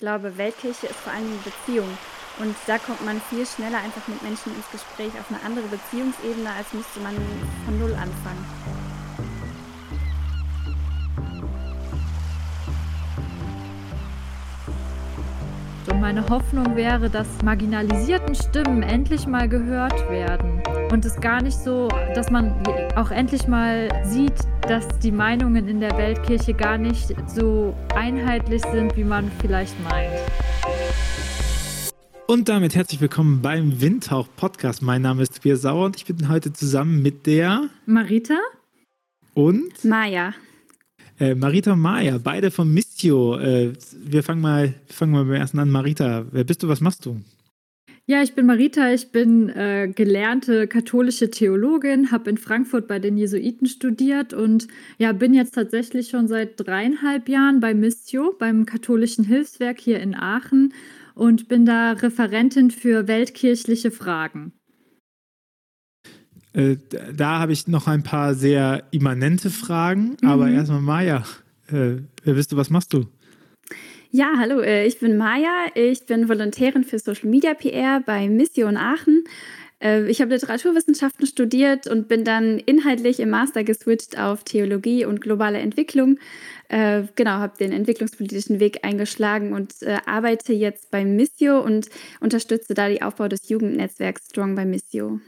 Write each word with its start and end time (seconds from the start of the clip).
glaube, 0.00 0.36
Weltkirche 0.36 0.88
ist 0.88 0.98
vor 0.98 1.12
allem 1.12 1.26
die 1.26 1.50
Beziehung. 1.50 1.88
Und 2.38 2.56
da 2.66 2.78
kommt 2.78 3.04
man 3.04 3.20
viel 3.28 3.46
schneller 3.46 3.78
einfach 3.78 4.08
mit 4.08 4.22
Menschen 4.22 4.54
ins 4.56 4.70
Gespräch 4.72 5.12
auf 5.20 5.26
eine 5.30 5.42
andere 5.44 5.66
Beziehungsebene, 5.68 6.48
als 6.56 6.72
müsste 6.72 7.00
man 7.00 7.14
von 7.66 7.78
Null 7.78 7.92
anfangen. 7.92 8.46
Und 15.90 16.00
meine 16.00 16.26
Hoffnung 16.28 16.76
wäre, 16.76 17.10
dass 17.10 17.26
marginalisierten 17.44 18.34
Stimmen 18.34 18.82
endlich 18.82 19.26
mal 19.26 19.48
gehört 19.48 20.08
werden. 20.10 20.62
Und 20.90 21.04
es 21.04 21.20
gar 21.20 21.40
nicht 21.40 21.56
so, 21.56 21.86
dass 22.16 22.30
man 22.30 22.52
auch 22.96 23.12
endlich 23.12 23.46
mal 23.46 23.88
sieht, 24.04 24.34
dass 24.62 24.88
die 24.98 25.12
Meinungen 25.12 25.68
in 25.68 25.78
der 25.78 25.96
Weltkirche 25.96 26.52
gar 26.52 26.78
nicht 26.78 27.14
so 27.28 27.76
einheitlich 27.94 28.60
sind, 28.72 28.96
wie 28.96 29.04
man 29.04 29.30
vielleicht 29.40 29.74
meint. 29.84 30.10
Und 32.26 32.48
damit 32.48 32.74
herzlich 32.74 33.00
willkommen 33.00 33.40
beim 33.40 33.80
Windhauch 33.80 34.26
Podcast. 34.36 34.82
Mein 34.82 35.02
Name 35.02 35.22
ist 35.22 35.36
Tobias 35.36 35.62
Sauer 35.62 35.86
und 35.86 35.96
ich 35.96 36.06
bin 36.06 36.28
heute 36.28 36.52
zusammen 36.52 37.02
mit 37.02 37.24
der 37.24 37.68
Marita 37.86 38.38
und 39.34 39.84
Maja. 39.84 40.34
Äh, 41.20 41.36
Marita 41.36 41.74
und 41.74 41.80
Maja, 41.80 42.18
beide 42.18 42.50
von 42.50 42.68
Mistio. 42.72 43.38
Äh, 43.38 43.74
wir 43.94 44.24
fangen 44.24 44.40
mal, 44.40 44.74
fangen 44.88 45.12
mal 45.12 45.24
beim 45.24 45.34
ersten 45.34 45.60
an. 45.60 45.70
Marita, 45.70 46.24
wer 46.32 46.42
bist 46.42 46.64
du, 46.64 46.68
was 46.68 46.80
machst 46.80 47.06
du? 47.06 47.20
Ja, 48.10 48.24
ich 48.24 48.34
bin 48.34 48.44
Marita, 48.44 48.92
ich 48.92 49.12
bin 49.12 49.50
äh, 49.50 49.86
gelernte 49.86 50.66
katholische 50.66 51.30
Theologin, 51.30 52.10
habe 52.10 52.28
in 52.30 52.38
Frankfurt 52.38 52.88
bei 52.88 52.98
den 52.98 53.16
Jesuiten 53.16 53.68
studiert 53.68 54.34
und 54.34 54.66
ja, 54.98 55.12
bin 55.12 55.32
jetzt 55.32 55.54
tatsächlich 55.54 56.08
schon 56.08 56.26
seit 56.26 56.54
dreieinhalb 56.58 57.28
Jahren 57.28 57.60
bei 57.60 57.72
Missio, 57.72 58.34
beim 58.36 58.66
katholischen 58.66 59.24
Hilfswerk 59.24 59.78
hier 59.78 60.00
in 60.00 60.16
Aachen 60.16 60.74
und 61.14 61.46
bin 61.46 61.64
da 61.64 61.92
Referentin 61.92 62.72
für 62.72 63.06
weltkirchliche 63.06 63.92
Fragen. 63.92 64.54
Äh, 66.52 66.78
da 67.14 67.38
habe 67.38 67.52
ich 67.52 67.68
noch 67.68 67.86
ein 67.86 68.02
paar 68.02 68.34
sehr 68.34 68.88
immanente 68.90 69.50
Fragen, 69.50 70.16
mhm. 70.20 70.28
aber 70.28 70.50
erstmal 70.50 70.80
Maja, 70.80 71.24
äh, 71.68 71.98
wer 72.24 72.34
bist 72.34 72.50
du, 72.50 72.56
was 72.56 72.70
machst 72.70 72.92
du? 72.92 73.06
Ja, 74.12 74.32
hallo, 74.38 74.58
äh, 74.60 74.86
ich 74.86 74.98
bin 74.98 75.16
Maja, 75.16 75.66
ich 75.76 76.04
bin 76.04 76.28
Volontärin 76.28 76.82
für 76.82 76.98
Social 76.98 77.28
Media 77.28 77.54
PR 77.54 78.00
bei 78.04 78.28
Mission 78.28 78.76
Aachen. 78.76 79.22
Äh, 79.80 80.10
ich 80.10 80.20
habe 80.20 80.34
Literaturwissenschaften 80.34 81.28
studiert 81.28 81.86
und 81.86 82.08
bin 82.08 82.24
dann 82.24 82.58
inhaltlich 82.58 83.20
im 83.20 83.30
Master 83.30 83.62
geswitcht 83.62 84.18
auf 84.18 84.42
Theologie 84.42 85.04
und 85.04 85.20
globale 85.20 85.60
Entwicklung. 85.60 86.18
Äh, 86.68 87.04
genau, 87.14 87.30
habe 87.34 87.56
den 87.56 87.70
entwicklungspolitischen 87.70 88.58
Weg 88.58 88.84
eingeschlagen 88.84 89.52
und 89.52 89.74
arbeite 90.06 90.54
jetzt 90.54 90.90
bei 90.90 91.04
Missio 91.04 91.60
und 91.60 91.88
unterstütze 92.18 92.74
da 92.74 92.88
den 92.88 93.02
Aufbau 93.02 93.28
des 93.28 93.48
Jugendnetzwerks 93.48 94.26
Strong 94.28 94.56
bei 94.56 94.64
Missio. 94.64 95.20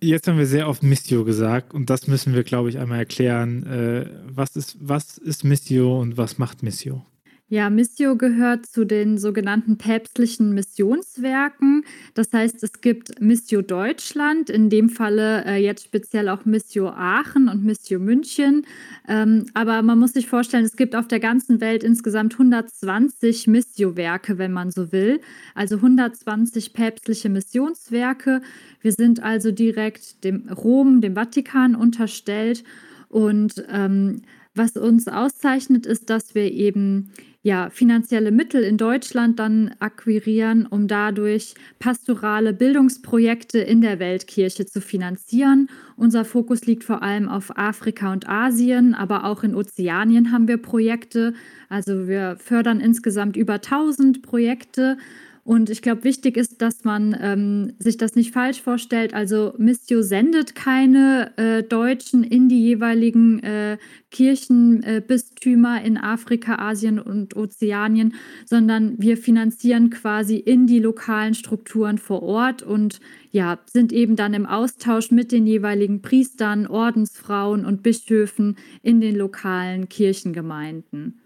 Jetzt 0.00 0.28
haben 0.28 0.38
wir 0.38 0.46
sehr 0.46 0.68
oft 0.68 0.84
Missio 0.84 1.24
gesagt 1.24 1.74
und 1.74 1.90
das 1.90 2.06
müssen 2.06 2.34
wir, 2.34 2.44
glaube 2.44 2.68
ich, 2.68 2.78
einmal 2.78 2.98
erklären. 2.98 4.24
was, 4.32 4.54
ist, 4.54 4.76
was 4.80 5.18
ist 5.18 5.44
Missio 5.44 6.00
und 6.00 6.16
was 6.16 6.38
macht 6.38 6.62
Missio? 6.62 7.04
Ja, 7.52 7.68
Missio 7.68 8.16
gehört 8.16 8.64
zu 8.64 8.86
den 8.86 9.18
sogenannten 9.18 9.76
päpstlichen 9.76 10.54
Missionswerken. 10.54 11.84
Das 12.14 12.32
heißt, 12.32 12.64
es 12.64 12.80
gibt 12.80 13.20
Missio 13.20 13.60
Deutschland, 13.60 14.48
in 14.48 14.70
dem 14.70 14.88
Falle 14.88 15.44
äh, 15.44 15.62
jetzt 15.62 15.84
speziell 15.84 16.30
auch 16.30 16.46
Missio 16.46 16.88
Aachen 16.88 17.50
und 17.50 17.62
Missio 17.62 17.98
München. 17.98 18.64
Ähm, 19.06 19.44
aber 19.52 19.82
man 19.82 19.98
muss 19.98 20.14
sich 20.14 20.28
vorstellen, 20.28 20.64
es 20.64 20.76
gibt 20.76 20.96
auf 20.96 21.08
der 21.08 21.20
ganzen 21.20 21.60
Welt 21.60 21.84
insgesamt 21.84 22.32
120 22.32 23.48
Missio-Werke, 23.48 24.38
wenn 24.38 24.52
man 24.52 24.70
so 24.70 24.90
will. 24.90 25.20
Also 25.54 25.74
120 25.76 26.72
päpstliche 26.72 27.28
Missionswerke. 27.28 28.40
Wir 28.80 28.92
sind 28.92 29.22
also 29.22 29.50
direkt 29.50 30.24
dem 30.24 30.48
Rom, 30.48 31.02
dem 31.02 31.16
Vatikan 31.16 31.74
unterstellt. 31.74 32.64
Und 33.10 33.62
ähm, 33.70 34.22
was 34.54 34.78
uns 34.78 35.06
auszeichnet, 35.06 35.84
ist, 35.84 36.08
dass 36.08 36.34
wir 36.34 36.50
eben 36.50 37.10
ja, 37.44 37.70
finanzielle 37.70 38.30
Mittel 38.30 38.62
in 38.62 38.76
Deutschland 38.76 39.40
dann 39.40 39.74
akquirieren, 39.80 40.64
um 40.64 40.86
dadurch 40.86 41.54
pastorale 41.80 42.52
Bildungsprojekte 42.52 43.58
in 43.58 43.80
der 43.80 43.98
Weltkirche 43.98 44.64
zu 44.64 44.80
finanzieren. 44.80 45.68
Unser 45.96 46.24
Fokus 46.24 46.66
liegt 46.66 46.84
vor 46.84 47.02
allem 47.02 47.28
auf 47.28 47.56
Afrika 47.58 48.12
und 48.12 48.28
Asien, 48.28 48.94
aber 48.94 49.24
auch 49.24 49.42
in 49.42 49.56
Ozeanien 49.56 50.30
haben 50.30 50.46
wir 50.46 50.56
Projekte. 50.56 51.34
Also 51.68 52.06
wir 52.06 52.36
fördern 52.38 52.78
insgesamt 52.78 53.36
über 53.36 53.54
1000 53.54 54.22
Projekte 54.22 54.96
und 55.44 55.70
ich 55.70 55.82
glaube, 55.82 56.04
wichtig 56.04 56.36
ist, 56.36 56.62
dass 56.62 56.84
man 56.84 57.16
ähm, 57.20 57.72
sich 57.80 57.96
das 57.96 58.14
nicht 58.14 58.32
falsch 58.32 58.62
vorstellt. 58.62 59.12
Also 59.12 59.54
Missio 59.58 60.02
sendet 60.02 60.54
keine 60.54 61.32
äh, 61.36 61.64
Deutschen 61.64 62.22
in 62.22 62.48
die 62.48 62.62
jeweiligen 62.62 63.42
äh, 63.42 63.76
Kirchenbistümer 64.12 65.82
äh, 65.82 65.86
in 65.86 65.98
Afrika, 65.98 66.60
Asien 66.60 67.00
und 67.00 67.34
Ozeanien, 67.34 68.14
sondern 68.44 68.94
wir 69.00 69.16
finanzieren 69.16 69.90
quasi 69.90 70.36
in 70.36 70.68
die 70.68 70.78
lokalen 70.78 71.34
Strukturen 71.34 71.98
vor 71.98 72.22
Ort 72.22 72.62
und 72.62 73.00
ja, 73.32 73.58
sind 73.66 73.92
eben 73.92 74.14
dann 74.14 74.34
im 74.34 74.46
Austausch 74.46 75.10
mit 75.10 75.32
den 75.32 75.48
jeweiligen 75.48 76.02
Priestern, 76.02 76.68
Ordensfrauen 76.68 77.66
und 77.66 77.82
Bischöfen 77.82 78.58
in 78.82 79.00
den 79.00 79.16
lokalen 79.16 79.88
Kirchengemeinden. 79.88 81.18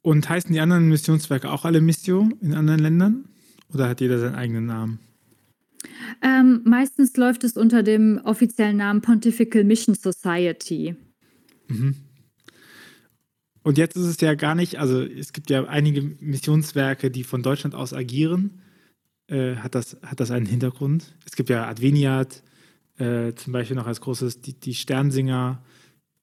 Und 0.00 0.30
heißen 0.30 0.50
die 0.50 0.60
anderen 0.60 0.88
Missionswerke 0.88 1.50
auch 1.50 1.66
alle 1.66 1.82
Missio 1.82 2.26
in 2.40 2.54
anderen 2.54 2.80
Ländern? 2.80 3.24
Oder 3.72 3.88
hat 3.88 4.00
jeder 4.00 4.18
seinen 4.18 4.34
eigenen 4.34 4.66
Namen? 4.66 4.98
Ähm, 6.22 6.62
meistens 6.64 7.16
läuft 7.16 7.44
es 7.44 7.56
unter 7.56 7.82
dem 7.82 8.20
offiziellen 8.24 8.76
Namen 8.76 9.00
Pontifical 9.00 9.64
Mission 9.64 9.94
Society. 9.94 10.96
Mhm. 11.68 11.94
Und 13.62 13.78
jetzt 13.78 13.96
ist 13.96 14.06
es 14.06 14.20
ja 14.20 14.34
gar 14.34 14.54
nicht, 14.54 14.78
also 14.78 15.02
es 15.02 15.32
gibt 15.32 15.50
ja 15.50 15.64
einige 15.64 16.02
Missionswerke, 16.20 17.10
die 17.10 17.24
von 17.24 17.42
Deutschland 17.42 17.74
aus 17.74 17.92
agieren. 17.92 18.62
Äh, 19.28 19.56
hat, 19.56 19.74
das, 19.74 19.96
hat 20.02 20.20
das 20.20 20.30
einen 20.30 20.46
Hintergrund? 20.46 21.14
Es 21.26 21.36
gibt 21.36 21.50
ja 21.50 21.68
Adveniat, 21.68 22.42
äh, 22.98 23.34
zum 23.34 23.52
Beispiel 23.52 23.76
noch 23.76 23.86
als 23.86 24.00
großes, 24.00 24.40
die, 24.40 24.54
die 24.54 24.74
Sternsinger, 24.74 25.62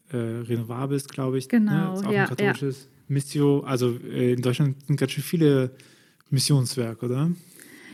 äh, 0.10 0.18
Renovabis, 0.18 1.08
glaube 1.08 1.38
ich. 1.38 1.46
Ne? 1.46 1.60
Genau, 1.60 1.94
ne? 1.94 2.00
ist 2.00 2.06
auch 2.06 2.12
ja, 2.12 2.24
ein 2.24 2.30
katholisches 2.30 2.86
ja. 2.86 2.90
Missio. 3.08 3.60
Also 3.62 3.98
äh, 4.00 4.34
in 4.34 4.42
Deutschland 4.42 4.86
sind 4.86 5.00
ganz 5.00 5.12
schön 5.12 5.24
viele 5.24 5.72
Missionswerk, 6.30 7.04
oder? 7.04 7.32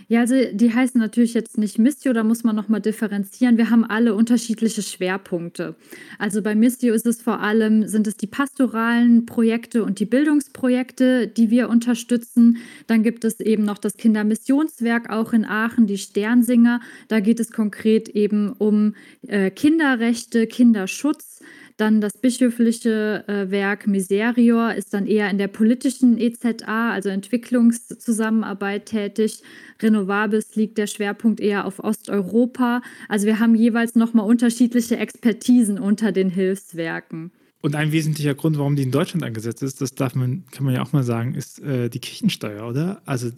Ja, 0.08 0.20
also 0.22 0.36
die 0.52 0.74
heißen 0.74 1.00
natürlich 1.00 1.34
jetzt 1.34 1.58
nicht 1.58 1.80
Missio, 1.80 2.14
da 2.14 2.24
muss 2.24 2.44
man 2.44 2.56
nochmal 2.56 2.82
differenzieren. 2.82 3.58
Wir 3.58 3.70
haben 3.70 3.84
alle 3.84 4.14
unterschiedliche 4.14 4.82
Schwerpunkte. 4.82 5.76
Also 6.20 6.42
bei 6.42 6.56
Missio 6.56 6.94
ist 6.94 7.06
es 7.06 7.22
vor 7.22 7.40
allem, 7.40 7.88
sind 7.88 8.06
es 8.08 8.16
die 8.16 8.28
pastoralen 8.28 9.26
Projekte 9.26 9.84
und 9.84 10.00
die 10.00 10.06
Bildungsprojekte, 10.06 11.28
die 11.28 11.50
wir 11.50 11.70
unterstützen. 11.70 12.58
Dann 12.88 13.04
gibt 13.04 13.24
es 13.24 13.40
eben 13.40 13.64
noch 13.64 13.78
das 13.78 13.98
Kindermissionswerk 13.98 15.10
auch 15.10 15.34
in 15.34 15.46
Aachen, 15.46 15.88
die 15.88 15.98
Sternsinger. 15.98 16.82
Da 17.08 17.20
geht 17.20 17.40
es 17.40 17.52
konkret 17.52 18.10
eben 18.10 18.54
um 18.54 18.96
äh, 19.28 19.52
Kinderrechte, 19.52 20.48
Kinderschutz. 20.48 21.40
Dann 21.78 22.01
das 22.01 22.17
bischöfliche 22.17 23.23
äh, 23.28 23.50
Werk 23.50 23.88
Miserior 23.88 24.73
ist 24.73 24.94
dann 24.94 25.07
eher 25.07 25.29
in 25.29 25.38
der 25.38 25.47
politischen 25.47 26.17
EZA, 26.19 26.91
also 26.91 27.09
Entwicklungszusammenarbeit 27.09 28.85
tätig. 28.85 29.41
Renovabis 29.81 30.56
liegt 30.56 30.78
der 30.78 30.88
Schwerpunkt 30.88 31.39
eher 31.39 31.66
auf 31.66 31.79
Osteuropa. 31.79 32.81
Also 33.09 33.25
wir 33.25 33.39
haben 33.39 33.56
jeweils 33.56 33.95
nochmal 33.95 34.28
unterschiedliche 34.28 34.97
Expertisen 34.97 35.79
unter 35.79 36.11
den 36.11 36.29
Hilfswerken. 36.29 37.31
Und 37.66 37.75
ein 37.75 37.94
wesentlicher 37.94 38.35
Grund, 38.35 38.57
warum 38.57 38.75
die 38.75 38.84
in 38.84 38.91
Deutschland 38.91 39.24
angesetzt 39.24 39.63
ist, 39.63 39.79
das 39.79 39.96
darf 39.96 40.16
man, 40.16 40.44
kann 40.51 40.66
man 40.66 40.75
ja 40.75 40.81
auch 40.81 40.91
mal 40.91 41.03
sagen, 41.03 41.34
ist 41.34 41.62
äh, 41.62 41.90
die 41.90 42.00
Kirchensteuer, 42.00 42.68
oder? 42.68 43.01
Also 43.06 43.29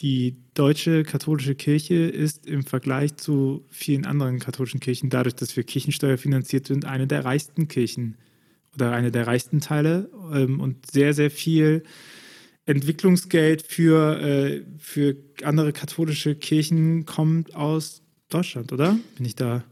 die 0.00 0.36
deutsche 0.54 1.02
katholische 1.02 1.56
Kirche 1.56 1.96
ist 1.96 2.46
im 2.46 2.62
Vergleich 2.62 3.16
zu 3.16 3.64
vielen 3.68 4.06
anderen 4.06 4.38
katholischen 4.38 4.78
Kirchen, 4.78 5.10
dadurch, 5.10 5.34
dass 5.34 5.56
wir 5.56 5.64
Kirchensteuer 5.64 6.18
finanziert 6.18 6.68
sind, 6.68 6.84
eine 6.84 7.08
der 7.08 7.24
reichsten 7.24 7.66
Kirchen 7.66 8.16
oder 8.76 8.92
eine 8.92 9.10
der 9.10 9.26
reichsten 9.26 9.60
Teile 9.60 10.08
ähm, 10.32 10.60
und 10.60 10.88
sehr, 10.88 11.12
sehr 11.12 11.32
viel 11.32 11.82
Entwicklungsgeld 12.64 13.62
für, 13.62 14.20
äh, 14.20 14.62
für 14.78 15.16
andere 15.42 15.72
katholische 15.72 16.36
Kirchen 16.36 17.06
kommt 17.06 17.56
aus 17.56 18.02
Deutschland, 18.28 18.72
oder? 18.72 18.96
Bin 19.16 19.26
ich 19.26 19.34
da 19.34 19.64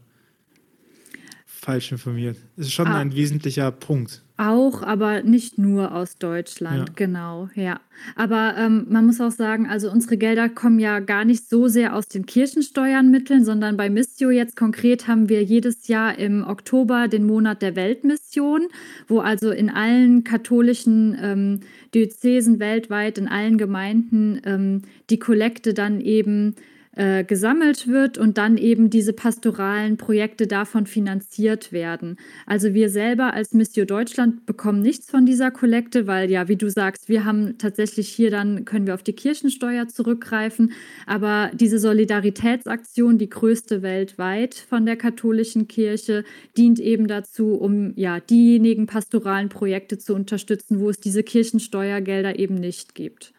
falsch 1.67 1.91
informiert. 1.91 2.37
Es 2.55 2.67
ist 2.67 2.73
schon 2.73 2.87
ah. 2.87 2.97
ein 2.97 3.13
wesentlicher 3.13 3.71
Punkt. 3.71 4.21
Auch, 4.37 4.83
aber 4.83 5.23
nicht 5.23 5.57
nur 5.57 5.93
aus 5.93 6.17
Deutschland, 6.17 6.87
ja. 6.87 6.93
genau, 6.95 7.49
ja. 7.55 7.81
Aber 8.15 8.55
ähm, 8.57 8.85
man 8.89 9.05
muss 9.05 9.19
auch 9.19 9.31
sagen, 9.31 9.67
also 9.67 9.91
unsere 9.91 10.15
Gelder 10.15 10.47
kommen 10.47 10.79
ja 10.79 10.99
gar 11.01 11.25
nicht 11.25 11.49
so 11.49 11.67
sehr 11.67 11.93
aus 11.93 12.07
den 12.07 12.25
Kirchensteuernmitteln, 12.25 13.43
sondern 13.43 13.75
bei 13.75 13.89
Missio 13.89 14.29
jetzt 14.29 14.55
konkret 14.55 15.09
haben 15.09 15.27
wir 15.27 15.43
jedes 15.43 15.89
Jahr 15.89 16.17
im 16.17 16.45
Oktober 16.47 17.09
den 17.09 17.25
Monat 17.25 17.61
der 17.61 17.75
Weltmission, 17.75 18.69
wo 19.09 19.19
also 19.19 19.51
in 19.51 19.69
allen 19.69 20.23
katholischen 20.23 21.17
ähm, 21.21 21.59
Diözesen 21.93 22.59
weltweit, 22.59 23.17
in 23.17 23.27
allen 23.27 23.57
Gemeinden 23.57 24.39
ähm, 24.45 24.83
die 25.09 25.19
Kollekte 25.19 25.73
dann 25.73 25.99
eben 25.99 26.55
äh, 26.97 27.23
gesammelt 27.23 27.87
wird 27.87 28.17
und 28.17 28.39
dann 28.39 28.57
eben 28.57 28.89
diese 28.89 29.13
pastoralen 29.13 29.97
Projekte 29.97 30.47
davon 30.47 30.87
finanziert 30.87 31.71
werden. 31.71 32.17
Also 32.47 32.73
wir 32.73 32.89
selber 32.89 33.33
als 33.33 33.53
Missio 33.53 33.85
Deutschland 33.85 34.47
bekommen 34.47 34.81
nichts 34.81 35.11
von 35.11 35.23
dieser 35.23 35.51
Kollekte, 35.51 36.07
weil 36.07 36.31
ja, 36.31 36.47
wie 36.47 36.55
du 36.55 36.71
sagst, 36.71 37.07
wir 37.07 37.23
haben 37.23 37.59
tatsächlich 37.59 38.09
hier 38.09 38.31
dann, 38.31 38.65
können 38.65 38.87
wir 38.87 38.95
auf 38.95 39.03
die 39.03 39.13
Kirchensteuer 39.13 39.87
zurückgreifen, 39.87 40.71
aber 41.05 41.51
diese 41.53 41.77
Solidaritätsaktion, 41.77 43.19
die 43.19 43.29
größte 43.29 43.83
weltweit 43.83 44.55
von 44.55 44.87
der 44.87 44.97
katholischen 44.97 45.67
Kirche, 45.67 46.23
dient 46.57 46.79
eben 46.79 47.07
dazu, 47.07 47.53
um 47.53 47.93
ja 47.95 48.19
diejenigen 48.19 48.87
pastoralen 48.87 49.49
Projekte 49.49 49.99
zu 49.99 50.15
unterstützen, 50.15 50.79
wo 50.79 50.89
es 50.89 50.99
diese 50.99 51.21
Kirchensteuergelder 51.21 52.39
eben 52.39 52.55
nicht 52.55 52.95
gibt. 52.95 53.33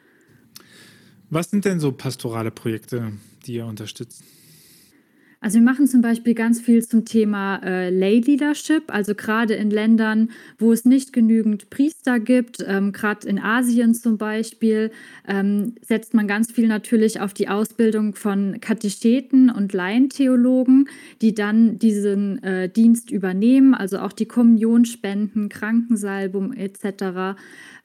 Was 1.30 1.50
sind 1.50 1.64
denn 1.64 1.80
so 1.80 1.92
pastorale 1.92 2.50
Projekte? 2.50 3.12
die 3.48 3.54
ihr 3.54 3.66
unterstützt? 3.66 4.22
Also 5.40 5.60
wir 5.60 5.64
machen 5.64 5.86
zum 5.86 6.00
Beispiel 6.00 6.34
ganz 6.34 6.60
viel 6.60 6.84
zum 6.84 7.04
Thema 7.04 7.60
äh, 7.62 7.90
Lay 7.90 8.18
Leadership, 8.18 8.92
also 8.92 9.14
gerade 9.14 9.54
in 9.54 9.70
Ländern, 9.70 10.30
wo 10.58 10.72
es 10.72 10.84
nicht 10.84 11.12
genügend 11.12 11.70
Priester 11.70 12.18
gibt, 12.18 12.56
ähm, 12.66 12.90
gerade 12.90 13.28
in 13.28 13.38
Asien 13.38 13.94
zum 13.94 14.18
Beispiel, 14.18 14.90
ähm, 15.28 15.76
setzt 15.80 16.12
man 16.12 16.26
ganz 16.26 16.50
viel 16.50 16.66
natürlich 16.66 17.20
auf 17.20 17.34
die 17.34 17.48
Ausbildung 17.48 18.16
von 18.16 18.60
Katecheten 18.60 19.48
und 19.48 19.72
Laientheologen, 19.72 20.88
die 21.22 21.34
dann 21.34 21.78
diesen 21.78 22.42
äh, 22.42 22.68
Dienst 22.68 23.12
übernehmen, 23.12 23.74
also 23.74 24.00
auch 24.00 24.12
die 24.12 24.26
Kommunion 24.26 24.86
spenden, 24.86 25.48
Krankensalbum 25.48 26.52
etc. 26.52 27.38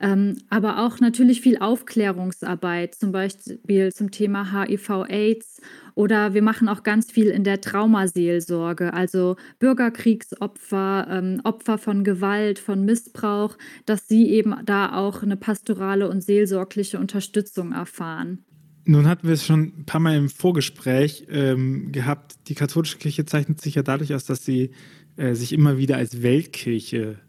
Ähm, 0.03 0.35
aber 0.49 0.85
auch 0.85 0.99
natürlich 0.99 1.39
viel 1.39 1.59
Aufklärungsarbeit, 1.59 2.93
zum 2.93 3.13
Beispiel 3.13 3.93
zum 3.93 4.11
Thema 4.11 4.51
HIV-AIDS 4.51 5.61
oder 5.95 6.33
wir 6.33 6.41
machen 6.41 6.67
auch 6.67 6.83
ganz 6.83 7.09
viel 7.09 7.27
in 7.27 7.45
der 7.45 7.61
Traumaseelsorge, 7.61 8.93
also 8.93 9.37
Bürgerkriegsopfer, 9.59 11.07
ähm, 11.09 11.39
Opfer 11.45 11.77
von 11.77 12.03
Gewalt, 12.03 12.59
von 12.59 12.83
Missbrauch, 12.83 13.57
dass 13.85 14.09
sie 14.09 14.29
eben 14.29 14.53
da 14.65 14.93
auch 14.93 15.23
eine 15.23 15.37
pastorale 15.37 16.09
und 16.09 16.21
seelsorgliche 16.21 16.99
Unterstützung 16.99 17.71
erfahren. 17.71 18.43
Nun 18.83 19.07
hatten 19.07 19.25
wir 19.25 19.35
es 19.35 19.45
schon 19.45 19.71
ein 19.79 19.85
paar 19.85 20.01
Mal 20.01 20.17
im 20.17 20.27
Vorgespräch 20.27 21.27
ähm, 21.29 21.93
gehabt. 21.93 22.35
Die 22.49 22.55
katholische 22.55 22.97
Kirche 22.97 23.25
zeichnet 23.25 23.61
sich 23.61 23.75
ja 23.75 23.83
dadurch 23.83 24.13
aus, 24.13 24.25
dass 24.25 24.43
sie 24.43 24.71
äh, 25.15 25.33
sich 25.33 25.53
immer 25.53 25.77
wieder 25.77 25.95
als 25.95 26.21
Weltkirche 26.21 27.19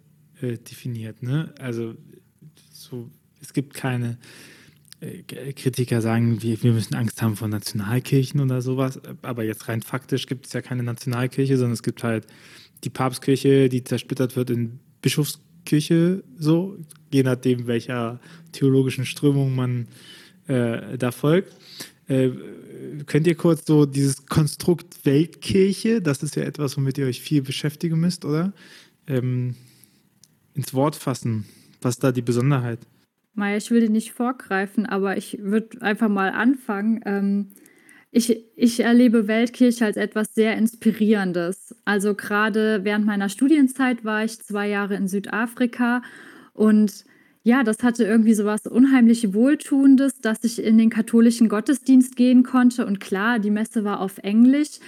äh, 0.41 0.59
definiert. 0.59 1.23
Ne? 1.23 1.55
Also 1.61 1.95
so, 2.85 3.11
es 3.41 3.53
gibt 3.53 3.75
keine 3.75 4.19
äh, 5.01 5.53
Kritiker 5.53 6.01
sagen, 6.01 6.43
wir, 6.43 6.63
wir 6.63 6.73
müssen 6.73 6.95
Angst 6.95 7.21
haben 7.23 7.37
vor 7.37 7.49
Nationalkirchen 7.49 8.41
oder 8.41 8.63
sowas. 8.63 9.01
Aber 9.23 9.45
jetzt 9.45 9.69
rein 9.69 9.83
faktisch 9.83 10.27
gibt 10.27 10.47
es 10.47 10.53
ja 10.53 10.63
keine 10.63 10.83
Nationalkirche, 10.83 11.57
sondern 11.57 11.75
es 11.75 11.83
gibt 11.83 12.03
halt 12.03 12.27
die 12.85 12.91
Papstkirche, 12.91 13.69
die 13.69 13.85
zersplittert 13.85 14.37
wird 14.37 14.51
in 14.51 14.79
Bischofskirche, 15.03 16.23
so, 16.39 16.79
je 17.13 17.23
nachdem, 17.23 17.67
welcher 17.67 18.21
theologischen 18.53 19.07
Strömung 19.07 19.55
man 19.55 19.89
äh, 20.47 20.99
da 20.99 21.11
folgt. 21.11 21.55
Äh, 22.07 22.31
könnt 23.07 23.27
ihr 23.27 23.35
kurz 23.35 23.67
so 23.67 23.87
dieses 23.87 24.27
Konstrukt 24.27 25.05
Weltkirche, 25.05 26.03
das 26.03 26.23
ist 26.23 26.37
ja 26.37 26.43
etwas, 26.43 26.77
womit 26.77 26.99
ihr 26.99 27.07
euch 27.07 27.21
viel 27.21 27.43
beschäftigen 27.43 27.99
müsst, 27.99 28.25
oder? 28.25 28.53
Ähm, 29.07 29.55
ins 30.55 30.75
Wort 30.75 30.97
fassen. 30.97 31.47
Was 31.85 31.99
da 31.99 32.13
die 32.13 32.23
Besonderheit? 32.23 32.81
Maja, 33.35 33.57
ich 33.57 33.71
will 33.71 33.81
dir 33.81 33.91
nicht 33.91 34.13
vorgreifen, 34.13 34.87
aber 34.87 35.17
ich 35.17 35.39
würde 35.41 35.83
einfach 35.83 36.09
mal 36.09 36.31
anfangen. 36.31 37.01
Ähm, 37.05 37.49
ich, 38.11 38.45
ich 38.55 38.81
erlebe 38.81 39.27
Weltkirche 39.27 39.85
als 39.85 39.97
etwas 39.97 40.35
sehr 40.35 40.57
Inspirierendes. 40.57 41.75
Also 41.85 42.15
gerade 42.15 42.85
während 42.85 43.07
meiner 43.07 43.29
Studienzeit 43.29 44.05
war 44.05 44.25
ich 44.25 44.41
zwei 44.41 44.69
Jahre 44.69 44.95
in 44.95 45.09
Südafrika 45.09 46.03
und 46.53 47.05
ja, 47.43 47.63
das 47.63 47.83
hatte 47.83 48.05
irgendwie 48.05 48.33
so 48.33 48.47
was 48.47 48.67
unheimlich 48.67 49.35
Wohltuendes, 49.35 50.21
dass 50.21 50.45
ich 50.45 50.63
in 50.63 50.79
den 50.79 50.89
katholischen 50.89 51.51
Gottesdienst 51.51 52.17
gehen 52.17 52.43
konnte. 52.43 52.87
Und 52.87 53.01
klar, 53.01 53.39
die 53.39 53.51
Messe 53.51 53.85
war 53.85 54.01
auf 54.01 54.17
Englisch, 54.19 54.79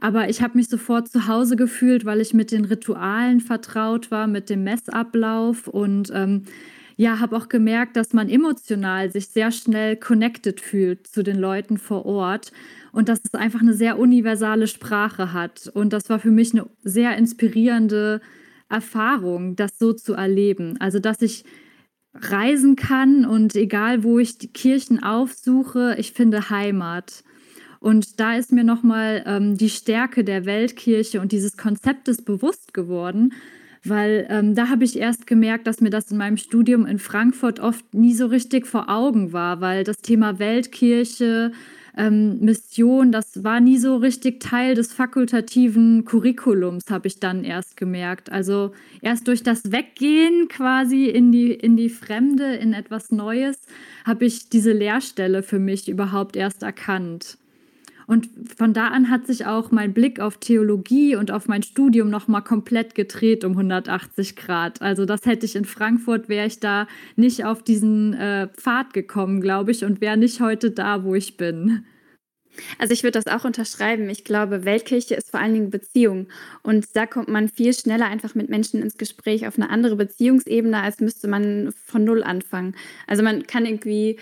aber 0.00 0.28
ich 0.28 0.42
habe 0.42 0.58
mich 0.58 0.68
sofort 0.68 1.08
zu 1.08 1.26
Hause 1.26 1.56
gefühlt, 1.56 2.04
weil 2.04 2.20
ich 2.20 2.34
mit 2.34 2.50
den 2.50 2.64
Ritualen 2.64 3.40
vertraut 3.40 4.10
war, 4.10 4.26
mit 4.26 4.50
dem 4.50 4.64
Messablauf 4.64 5.68
und 5.68 6.10
ähm, 6.14 6.42
ja, 6.96 7.20
habe 7.20 7.36
auch 7.36 7.48
gemerkt, 7.48 7.96
dass 7.96 8.14
man 8.14 8.28
emotional 8.28 9.10
sich 9.12 9.28
sehr 9.28 9.52
schnell 9.52 9.96
connected 9.96 10.60
fühlt 10.60 11.06
zu 11.06 11.22
den 11.22 11.36
Leuten 11.36 11.76
vor 11.76 12.06
Ort 12.06 12.52
und 12.90 13.10
dass 13.10 13.20
es 13.22 13.34
einfach 13.34 13.60
eine 13.60 13.74
sehr 13.74 13.98
universale 13.98 14.66
Sprache 14.66 15.34
hat. 15.34 15.70
Und 15.74 15.92
das 15.92 16.08
war 16.08 16.18
für 16.18 16.30
mich 16.30 16.54
eine 16.54 16.66
sehr 16.82 17.16
inspirierende 17.18 18.22
Erfahrung, 18.70 19.56
das 19.56 19.78
so 19.78 19.92
zu 19.92 20.14
erleben. 20.14 20.76
Also, 20.80 20.98
dass 20.98 21.20
ich 21.20 21.44
reisen 22.14 22.76
kann 22.76 23.26
und 23.26 23.54
egal, 23.54 24.02
wo 24.02 24.18
ich 24.18 24.38
die 24.38 24.52
Kirchen 24.52 25.02
aufsuche, 25.02 25.96
ich 25.98 26.12
finde 26.12 26.48
Heimat. 26.48 27.22
Und 27.86 28.18
da 28.18 28.34
ist 28.34 28.50
mir 28.50 28.64
nochmal 28.64 29.22
ähm, 29.26 29.56
die 29.56 29.70
Stärke 29.70 30.24
der 30.24 30.44
Weltkirche 30.44 31.20
und 31.20 31.30
dieses 31.30 31.56
Konzeptes 31.56 32.20
bewusst 32.20 32.74
geworden, 32.74 33.32
weil 33.84 34.26
ähm, 34.28 34.56
da 34.56 34.70
habe 34.70 34.82
ich 34.82 34.98
erst 34.98 35.28
gemerkt, 35.28 35.68
dass 35.68 35.80
mir 35.80 35.90
das 35.90 36.10
in 36.10 36.16
meinem 36.16 36.36
Studium 36.36 36.84
in 36.84 36.98
Frankfurt 36.98 37.60
oft 37.60 37.94
nie 37.94 38.12
so 38.12 38.26
richtig 38.26 38.66
vor 38.66 38.90
Augen 38.90 39.32
war, 39.32 39.60
weil 39.60 39.84
das 39.84 39.98
Thema 39.98 40.40
Weltkirche, 40.40 41.52
ähm, 41.96 42.40
Mission, 42.40 43.12
das 43.12 43.44
war 43.44 43.60
nie 43.60 43.78
so 43.78 43.98
richtig 43.98 44.40
Teil 44.40 44.74
des 44.74 44.92
fakultativen 44.92 46.04
Curriculums, 46.04 46.90
habe 46.90 47.06
ich 47.06 47.20
dann 47.20 47.44
erst 47.44 47.76
gemerkt. 47.76 48.32
Also 48.32 48.72
erst 49.00 49.28
durch 49.28 49.44
das 49.44 49.70
Weggehen 49.70 50.48
quasi 50.48 51.04
in 51.04 51.30
die, 51.30 51.52
in 51.52 51.76
die 51.76 51.90
Fremde, 51.90 52.56
in 52.56 52.72
etwas 52.72 53.12
Neues, 53.12 53.58
habe 54.04 54.24
ich 54.24 54.48
diese 54.48 54.72
Lehrstelle 54.72 55.44
für 55.44 55.60
mich 55.60 55.88
überhaupt 55.88 56.34
erst 56.34 56.64
erkannt. 56.64 57.38
Und 58.06 58.28
von 58.56 58.72
da 58.72 58.88
an 58.88 59.10
hat 59.10 59.26
sich 59.26 59.46
auch 59.46 59.70
mein 59.72 59.92
Blick 59.92 60.20
auf 60.20 60.38
Theologie 60.38 61.16
und 61.16 61.30
auf 61.32 61.48
mein 61.48 61.62
Studium 61.62 62.08
nochmal 62.08 62.42
komplett 62.42 62.94
gedreht 62.94 63.44
um 63.44 63.52
180 63.52 64.36
Grad. 64.36 64.80
Also 64.80 65.06
das 65.06 65.26
hätte 65.26 65.44
ich 65.44 65.56
in 65.56 65.64
Frankfurt, 65.64 66.28
wäre 66.28 66.46
ich 66.46 66.60
da 66.60 66.86
nicht 67.16 67.44
auf 67.44 67.62
diesen 67.62 68.14
äh, 68.14 68.48
Pfad 68.48 68.94
gekommen, 68.94 69.40
glaube 69.40 69.72
ich, 69.72 69.84
und 69.84 70.00
wäre 70.00 70.16
nicht 70.16 70.40
heute 70.40 70.70
da, 70.70 71.02
wo 71.02 71.14
ich 71.14 71.36
bin. 71.36 71.84
Also 72.78 72.92
ich 72.92 73.02
würde 73.02 73.20
das 73.22 73.26
auch 73.26 73.44
unterschreiben. 73.44 74.08
Ich 74.08 74.24
glaube, 74.24 74.64
Weltkirche 74.64 75.14
ist 75.14 75.30
vor 75.30 75.40
allen 75.40 75.54
Dingen 75.54 75.70
Beziehung. 75.70 76.28
Und 76.62 76.86
da 76.94 77.06
kommt 77.06 77.28
man 77.28 77.48
viel 77.48 77.74
schneller 77.74 78.06
einfach 78.06 78.34
mit 78.34 78.48
Menschen 78.48 78.82
ins 78.82 78.96
Gespräch 78.96 79.46
auf 79.46 79.56
eine 79.56 79.70
andere 79.70 79.96
Beziehungsebene, 79.96 80.80
als 80.80 81.00
müsste 81.00 81.28
man 81.28 81.72
von 81.84 82.04
Null 82.04 82.22
anfangen. 82.22 82.74
Also 83.06 83.22
man 83.22 83.46
kann 83.46 83.66
irgendwie 83.66 84.18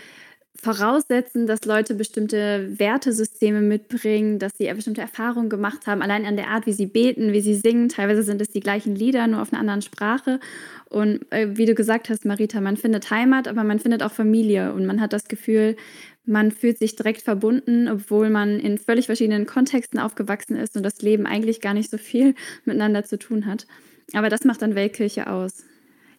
voraussetzen, 0.60 1.46
dass 1.46 1.64
Leute 1.64 1.94
bestimmte 1.94 2.78
Wertesysteme 2.78 3.60
mitbringen, 3.60 4.38
dass 4.38 4.52
sie 4.56 4.72
bestimmte 4.72 5.00
Erfahrungen 5.00 5.50
gemacht 5.50 5.86
haben, 5.86 6.00
allein 6.00 6.24
an 6.24 6.36
der 6.36 6.48
Art, 6.48 6.66
wie 6.66 6.72
sie 6.72 6.86
beten, 6.86 7.32
wie 7.32 7.40
sie 7.40 7.54
singen. 7.54 7.88
Teilweise 7.88 8.22
sind 8.22 8.40
es 8.40 8.48
die 8.48 8.60
gleichen 8.60 8.94
Lieder, 8.94 9.26
nur 9.26 9.42
auf 9.42 9.52
einer 9.52 9.60
anderen 9.60 9.82
Sprache. 9.82 10.40
Und 10.88 11.30
äh, 11.30 11.48
wie 11.56 11.66
du 11.66 11.74
gesagt 11.74 12.08
hast, 12.08 12.24
Marita, 12.24 12.60
man 12.60 12.76
findet 12.76 13.10
Heimat, 13.10 13.48
aber 13.48 13.64
man 13.64 13.80
findet 13.80 14.02
auch 14.02 14.12
Familie 14.12 14.72
und 14.72 14.86
man 14.86 15.00
hat 15.00 15.12
das 15.12 15.28
Gefühl, 15.28 15.76
man 16.24 16.50
fühlt 16.50 16.78
sich 16.78 16.96
direkt 16.96 17.22
verbunden, 17.22 17.88
obwohl 17.88 18.30
man 18.30 18.58
in 18.58 18.78
völlig 18.78 19.06
verschiedenen 19.06 19.46
Kontexten 19.46 19.98
aufgewachsen 19.98 20.56
ist 20.56 20.76
und 20.76 20.82
das 20.82 21.02
Leben 21.02 21.26
eigentlich 21.26 21.60
gar 21.60 21.74
nicht 21.74 21.90
so 21.90 21.98
viel 21.98 22.34
miteinander 22.64 23.04
zu 23.04 23.18
tun 23.18 23.46
hat. 23.46 23.66
Aber 24.12 24.28
das 24.28 24.44
macht 24.44 24.62
dann 24.62 24.74
Weltkirche 24.74 25.28
aus. 25.28 25.64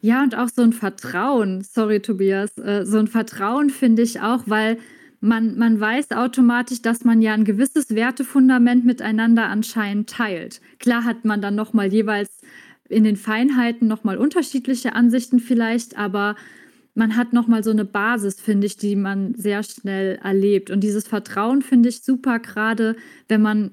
Ja, 0.05 0.21
und 0.21 0.35
auch 0.37 0.49
so 0.49 0.61
ein 0.61 0.71
Vertrauen, 0.71 1.63
sorry 1.63 1.99
Tobias, 1.99 2.55
äh, 2.59 2.85
so 2.85 2.99
ein 2.99 3.07
Vertrauen 3.07 3.71
finde 3.71 4.03
ich 4.03 4.21
auch, 4.21 4.43
weil 4.45 4.77
man, 5.19 5.57
man 5.57 5.79
weiß 5.79 6.11
automatisch, 6.11 6.83
dass 6.83 7.03
man 7.03 7.23
ja 7.23 7.33
ein 7.33 7.43
gewisses 7.43 7.89
Wertefundament 7.89 8.85
miteinander 8.85 9.47
anscheinend 9.47 10.07
teilt. 10.07 10.61
Klar 10.77 11.05
hat 11.05 11.25
man 11.25 11.41
dann 11.41 11.55
nochmal 11.55 11.91
jeweils 11.91 12.29
in 12.87 13.03
den 13.03 13.15
Feinheiten 13.15 13.87
nochmal 13.87 14.17
unterschiedliche 14.17 14.93
Ansichten 14.93 15.39
vielleicht, 15.39 15.97
aber 15.97 16.35
man 16.93 17.17
hat 17.17 17.33
nochmal 17.33 17.63
so 17.63 17.71
eine 17.71 17.83
Basis, 17.83 18.39
finde 18.39 18.67
ich, 18.67 18.77
die 18.77 18.95
man 18.95 19.33
sehr 19.33 19.63
schnell 19.63 20.19
erlebt. 20.23 20.69
Und 20.69 20.81
dieses 20.81 21.07
Vertrauen 21.07 21.63
finde 21.63 21.89
ich 21.89 22.03
super, 22.03 22.37
gerade 22.37 22.95
wenn 23.27 23.41
man 23.41 23.71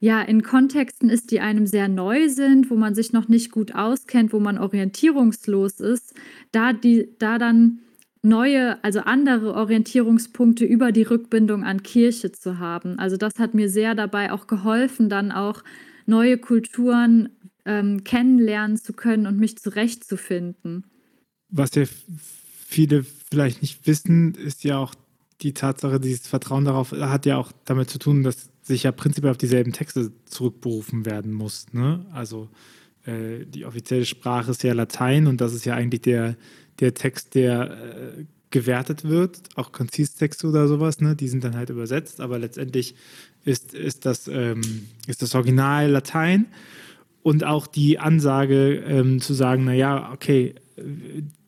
ja, 0.00 0.22
in 0.22 0.42
Kontexten 0.42 1.10
ist, 1.10 1.30
die 1.30 1.40
einem 1.40 1.66
sehr 1.66 1.86
neu 1.86 2.30
sind, 2.30 2.70
wo 2.70 2.74
man 2.74 2.94
sich 2.94 3.12
noch 3.12 3.28
nicht 3.28 3.50
gut 3.50 3.74
auskennt, 3.74 4.32
wo 4.32 4.40
man 4.40 4.56
orientierungslos 4.56 5.78
ist, 5.78 6.14
da, 6.52 6.72
die, 6.72 7.10
da 7.18 7.38
dann 7.38 7.80
neue, 8.22 8.82
also 8.82 9.00
andere 9.00 9.54
Orientierungspunkte 9.54 10.64
über 10.64 10.90
die 10.90 11.02
Rückbindung 11.02 11.64
an 11.64 11.82
Kirche 11.82 12.32
zu 12.32 12.58
haben. 12.58 12.98
Also 12.98 13.18
das 13.18 13.38
hat 13.38 13.52
mir 13.52 13.68
sehr 13.68 13.94
dabei 13.94 14.32
auch 14.32 14.46
geholfen, 14.46 15.10
dann 15.10 15.32
auch 15.32 15.62
neue 16.06 16.38
Kulturen 16.38 17.28
ähm, 17.66 18.02
kennenlernen 18.02 18.78
zu 18.78 18.94
können 18.94 19.26
und 19.26 19.38
mich 19.38 19.58
zurechtzufinden. 19.58 20.84
Was 21.50 21.74
ja 21.74 21.84
viele 22.66 23.04
vielleicht 23.30 23.60
nicht 23.60 23.86
wissen, 23.86 24.34
ist 24.34 24.64
ja 24.64 24.78
auch 24.78 24.94
die 25.42 25.52
Tatsache, 25.52 26.00
dieses 26.00 26.26
Vertrauen 26.26 26.64
darauf 26.64 26.92
hat 26.92 27.26
ja 27.26 27.36
auch 27.36 27.52
damit 27.64 27.90
zu 27.90 27.98
tun, 27.98 28.22
dass 28.22 28.50
sich 28.70 28.84
ja 28.84 28.92
prinzipiell 28.92 29.30
auf 29.30 29.38
dieselben 29.38 29.72
Texte 29.72 30.12
zurückberufen 30.24 31.04
werden 31.04 31.32
muss. 31.32 31.66
Ne? 31.72 32.06
Also 32.12 32.48
äh, 33.04 33.44
die 33.44 33.64
offizielle 33.64 34.06
Sprache 34.06 34.50
ist 34.50 34.62
ja 34.62 34.72
Latein 34.72 35.26
und 35.26 35.40
das 35.40 35.52
ist 35.52 35.64
ja 35.64 35.74
eigentlich 35.74 36.02
der, 36.02 36.36
der 36.80 36.94
Text, 36.94 37.34
der 37.34 37.70
äh, 37.70 38.24
gewertet 38.50 39.04
wird, 39.04 39.40
auch 39.54 39.72
Konzistexte 39.72 40.48
oder 40.48 40.66
sowas, 40.66 41.00
ne? 41.00 41.14
die 41.14 41.28
sind 41.28 41.44
dann 41.44 41.56
halt 41.56 41.70
übersetzt, 41.70 42.20
aber 42.20 42.38
letztendlich 42.38 42.94
ist, 43.44 43.74
ist, 43.74 44.06
das, 44.06 44.28
ähm, 44.28 44.60
ist 45.06 45.22
das 45.22 45.34
Original 45.34 45.90
Latein 45.90 46.46
und 47.22 47.44
auch 47.44 47.66
die 47.66 47.98
Ansage 47.98 48.76
ähm, 48.76 49.20
zu 49.20 49.34
sagen, 49.34 49.64
naja, 49.64 50.10
okay, 50.12 50.54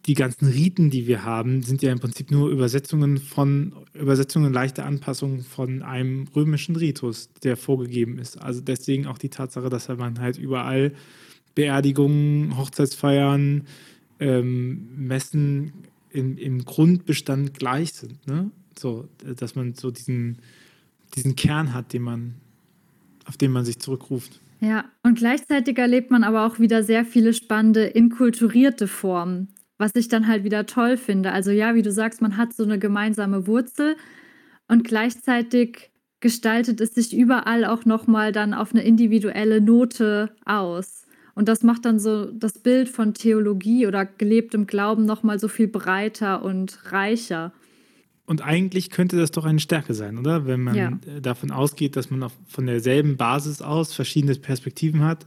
die 0.06 0.14
ganzen 0.14 0.48
Riten, 0.48 0.90
die 0.90 1.06
wir 1.06 1.24
haben, 1.24 1.62
sind 1.62 1.80
ja 1.80 1.92
im 1.92 2.00
Prinzip 2.00 2.30
nur 2.30 2.50
Übersetzungen 2.50 3.18
von 3.18 3.72
Übersetzungen, 3.94 4.52
leichte 4.52 4.84
Anpassungen 4.84 5.42
von 5.42 5.82
einem 5.82 6.26
römischen 6.34 6.74
Ritus, 6.74 7.30
der 7.44 7.56
vorgegeben 7.56 8.18
ist. 8.18 8.40
Also 8.42 8.60
deswegen 8.60 9.06
auch 9.06 9.18
die 9.18 9.28
Tatsache, 9.28 9.68
dass 9.68 9.88
man 9.88 10.18
halt 10.18 10.38
überall 10.38 10.92
Beerdigungen, 11.54 12.56
Hochzeitsfeiern, 12.56 13.66
ähm, 14.18 14.88
Messen 14.96 15.72
im, 16.10 16.36
im 16.36 16.64
Grundbestand 16.64 17.54
gleich 17.54 17.92
sind. 17.92 18.26
Ne? 18.26 18.50
So, 18.76 19.08
dass 19.36 19.54
man 19.54 19.74
so 19.74 19.92
diesen, 19.92 20.38
diesen 21.14 21.36
Kern 21.36 21.74
hat, 21.74 21.92
den 21.92 22.02
man, 22.02 22.34
auf 23.26 23.36
den 23.36 23.52
man 23.52 23.64
sich 23.64 23.78
zurückruft. 23.78 24.40
Ja, 24.60 24.84
und 25.02 25.18
gleichzeitig 25.18 25.78
erlebt 25.78 26.10
man 26.10 26.24
aber 26.24 26.46
auch 26.46 26.58
wieder 26.58 26.82
sehr 26.82 27.04
viele 27.04 27.34
spannende 27.34 27.84
inkulturierte 27.84 28.88
Formen 28.88 29.48
was 29.82 29.96
ich 29.96 30.06
dann 30.06 30.28
halt 30.28 30.44
wieder 30.44 30.64
toll 30.64 30.96
finde. 30.96 31.32
Also 31.32 31.50
ja, 31.50 31.74
wie 31.74 31.82
du 31.82 31.90
sagst, 31.90 32.22
man 32.22 32.36
hat 32.36 32.52
so 32.52 32.62
eine 32.62 32.78
gemeinsame 32.78 33.48
Wurzel 33.48 33.96
und 34.68 34.84
gleichzeitig 34.84 35.90
gestaltet 36.20 36.80
es 36.80 36.94
sich 36.94 37.12
überall 37.16 37.64
auch 37.64 37.84
nochmal 37.84 38.30
dann 38.30 38.54
auf 38.54 38.72
eine 38.72 38.84
individuelle 38.84 39.60
Note 39.60 40.30
aus. 40.44 41.04
Und 41.34 41.48
das 41.48 41.64
macht 41.64 41.84
dann 41.84 41.98
so 41.98 42.26
das 42.26 42.60
Bild 42.60 42.88
von 42.88 43.12
Theologie 43.12 43.88
oder 43.88 44.06
gelebtem 44.06 44.68
Glauben 44.68 45.04
nochmal 45.04 45.40
so 45.40 45.48
viel 45.48 45.66
breiter 45.66 46.44
und 46.44 46.92
reicher. 46.92 47.52
Und 48.24 48.40
eigentlich 48.40 48.90
könnte 48.90 49.16
das 49.16 49.32
doch 49.32 49.44
eine 49.44 49.58
Stärke 49.58 49.94
sein, 49.94 50.16
oder? 50.16 50.46
Wenn 50.46 50.62
man 50.62 50.76
ja. 50.76 50.90
davon 51.20 51.50
ausgeht, 51.50 51.96
dass 51.96 52.08
man 52.08 52.30
von 52.46 52.66
derselben 52.66 53.16
Basis 53.16 53.62
aus 53.62 53.94
verschiedene 53.94 54.36
Perspektiven 54.36 55.02
hat, 55.02 55.26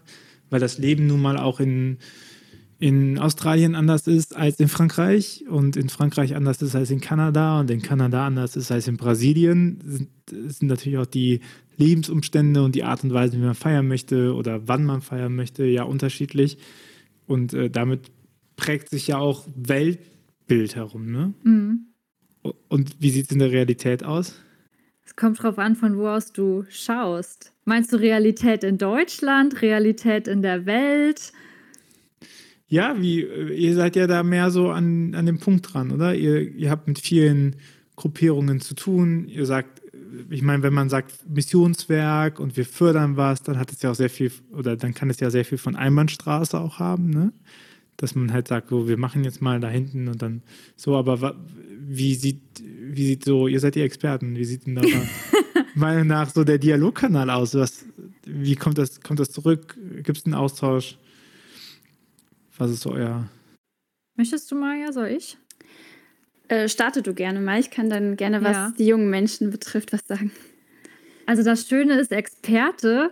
weil 0.50 0.62
das 0.62 0.78
Leben 0.78 1.08
nun 1.08 1.22
mal 1.22 1.36
auch 1.36 1.60
in 1.60 1.98
in 2.80 3.18
Australien 3.20 3.74
anders 3.76 4.08
ist 4.08 4.36
als 4.36 4.60
in 4.60 4.68
Frankreich 4.68 5.46
und 5.48 5.78
in 5.78 5.90
Frankreich 5.90 6.36
anders 6.36 6.62
ist 6.62 6.76
als 6.76 6.92
in 6.92 7.00
Kanada 7.00 7.60
und 7.60 7.72
in 7.72 7.82
Kanada 7.82 8.26
anders 8.26 8.56
ist 8.56 8.72
als 8.72 8.88
in 8.88 8.98
Brasilien, 8.98 9.80
sind, 9.84 10.10
sind 10.30 10.64
natürlich 10.64 10.98
auch 10.98 11.06
die 11.06 11.40
Lebensumstände 11.78 12.64
und 12.64 12.76
die 12.76 12.84
Art 12.84 13.04
und 13.04 13.14
Weise, 13.14 13.38
wie 13.38 13.42
man 13.44 13.56
feiern 13.56 13.88
möchte 13.88 14.34
oder 14.34 14.68
wann 14.68 14.84
man 14.84 15.02
feiern 15.02 15.36
möchte, 15.36 15.66
ja 15.66 15.84
unterschiedlich. 15.84 16.58
Und 17.28 17.54
äh, 17.54 17.70
damit 17.70 18.12
prägt 18.58 18.90
sich 18.90 19.08
ja 19.08 19.18
auch 19.18 19.46
Weltbild 19.56 20.76
herum. 20.76 21.12
Ne? 21.12 21.34
Mhm. 21.44 21.88
Und 22.68 22.96
wie 23.00 23.10
sieht 23.10 23.26
es 23.26 23.32
in 23.32 23.40
der 23.40 23.52
Realität 23.52 24.04
aus? 24.04 24.40
Es 25.06 25.16
kommt 25.16 25.42
drauf 25.42 25.58
an, 25.60 25.76
von 25.76 25.98
wo 25.98 26.08
aus 26.08 26.32
du 26.32 26.66
schaust. 26.70 27.54
Meinst 27.64 27.94
du 27.94 27.98
Realität 27.98 28.64
in 28.64 28.78
Deutschland, 28.78 29.62
Realität 29.62 30.28
in 30.28 30.42
der 30.42 30.66
Welt? 30.66 31.32
Ja, 32.68 32.96
wie, 33.00 33.22
ihr 33.24 33.76
seid 33.76 33.96
ja 33.96 34.08
da 34.08 34.24
mehr 34.24 34.50
so 34.50 34.72
an, 34.72 35.14
an 35.14 35.26
dem 35.26 35.40
Punkt 35.40 35.74
dran, 35.74 35.92
oder? 35.92 36.16
Ihr, 36.16 36.42
ihr 36.42 36.72
habt 36.72 36.88
mit 36.88 37.00
vielen 37.00 37.58
Gruppierungen 37.96 38.60
zu 38.60 38.74
tun. 38.74 39.28
Ihr 39.28 39.46
sagt, 39.46 39.82
ich 40.30 40.42
meine, 40.42 40.64
wenn 40.64 40.74
man 40.74 40.90
sagt 40.90 41.14
Missionswerk 41.30 42.40
und 42.40 42.58
wir 42.58 42.66
fördern 42.66 43.18
was, 43.18 43.44
dann 43.44 43.60
hat 43.60 43.72
es 43.72 43.82
ja 43.82 43.92
auch 43.92 43.96
sehr 43.96 44.10
viel, 44.10 44.32
oder 44.52 44.76
dann 44.78 44.94
kann 44.94 45.10
es 45.10 45.20
ja 45.20 45.30
sehr 45.30 45.46
viel 45.46 45.58
von 45.58 45.76
Einbahnstraße 45.76 46.60
auch 46.60 46.80
haben, 46.80 47.10
ne? 47.10 47.34
Dass 47.98 48.14
man 48.14 48.34
halt 48.34 48.50
sagt, 48.50 48.70
so, 48.70 48.90
wir 48.90 48.98
machen 48.98 49.24
jetzt 49.24 49.42
mal 49.42 49.60
da 49.62 49.70
hinten 49.70 50.10
und 50.10 50.22
dann 50.22 50.42
so, 50.76 50.98
aber 50.98 51.36
wie 51.88 52.16
sieht, 52.16 52.42
wie 52.62 53.06
sieht 53.06 53.24
so, 53.24 53.48
ihr 53.48 53.60
seid 53.60 53.76
die 53.76 53.82
Experten, 53.82 54.36
wie 54.36 54.44
sieht 54.44 54.66
denn 54.66 54.76
da 54.76 54.82
Meinung 55.76 56.08
nach 56.08 56.30
so 56.30 56.44
der 56.44 56.58
Dialogkanal 56.58 57.30
aus? 57.30 57.56
Was, 57.56 57.86
wie 58.26 58.56
kommt 58.56 58.78
das, 58.78 59.02
kommt 59.02 59.20
das 59.20 59.32
zurück? 59.32 59.78
Gibt 60.04 60.18
es 60.18 60.26
einen 60.26 60.34
Austausch? 60.34 60.98
Was 62.58 62.72
ist 62.72 62.82
so 62.82 62.92
euer. 62.92 63.30
Möchtest 64.16 64.50
du 64.52 64.56
mal, 64.56 64.80
ja, 64.80 64.92
soll 64.92 65.08
ich? 65.08 65.38
Äh, 66.48 66.70
starte 66.70 67.02
du 67.02 67.14
gerne 67.14 67.42
mal. 67.42 67.60
Ich 67.60 67.72
kann 67.72 67.90
dann 67.90 68.16
gerne, 68.16 68.44
was 68.44 68.56
ja. 68.56 68.74
die 68.78 68.86
jungen 68.86 69.10
Menschen 69.10 69.52
betrifft, 69.52 69.92
was 69.94 70.06
sagen. 70.08 70.32
Also 71.26 71.44
das 71.44 71.68
Schöne 71.68 72.00
ist, 72.00 72.12
Experte, 72.12 73.12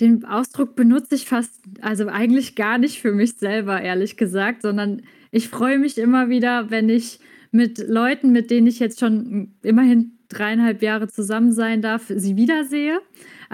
den 0.00 0.24
Ausdruck 0.24 0.74
benutze 0.74 1.14
ich 1.14 1.26
fast, 1.26 1.52
also 1.80 2.08
eigentlich 2.08 2.56
gar 2.56 2.78
nicht 2.78 3.00
für 3.00 3.12
mich 3.12 3.34
selber, 3.34 3.80
ehrlich 3.80 4.16
gesagt, 4.16 4.62
sondern 4.62 5.02
ich 5.30 5.48
freue 5.48 5.78
mich 5.78 5.98
immer 5.98 6.28
wieder, 6.28 6.70
wenn 6.70 6.88
ich 6.88 7.20
mit 7.52 7.78
Leuten, 7.78 8.32
mit 8.32 8.50
denen 8.50 8.66
ich 8.66 8.80
jetzt 8.80 8.98
schon 8.98 9.54
immerhin 9.62 10.18
dreieinhalb 10.28 10.82
Jahre 10.82 11.08
zusammen 11.08 11.52
sein 11.52 11.80
darf, 11.80 12.06
sie 12.08 12.36
wiedersehe. 12.36 13.00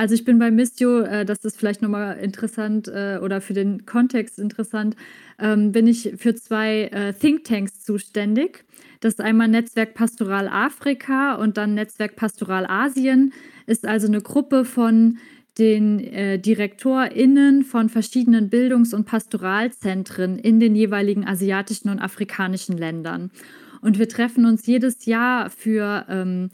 Also 0.00 0.14
ich 0.14 0.24
bin 0.24 0.38
bei 0.38 0.50
Mistio, 0.50 1.00
äh, 1.00 1.26
das 1.26 1.44
ist 1.44 1.58
vielleicht 1.58 1.82
nochmal 1.82 2.16
interessant 2.16 2.88
äh, 2.88 3.18
oder 3.22 3.42
für 3.42 3.52
den 3.52 3.84
Kontext 3.84 4.38
interessant, 4.38 4.96
ähm, 5.38 5.72
bin 5.72 5.86
ich 5.86 6.14
für 6.16 6.34
zwei 6.34 6.84
äh, 6.84 7.12
Thinktanks 7.12 7.84
zuständig. 7.84 8.64
Das 9.00 9.12
ist 9.12 9.20
einmal 9.20 9.48
Netzwerk 9.48 9.92
Pastoral 9.92 10.48
Afrika 10.48 11.34
und 11.34 11.58
dann 11.58 11.74
Netzwerk 11.74 12.16
Pastoral 12.16 12.64
Asien. 12.64 13.34
Ist 13.66 13.86
also 13.86 14.06
eine 14.06 14.22
Gruppe 14.22 14.64
von 14.64 15.18
den 15.58 16.00
äh, 16.00 16.38
DirektorInnen 16.38 17.62
von 17.62 17.90
verschiedenen 17.90 18.48
Bildungs- 18.48 18.94
und 18.94 19.04
Pastoralzentren 19.04 20.38
in 20.38 20.60
den 20.60 20.74
jeweiligen 20.76 21.26
asiatischen 21.26 21.90
und 21.90 21.98
afrikanischen 21.98 22.78
Ländern. 22.78 23.30
Und 23.82 23.98
wir 23.98 24.08
treffen 24.08 24.46
uns 24.46 24.64
jedes 24.64 25.04
Jahr 25.04 25.50
für 25.50 26.06
ähm, 26.08 26.48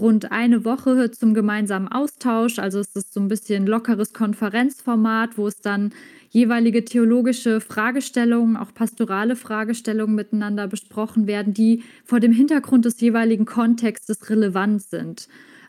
rund 0.00 0.32
eine 0.32 0.64
Woche 0.64 1.10
zum 1.10 1.34
gemeinsamen 1.34 1.88
Austausch. 1.88 2.58
Also 2.58 2.80
es 2.80 2.94
ist 2.94 3.12
so 3.12 3.20
ein 3.20 3.28
bisschen 3.28 3.66
lockeres 3.66 4.12
Konferenzformat, 4.12 5.38
wo 5.38 5.46
es 5.46 5.60
dann 5.60 5.92
jeweilige 6.30 6.84
theologische 6.84 7.60
Fragestellungen, 7.60 8.56
auch 8.56 8.74
pastorale 8.74 9.36
Fragestellungen 9.36 10.16
miteinander 10.16 10.66
besprochen 10.66 11.26
werden, 11.26 11.54
die 11.54 11.84
vor 12.04 12.20
dem 12.20 12.32
Hintergrund 12.32 12.84
des 12.84 13.00
jeweiligen 13.00 13.44
Kontextes 13.44 14.28
relevant 14.30 14.82
sind. 14.82 15.28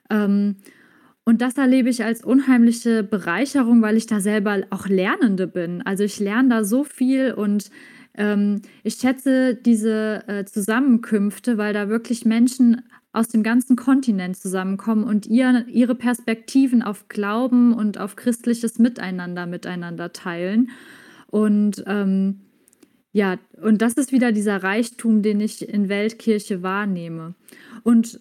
Ähm, 0.10 0.56
und 1.24 1.42
das 1.42 1.58
erlebe 1.58 1.90
ich 1.90 2.04
als 2.04 2.24
unheimliche 2.24 3.04
Bereicherung, 3.04 3.82
weil 3.82 3.98
ich 3.98 4.06
da 4.06 4.20
selber 4.20 4.64
auch 4.70 4.88
Lernende 4.88 5.48
bin. 5.48 5.82
Also 5.84 6.04
ich 6.04 6.20
lerne 6.20 6.50
da 6.50 6.64
so 6.64 6.84
viel 6.84 7.34
und 7.34 7.72
ähm, 8.18 8.62
ich 8.84 8.96
schätze 8.96 9.56
diese 9.56 10.24
äh, 10.28 10.46
Zusammenkünfte, 10.46 11.58
weil 11.58 11.74
da 11.74 11.90
wirklich 11.90 12.26
Menschen 12.26 12.84
aus 13.16 13.28
dem 13.30 13.44
ganzen 13.44 13.76
Kontinent 13.76 14.38
zusammenkommen 14.38 15.04
und 15.04 15.26
ihr, 15.26 15.66
ihre 15.68 15.96
Perspektiven 15.96 16.82
auf 16.82 17.08
Glauben 17.08 17.74
und 17.74 17.98
auf 17.98 18.16
christliches 18.16 18.78
Miteinander 18.78 19.46
miteinander 19.46 20.12
teilen. 20.12 20.70
Und 21.28 21.84
ähm, 21.88 22.42
ja, 23.14 23.38
und 23.62 23.82
das 23.82 23.94
ist 23.94 24.12
wieder 24.12 24.34
dieser 24.34 24.62
Reichtum, 24.62 25.22
den 25.22 25.40
ich 25.40 25.68
in 25.68 25.88
Weltkirche 25.88 26.64
wahrnehme. 26.64 27.34
Und 27.84 28.20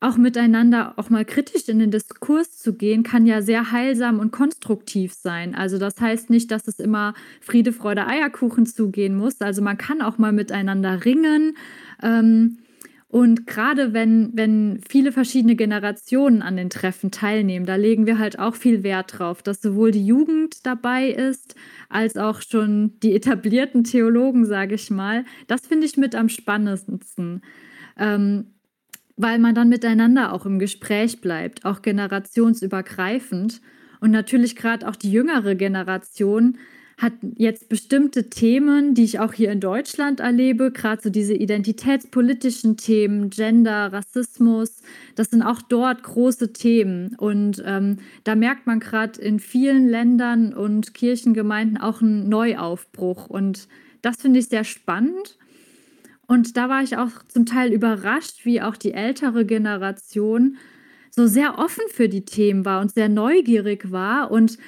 auch 0.00 0.16
miteinander 0.16 0.94
auch 0.96 1.10
mal 1.10 1.24
kritisch 1.24 1.68
in 1.68 1.80
den 1.80 1.90
Diskurs 1.90 2.56
zu 2.56 2.74
gehen, 2.74 3.02
kann 3.02 3.26
ja 3.26 3.42
sehr 3.42 3.72
heilsam 3.72 4.20
und 4.20 4.30
konstruktiv 4.30 5.12
sein. 5.12 5.56
Also 5.56 5.78
das 5.78 6.00
heißt 6.00 6.30
nicht, 6.30 6.52
dass 6.52 6.68
es 6.68 6.78
immer 6.78 7.14
Friede, 7.40 7.72
Freude, 7.72 8.06
Eierkuchen 8.06 8.64
zugehen 8.64 9.16
muss. 9.16 9.40
Also 9.40 9.60
man 9.60 9.76
kann 9.76 10.00
auch 10.00 10.18
mal 10.18 10.32
miteinander 10.32 11.04
ringen. 11.04 11.56
Ähm, 12.00 12.58
und 13.10 13.46
gerade 13.46 13.94
wenn, 13.94 14.30
wenn 14.34 14.80
viele 14.86 15.12
verschiedene 15.12 15.56
Generationen 15.56 16.42
an 16.42 16.56
den 16.58 16.68
Treffen 16.68 17.10
teilnehmen, 17.10 17.64
da 17.64 17.76
legen 17.76 18.04
wir 18.04 18.18
halt 18.18 18.38
auch 18.38 18.54
viel 18.54 18.82
Wert 18.82 19.18
drauf, 19.18 19.42
dass 19.42 19.62
sowohl 19.62 19.92
die 19.92 20.04
Jugend 20.04 20.66
dabei 20.66 21.08
ist, 21.08 21.54
als 21.88 22.18
auch 22.18 22.42
schon 22.42 23.00
die 23.00 23.14
etablierten 23.14 23.82
Theologen, 23.82 24.44
sage 24.44 24.74
ich 24.74 24.90
mal. 24.90 25.24
Das 25.46 25.66
finde 25.66 25.86
ich 25.86 25.96
mit 25.96 26.14
am 26.14 26.28
spannendsten. 26.28 27.40
Ähm, 27.96 28.52
weil 29.16 29.38
man 29.38 29.54
dann 29.54 29.70
miteinander 29.70 30.34
auch 30.34 30.44
im 30.44 30.58
Gespräch 30.58 31.22
bleibt, 31.22 31.64
auch 31.64 31.80
generationsübergreifend. 31.80 33.62
Und 34.00 34.10
natürlich 34.10 34.54
gerade 34.54 34.86
auch 34.86 34.94
die 34.94 35.10
jüngere 35.10 35.54
Generation 35.54 36.58
hat 36.98 37.12
jetzt 37.36 37.68
bestimmte 37.68 38.28
Themen, 38.28 38.94
die 38.94 39.04
ich 39.04 39.20
auch 39.20 39.32
hier 39.32 39.52
in 39.52 39.60
Deutschland 39.60 40.18
erlebe, 40.18 40.72
gerade 40.72 41.00
so 41.00 41.10
diese 41.10 41.32
identitätspolitischen 41.32 42.76
Themen, 42.76 43.30
Gender, 43.30 43.92
Rassismus, 43.92 44.82
das 45.14 45.30
sind 45.30 45.42
auch 45.42 45.62
dort 45.62 46.02
große 46.02 46.52
Themen. 46.52 47.14
Und 47.16 47.62
ähm, 47.64 47.98
da 48.24 48.34
merkt 48.34 48.66
man 48.66 48.80
gerade 48.80 49.20
in 49.20 49.38
vielen 49.38 49.88
Ländern 49.88 50.52
und 50.52 50.92
Kirchengemeinden 50.92 51.78
auch 51.78 52.02
einen 52.02 52.28
Neuaufbruch. 52.28 53.28
Und 53.28 53.68
das 54.02 54.16
finde 54.16 54.40
ich 54.40 54.48
sehr 54.48 54.64
spannend. 54.64 55.38
Und 56.26 56.56
da 56.56 56.68
war 56.68 56.82
ich 56.82 56.96
auch 56.96 57.22
zum 57.28 57.46
Teil 57.46 57.72
überrascht, 57.72 58.44
wie 58.44 58.60
auch 58.60 58.76
die 58.76 58.92
ältere 58.92 59.46
Generation 59.46 60.56
so 61.10 61.28
sehr 61.28 61.58
offen 61.58 61.84
für 61.90 62.08
die 62.08 62.24
Themen 62.24 62.64
war 62.64 62.80
und 62.80 62.92
sehr 62.92 63.08
neugierig 63.08 63.92
war 63.92 64.32
und 64.32 64.58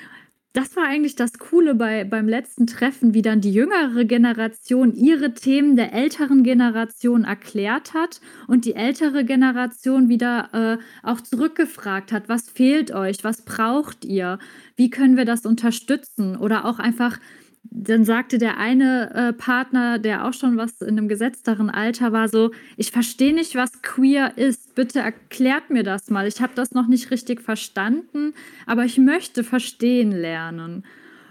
das 0.52 0.74
war 0.74 0.84
eigentlich 0.84 1.14
das 1.14 1.34
Coole 1.38 1.76
bei, 1.76 2.02
beim 2.04 2.28
letzten 2.28 2.66
Treffen, 2.66 3.14
wie 3.14 3.22
dann 3.22 3.40
die 3.40 3.52
jüngere 3.52 4.04
Generation 4.04 4.92
ihre 4.94 5.32
Themen 5.32 5.76
der 5.76 5.92
älteren 5.92 6.42
Generation 6.42 7.24
erklärt 7.24 7.94
hat 7.94 8.20
und 8.48 8.64
die 8.64 8.74
ältere 8.74 9.24
Generation 9.24 10.08
wieder 10.08 10.78
äh, 10.80 11.06
auch 11.06 11.20
zurückgefragt 11.20 12.10
hat, 12.10 12.28
was 12.28 12.50
fehlt 12.50 12.92
euch, 12.92 13.22
was 13.22 13.42
braucht 13.42 14.04
ihr, 14.04 14.38
wie 14.74 14.90
können 14.90 15.16
wir 15.16 15.24
das 15.24 15.46
unterstützen? 15.46 16.36
Oder 16.36 16.64
auch 16.64 16.80
einfach 16.80 17.20
dann 17.62 18.04
sagte 18.04 18.38
der 18.38 18.56
eine 18.58 19.14
äh, 19.14 19.32
Partner, 19.32 19.98
der 19.98 20.26
auch 20.26 20.32
schon 20.32 20.56
was 20.56 20.80
in 20.80 20.98
einem 20.98 21.08
gesetzteren 21.08 21.70
Alter 21.70 22.12
war, 22.12 22.28
so, 22.28 22.50
ich 22.76 22.90
verstehe 22.90 23.34
nicht, 23.34 23.54
was 23.54 23.82
queer 23.82 24.36
ist. 24.36 24.74
Bitte 24.74 25.00
erklärt 25.00 25.70
mir 25.70 25.82
das 25.82 26.10
mal. 26.10 26.26
Ich 26.26 26.40
habe 26.40 26.52
das 26.54 26.72
noch 26.72 26.88
nicht 26.88 27.10
richtig 27.10 27.40
verstanden, 27.40 28.34
aber 28.66 28.84
ich 28.84 28.98
möchte 28.98 29.44
verstehen 29.44 30.12
lernen. 30.12 30.84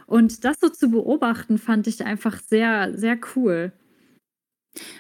Und 0.05 0.43
das 0.43 0.59
so 0.59 0.69
zu 0.69 0.89
beobachten, 0.89 1.57
fand 1.57 1.87
ich 1.87 2.03
einfach 2.03 2.39
sehr, 2.39 2.97
sehr 2.97 3.17
cool. 3.35 3.71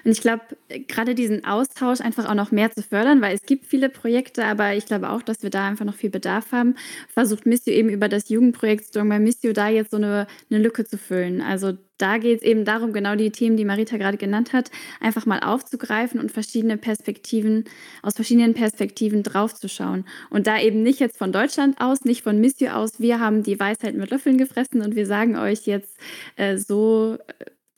Und 0.03 0.11
ich 0.11 0.21
glaube, 0.21 0.43
gerade 0.87 1.15
diesen 1.15 1.45
Austausch 1.45 2.01
einfach 2.01 2.27
auch 2.29 2.35
noch 2.35 2.51
mehr 2.51 2.71
zu 2.71 2.81
fördern, 2.81 3.21
weil 3.21 3.35
es 3.35 3.43
gibt 3.43 3.65
viele 3.65 3.89
Projekte, 3.89 4.45
aber 4.45 4.73
ich 4.73 4.85
glaube 4.85 5.09
auch, 5.09 5.21
dass 5.21 5.43
wir 5.43 5.49
da 5.49 5.67
einfach 5.67 5.85
noch 5.85 5.95
viel 5.95 6.09
Bedarf 6.09 6.51
haben, 6.51 6.75
versucht 7.13 7.45
Missio 7.45 7.73
eben 7.73 7.89
über 7.89 8.09
das 8.09 8.29
Jugendprojekt 8.29 8.85
Strong 8.85 9.09
by 9.09 9.19
Missio 9.19 9.53
da 9.53 9.69
jetzt 9.69 9.91
so 9.91 9.97
eine, 9.97 10.27
eine 10.49 10.59
Lücke 10.59 10.85
zu 10.85 10.97
füllen. 10.97 11.41
Also 11.41 11.73
da 11.99 12.17
geht 12.17 12.39
es 12.39 12.43
eben 12.43 12.63
darum, 12.65 12.93
genau 12.93 13.15
die 13.15 13.29
Themen, 13.29 13.57
die 13.57 13.65
Marita 13.65 13.97
gerade 13.97 14.17
genannt 14.17 14.53
hat, 14.53 14.71
einfach 15.01 15.25
mal 15.25 15.41
aufzugreifen 15.41 16.19
und 16.19 16.31
verschiedene 16.31 16.77
Perspektiven, 16.77 17.65
aus 18.01 18.15
verschiedenen 18.15 18.53
Perspektiven 18.53 19.21
draufzuschauen. 19.21 20.05
Und 20.29 20.47
da 20.47 20.59
eben 20.59 20.81
nicht 20.81 20.99
jetzt 20.99 21.17
von 21.17 21.33
Deutschland 21.33 21.79
aus, 21.81 22.05
nicht 22.05 22.23
von 22.23 22.39
Missio 22.39 22.71
aus, 22.71 22.99
wir 22.99 23.19
haben 23.19 23.43
die 23.43 23.59
Weisheit 23.59 23.95
mit 23.95 24.09
Löffeln 24.09 24.37
gefressen 24.37 24.81
und 24.81 24.95
wir 24.95 25.05
sagen 25.05 25.35
euch 25.35 25.65
jetzt 25.65 25.97
äh, 26.37 26.57
so 26.57 27.17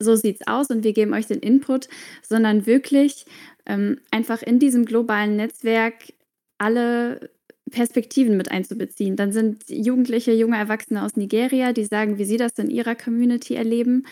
so 0.02 0.16
sieht's 0.16 0.48
aus 0.48 0.70
und 0.70 0.84
wir 0.84 0.94
geben 0.94 1.14
euch 1.14 1.28
den 1.28 1.40
Input, 1.40 1.88
sondern 2.28 2.66
wirklich 2.66 3.26
ähm, 3.66 4.00
einfach 4.12 4.42
in 4.42 4.60
diesem 4.60 4.86
globalen 4.86 5.36
Netzwerk 5.36 6.14
alle 6.58 7.32
Perspektiven 7.72 8.38
mit 8.38 8.52
einzubeziehen. 8.52 9.16
Dann 9.16 9.32
sind 9.32 9.64
Jugendliche, 9.68 10.34
junge 10.34 10.58
Erwachsene 10.58 11.04
aus 11.04 11.16
Nigeria, 11.16 11.74
die 11.74 11.86
sagen, 11.86 12.18
wie 12.18 12.26
sie 12.26 12.38
das 12.38 12.52
in 12.58 12.70
ihrer 12.70 12.96
Community 12.96 13.56
erleben, 13.56 14.06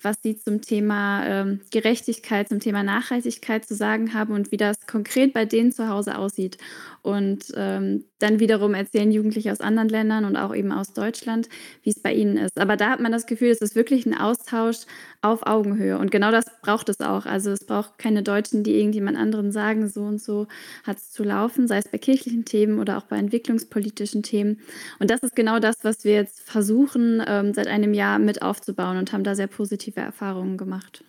was 0.00 0.16
sie 0.22 0.38
zum 0.38 0.60
Thema 0.60 1.24
ähm, 1.26 1.60
Gerechtigkeit, 1.70 2.48
zum 2.48 2.60
Thema 2.60 2.82
Nachhaltigkeit 2.82 3.66
zu 3.66 3.74
sagen 3.74 4.14
haben 4.14 4.34
und 4.34 4.52
wie 4.52 4.56
das 4.56 4.86
konkret 4.86 5.32
bei 5.32 5.44
denen 5.44 5.72
zu 5.72 5.88
Hause 5.88 6.18
aussieht. 6.18 6.58
Und 7.02 7.52
ähm, 7.56 8.04
dann 8.18 8.40
wiederum 8.40 8.74
erzählen 8.74 9.12
Jugendliche 9.12 9.52
aus 9.52 9.60
anderen 9.60 9.88
Ländern 9.88 10.24
und 10.24 10.36
auch 10.36 10.54
eben 10.54 10.72
aus 10.72 10.92
Deutschland, 10.92 11.48
wie 11.82 11.90
es 11.90 12.00
bei 12.00 12.12
ihnen 12.12 12.36
ist. 12.36 12.58
Aber 12.58 12.76
da 12.76 12.90
hat 12.90 13.00
man 13.00 13.12
das 13.12 13.26
Gefühl, 13.26 13.50
es 13.50 13.60
ist 13.60 13.76
wirklich 13.76 14.06
ein 14.06 14.16
Austausch 14.18 14.78
auf 15.20 15.46
Augenhöhe. 15.46 15.98
Und 15.98 16.10
genau 16.10 16.30
das 16.30 16.46
braucht 16.62 16.88
es 16.88 17.00
auch. 17.00 17.26
Also 17.26 17.50
es 17.50 17.64
braucht 17.64 17.98
keine 17.98 18.22
Deutschen, 18.22 18.64
die 18.64 18.76
irgendjemand 18.76 19.18
anderen 19.18 19.52
sagen, 19.52 19.88
so 19.88 20.02
und 20.02 20.20
so 20.20 20.46
hat 20.84 20.96
es 20.96 21.10
zu 21.10 21.24
laufen, 21.24 21.68
sei 21.68 21.78
es 21.78 21.88
bei 21.88 21.98
kirchlichen 21.98 22.44
Themen 22.44 22.78
oder 22.78 22.98
auch 22.98 23.04
bei 23.04 23.18
entwicklungspolitischen 23.18 24.22
Themen. 24.22 24.60
Und 24.98 25.10
das 25.10 25.20
ist 25.20 25.36
genau 25.36 25.58
das, 25.58 25.76
was 25.82 26.04
wir 26.04 26.14
jetzt 26.14 26.40
versuchen, 26.40 27.22
ähm, 27.26 27.52
seit 27.54 27.66
einem 27.66 27.92
Jahr 27.92 28.18
mit 28.18 28.42
aufzubauen 28.42 28.96
und 28.96 29.12
haben 29.12 29.24
da 29.24 29.34
sehr 29.34 29.48
positive 29.86 30.00
Erfahrungen 30.00 30.56
gemacht. 30.56 31.04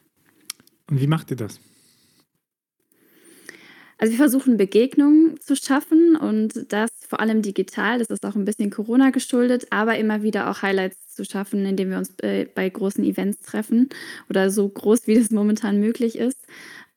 Und 0.90 1.02
wie 1.02 1.08
macht 1.08 1.32
ihr 1.32 1.38
das? 1.38 1.60
Also 4.00 4.12
wir 4.12 4.18
versuchen 4.18 4.58
Begegnungen 4.58 5.40
zu 5.40 5.56
schaffen 5.56 6.16
und 6.16 6.72
das 6.72 6.92
vor 7.10 7.20
allem 7.20 7.42
digital. 7.42 7.98
Das 7.98 8.10
ist 8.10 8.24
auch 8.26 8.36
ein 8.36 8.46
bisschen 8.46 8.70
Corona 8.70 9.10
geschuldet, 9.10 9.68
aber 9.72 9.98
immer 9.98 10.22
wieder 10.22 10.52
auch 10.52 10.62
Highlights 10.62 11.16
zu 11.16 11.26
schaffen, 11.26 11.66
indem 11.66 11.90
wir 11.90 11.98
uns 11.98 12.14
äh, 12.20 12.46
bei 12.46 12.70
großen 12.70 13.04
Events 13.04 13.42
treffen 13.42 13.90
oder 14.30 14.52
so 14.52 14.70
groß, 14.70 15.08
wie 15.08 15.16
das 15.16 15.32
momentan 15.32 15.80
möglich 15.80 16.16
ist. 16.16 16.46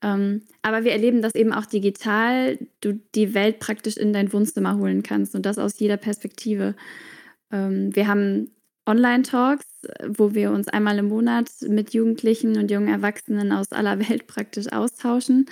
Ähm, 0.03 0.43
aber 0.61 0.83
wir 0.83 0.91
erleben, 0.91 1.23
dass 1.23 1.33
eben 1.33 1.53
auch 1.53 1.65
digital 1.65 2.59
du 2.81 2.99
die 3.15 3.33
Welt 3.33 3.59
praktisch 3.59 3.97
in 3.97 4.13
dein 4.13 4.31
Wohnzimmer 4.31 4.77
holen 4.77 5.01
kannst 5.01 5.33
und 5.33 5.47
das 5.47 5.57
aus 5.57 5.79
jeder 5.79 5.97
Perspektive. 5.97 6.75
Ähm, 7.51 7.95
wir 7.95 8.07
haben 8.07 8.51
Online-Talks, 8.87 9.65
wo 10.07 10.33
wir 10.33 10.51
uns 10.51 10.67
einmal 10.67 10.97
im 10.97 11.07
Monat 11.07 11.49
mit 11.67 11.93
Jugendlichen 11.93 12.57
und 12.57 12.71
jungen 12.71 12.87
Erwachsenen 12.87 13.51
aus 13.51 13.71
aller 13.71 13.99
Welt 14.09 14.27
praktisch 14.27 14.67
austauschen. 14.71 15.45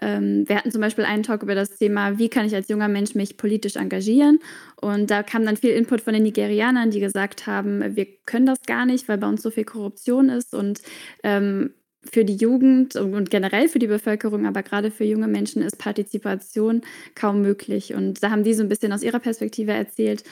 Ähm, 0.00 0.48
wir 0.48 0.56
hatten 0.56 0.70
zum 0.70 0.80
Beispiel 0.80 1.04
einen 1.04 1.22
Talk 1.22 1.42
über 1.42 1.54
das 1.54 1.76
Thema, 1.76 2.18
wie 2.18 2.28
kann 2.28 2.46
ich 2.46 2.54
als 2.54 2.68
junger 2.68 2.88
Mensch 2.88 3.14
mich 3.14 3.36
politisch 3.36 3.76
engagieren? 3.76 4.38
Und 4.80 5.10
da 5.10 5.22
kam 5.22 5.44
dann 5.44 5.56
viel 5.56 5.70
Input 5.70 6.00
von 6.00 6.14
den 6.14 6.22
Nigerianern, 6.22 6.90
die 6.90 7.00
gesagt 7.00 7.46
haben, 7.46 7.96
wir 7.96 8.06
können 8.24 8.46
das 8.46 8.62
gar 8.62 8.86
nicht, 8.86 9.08
weil 9.08 9.18
bei 9.18 9.28
uns 9.28 9.42
so 9.42 9.50
viel 9.50 9.64
Korruption 9.64 10.28
ist 10.28 10.54
und 10.54 10.80
ähm, 11.22 11.74
für 12.12 12.24
die 12.24 12.36
Jugend 12.36 12.96
und 12.96 13.30
generell 13.30 13.68
für 13.68 13.78
die 13.78 13.86
Bevölkerung, 13.86 14.46
aber 14.46 14.62
gerade 14.62 14.90
für 14.90 15.04
junge 15.04 15.28
Menschen 15.28 15.62
ist 15.62 15.78
Partizipation 15.78 16.82
kaum 17.14 17.42
möglich. 17.42 17.94
Und 17.94 18.22
da 18.22 18.30
haben 18.30 18.44
die 18.44 18.54
so 18.54 18.62
ein 18.62 18.68
bisschen 18.68 18.92
aus 18.92 19.02
ihrer 19.02 19.18
Perspektive 19.18 19.72
erzählt. 19.72 20.24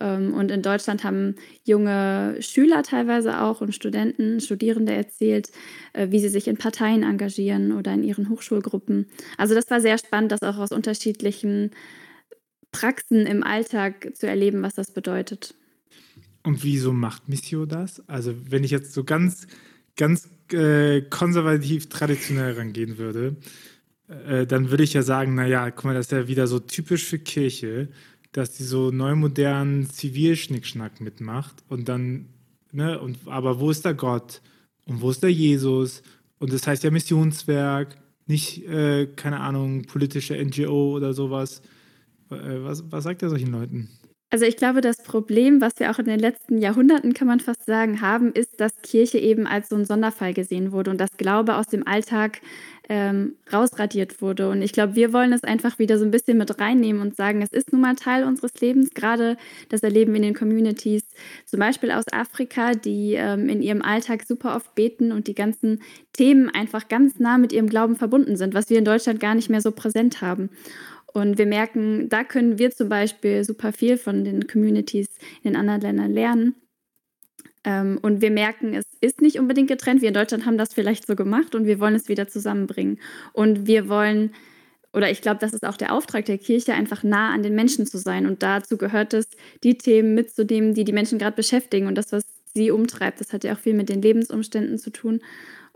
Ähm, 0.00 0.34
und 0.34 0.50
in 0.50 0.62
Deutschland 0.62 1.04
haben 1.04 1.36
junge 1.64 2.36
Schüler 2.40 2.82
teilweise 2.82 3.40
auch 3.40 3.60
und 3.60 3.74
Studenten, 3.74 4.40
Studierende 4.40 4.92
erzählt, 4.92 5.50
äh, 5.92 6.08
wie 6.10 6.20
sie 6.20 6.28
sich 6.28 6.48
in 6.48 6.56
Parteien 6.56 7.02
engagieren 7.02 7.72
oder 7.72 7.92
in 7.92 8.02
ihren 8.02 8.28
Hochschulgruppen. 8.28 9.06
Also 9.38 9.54
das 9.54 9.70
war 9.70 9.80
sehr 9.80 9.98
spannend, 9.98 10.32
das 10.32 10.42
auch 10.42 10.58
aus 10.58 10.72
unterschiedlichen 10.72 11.70
Praxen 12.72 13.26
im 13.26 13.42
Alltag 13.42 14.10
zu 14.14 14.26
erleben, 14.26 14.62
was 14.62 14.74
das 14.74 14.92
bedeutet. 14.92 15.54
Und 16.42 16.64
wieso 16.64 16.92
macht 16.92 17.28
Missio 17.28 17.66
das? 17.66 18.02
Also 18.08 18.34
wenn 18.50 18.64
ich 18.64 18.70
jetzt 18.70 18.92
so 18.94 19.04
ganz 19.04 19.46
ganz 19.96 20.28
äh, 20.52 21.02
konservativ 21.02 21.88
traditionell 21.88 22.54
rangehen 22.54 22.98
würde, 22.98 23.36
äh, 24.26 24.46
dann 24.46 24.70
würde 24.70 24.84
ich 24.84 24.92
ja 24.92 25.02
sagen, 25.02 25.34
naja, 25.34 25.70
guck 25.70 25.84
mal, 25.84 25.94
das 25.94 26.06
ist 26.06 26.12
ja 26.12 26.28
wieder 26.28 26.46
so 26.46 26.58
typisch 26.58 27.04
für 27.04 27.18
Kirche, 27.18 27.88
dass 28.32 28.52
die 28.52 28.64
so 28.64 28.90
neumodernen 28.90 29.88
Zivilschnickschnack 29.88 31.00
mitmacht 31.00 31.62
und 31.68 31.88
dann, 31.88 32.28
ne, 32.72 32.98
und 33.00 33.18
aber 33.26 33.60
wo 33.60 33.70
ist 33.70 33.84
der 33.84 33.94
Gott? 33.94 34.40
Und 34.86 35.00
wo 35.00 35.10
ist 35.10 35.22
der 35.22 35.32
Jesus? 35.32 36.02
Und 36.38 36.52
das 36.52 36.66
heißt 36.66 36.82
ja 36.82 36.90
Missionswerk, 36.90 37.96
nicht, 38.26 38.66
äh, 38.66 39.06
keine 39.06 39.40
Ahnung, 39.40 39.82
politische 39.82 40.34
NGO 40.34 40.96
oder 40.96 41.12
sowas. 41.12 41.62
Äh, 42.30 42.62
was, 42.62 42.90
was 42.90 43.04
sagt 43.04 43.22
er 43.22 43.30
solchen 43.30 43.52
Leuten? 43.52 43.90
Also 44.32 44.46
ich 44.46 44.56
glaube, 44.56 44.80
das 44.80 45.02
Problem, 45.02 45.60
was 45.60 45.74
wir 45.76 45.90
auch 45.90 45.98
in 45.98 46.06
den 46.06 46.18
letzten 46.18 46.56
Jahrhunderten, 46.56 47.12
kann 47.12 47.28
man 47.28 47.38
fast 47.38 47.66
sagen, 47.66 48.00
haben, 48.00 48.32
ist, 48.32 48.62
dass 48.62 48.80
Kirche 48.80 49.18
eben 49.18 49.46
als 49.46 49.68
so 49.68 49.76
ein 49.76 49.84
Sonderfall 49.84 50.32
gesehen 50.32 50.72
wurde 50.72 50.90
und 50.90 50.98
dass 50.98 51.18
Glaube 51.18 51.56
aus 51.56 51.66
dem 51.66 51.86
Alltag 51.86 52.40
ähm, 52.88 53.34
rausradiert 53.52 54.22
wurde. 54.22 54.48
Und 54.48 54.62
ich 54.62 54.72
glaube, 54.72 54.94
wir 54.94 55.12
wollen 55.12 55.34
es 55.34 55.44
einfach 55.44 55.78
wieder 55.78 55.98
so 55.98 56.06
ein 56.06 56.10
bisschen 56.10 56.38
mit 56.38 56.58
reinnehmen 56.58 57.02
und 57.02 57.14
sagen, 57.14 57.42
es 57.42 57.52
ist 57.52 57.72
nun 57.72 57.82
mal 57.82 57.94
Teil 57.94 58.24
unseres 58.24 58.58
Lebens. 58.58 58.94
Gerade 58.94 59.36
das 59.68 59.82
erleben 59.82 60.12
wir 60.12 60.16
in 60.16 60.22
den 60.22 60.34
Communities, 60.34 61.04
zum 61.44 61.60
Beispiel 61.60 61.90
aus 61.90 62.04
Afrika, 62.10 62.72
die 62.72 63.12
ähm, 63.12 63.50
in 63.50 63.60
ihrem 63.60 63.82
Alltag 63.82 64.24
super 64.26 64.56
oft 64.56 64.74
beten 64.74 65.12
und 65.12 65.26
die 65.26 65.34
ganzen 65.34 65.82
Themen 66.14 66.48
einfach 66.48 66.88
ganz 66.88 67.18
nah 67.18 67.36
mit 67.36 67.52
ihrem 67.52 67.68
Glauben 67.68 67.96
verbunden 67.96 68.36
sind, 68.36 68.54
was 68.54 68.70
wir 68.70 68.78
in 68.78 68.86
Deutschland 68.86 69.20
gar 69.20 69.34
nicht 69.34 69.50
mehr 69.50 69.60
so 69.60 69.72
präsent 69.72 70.22
haben. 70.22 70.48
Und 71.12 71.38
wir 71.38 71.46
merken, 71.46 72.08
da 72.08 72.24
können 72.24 72.58
wir 72.58 72.70
zum 72.70 72.88
Beispiel 72.88 73.44
super 73.44 73.72
viel 73.72 73.96
von 73.98 74.24
den 74.24 74.46
Communities 74.46 75.08
in 75.42 75.52
den 75.52 75.56
anderen 75.56 75.80
Ländern 75.80 76.12
lernen. 76.12 76.54
Ähm, 77.64 77.98
und 78.02 78.20
wir 78.20 78.30
merken, 78.30 78.74
es 78.74 78.86
ist 79.00 79.20
nicht 79.20 79.38
unbedingt 79.38 79.68
getrennt. 79.68 80.00
Wir 80.00 80.08
in 80.08 80.14
Deutschland 80.14 80.46
haben 80.46 80.58
das 80.58 80.74
vielleicht 80.74 81.06
so 81.06 81.14
gemacht 81.14 81.54
und 81.54 81.66
wir 81.66 81.78
wollen 81.80 81.94
es 81.94 82.08
wieder 82.08 82.28
zusammenbringen. 82.28 82.98
Und 83.32 83.66
wir 83.66 83.88
wollen, 83.88 84.32
oder 84.92 85.10
ich 85.10 85.22
glaube, 85.22 85.38
das 85.40 85.52
ist 85.52 85.64
auch 85.64 85.76
der 85.76 85.92
Auftrag 85.92 86.24
der 86.24 86.38
Kirche, 86.38 86.74
einfach 86.74 87.02
nah 87.02 87.32
an 87.32 87.42
den 87.42 87.54
Menschen 87.54 87.86
zu 87.86 87.98
sein. 87.98 88.26
Und 88.26 88.42
dazu 88.42 88.76
gehört 88.76 89.14
es, 89.14 89.28
die 89.62 89.78
Themen 89.78 90.14
mitzunehmen, 90.14 90.74
die 90.74 90.84
die 90.84 90.92
Menschen 90.92 91.18
gerade 91.18 91.36
beschäftigen 91.36 91.86
und 91.86 91.94
das, 91.96 92.10
was 92.10 92.24
sie 92.54 92.70
umtreibt. 92.70 93.20
Das 93.20 93.32
hat 93.32 93.44
ja 93.44 93.54
auch 93.54 93.58
viel 93.58 93.74
mit 93.74 93.88
den 93.88 94.02
Lebensumständen 94.02 94.78
zu 94.78 94.90
tun. 94.90 95.20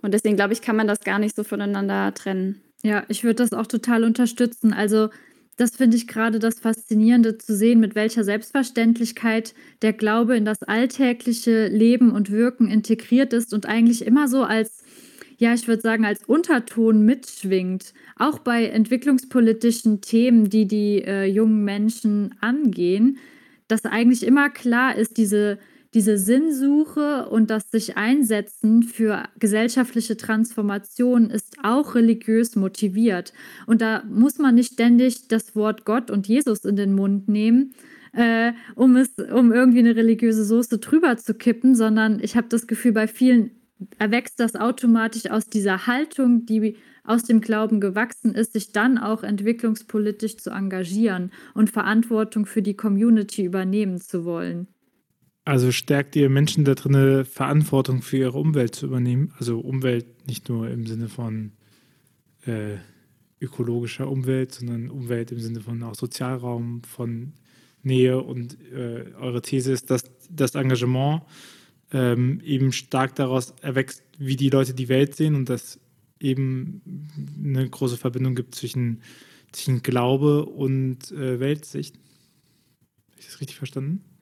Und 0.03 0.13
deswegen 0.13 0.37
glaube 0.37 0.53
ich, 0.53 0.63
kann 0.63 0.77
man 0.77 0.89
das 0.89 1.01
gar 1.01 1.19
nicht 1.19 1.37
so 1.37 1.45
voneinander 1.45 2.13
trennen. 2.15 2.63
Ja, 2.83 3.05
ich 3.09 3.25
würde 3.25 3.37
das 3.37 3.53
auch 3.53 3.67
total 3.67 4.05
unterstützen. 4.05 4.73
Also 4.73 5.09
das 5.57 5.77
finde 5.77 5.97
ich 5.97 6.07
gerade 6.07 6.39
das 6.39 6.61
Faszinierende 6.61 7.39
zu 7.39 7.57
sehen, 7.57 7.81
mit 7.81 7.95
welcher 7.95 8.25
Selbstverständlichkeit 8.25 9.55
der 9.83 9.95
Glaube 9.95 10.37
in 10.37 10.45
das 10.45 10.63
alltägliche 10.63 11.69
Leben 11.69 12.13
und 12.13 12.31
Wirken 12.31 12.69
integriert 12.69 13.33
ist 13.33 13.55
und 13.55 13.67
eigentlich 13.67 14.05
immer 14.07 14.29
so 14.29 14.43
als, 14.43 14.83
ja, 15.39 15.55
ich 15.55 15.67
würde 15.67 15.81
sagen, 15.81 16.05
als 16.05 16.25
Unterton 16.25 17.05
mitschwingt. 17.07 17.95
Auch 18.17 18.39
bei 18.39 18.67
entwicklungspolitischen 18.67 20.03
Themen, 20.03 20.51
die 20.51 20.67
die 20.67 21.03
äh, 21.03 21.25
jungen 21.25 21.65
Menschen 21.65 22.35
angehen, 22.41 23.19
dass 23.67 23.85
eigentlich 23.87 24.25
immer 24.25 24.51
klar 24.51 24.95
ist, 24.97 25.17
diese 25.17 25.59
diese 25.97 26.19
Sinnsuche 26.19 27.27
und 27.31 27.49
das 27.49 27.71
sich 27.71 27.97
einsetzen 27.97 28.83
für 28.83 29.25
gesellschaftliche 29.39 30.19
Transformation 30.19 31.31
ist 31.31 31.57
auch 31.63 31.95
religiös 31.95 32.55
motiviert. 32.55 33.33
Und 33.67 33.81
da 33.81 34.05
muss 34.05 34.37
man 34.37 34.57
nicht 34.57 34.75
ständig 34.75 35.27
das 35.29 35.57
Wort 35.57 35.87
Gott 35.87 36.11
und 36.11 36.29
Jesus 36.29 36.67
in 36.67 36.77
den 36.77 36.95
Mund 36.95 37.29
nehmen, 37.29 37.73
äh, 38.13 38.53
um 38.75 38.95
es, 38.97 39.15
um 39.33 39.53
irgendwie 39.53 39.79
eine 39.79 39.97
religiöse 39.97 40.45
Soße 40.45 40.77
drüber 40.81 41.17
zu 41.17 41.33
kippen, 41.33 41.75
sondern 41.75 42.21
ich 42.21 42.37
habe 42.37 42.49
das 42.51 42.67
Gefühl, 42.67 42.93
bei 42.93 43.09
vielen 43.09 43.53
erwächst 43.99 44.39
das 44.39 44.55
automatisch 44.55 45.31
aus 45.31 45.49
dieser 45.49 45.87
Haltung, 45.87 46.45
die 46.45 46.77
aus 47.05 47.23
dem 47.23 47.41
Glauben 47.41 47.81
gewachsen 47.81 48.35
ist, 48.35 48.53
sich 48.53 48.73
dann 48.73 48.99
auch 48.99 49.23
entwicklungspolitisch 49.23 50.37
zu 50.37 50.51
engagieren 50.51 51.31
und 51.55 51.71
Verantwortung 51.71 52.45
für 52.45 52.61
die 52.61 52.77
Community 52.77 53.45
übernehmen 53.45 53.99
zu 53.99 54.27
wollen. 54.27 54.69
Also 55.47 55.71
stärkt 55.71 56.17
ihr 56.17 56.29
Menschen 56.29 56.65
da 56.65 56.75
drin, 56.75 57.25
Verantwortung 57.25 58.03
für 58.03 58.17
ihre 58.17 58.37
Umwelt 58.37 58.75
zu 58.75 58.87
übernehmen? 58.87 59.33
Also 59.39 59.61
Umwelt 59.61 60.27
nicht 60.27 60.49
nur 60.49 60.69
im 60.69 60.87
Sinne 60.89 61.09
von 61.09 61.53
äh, 62.47 62.79
ökologischer 63.41 64.11
Umwelt, 64.11 64.53
sondern 64.53 64.91
Umwelt 64.91 65.31
im 65.31 65.39
Sinne 65.39 65.61
von 65.61 65.85
auch 65.85 65.95
Sozialraum, 65.95 66.83
von 66.83 67.35
Nähe. 67.85 68.21
Und 68.21 68.61
äh, 68.73 69.13
eure 69.21 69.41
These 69.41 69.71
ist, 69.71 69.89
dass 69.89 70.03
das 70.29 70.57
Engagement 70.57 71.23
ähm, 71.93 72.41
eben 72.45 72.73
stark 72.73 73.15
daraus 73.15 73.55
erwächst, 73.63 74.03
wie 74.19 74.35
die 74.35 74.51
Leute 74.51 74.75
die 74.75 74.89
Welt 74.89 75.15
sehen 75.15 75.37
und 75.37 75.49
dass 75.49 75.79
eben 76.19 76.83
eine 77.39 77.71
große 77.71 77.99
Verbindung 77.99 78.35
gibt 78.35 78.57
zwischen, 78.57 79.01
zwischen 79.53 79.85
Glaube 79.85 80.45
und 80.45 81.13
äh, 81.13 81.39
Weltsicht. 81.39 81.95
Habe 81.95 83.21
ich 83.21 83.27
das 83.27 83.41
richtig 83.41 83.59
verstanden? 83.59 84.16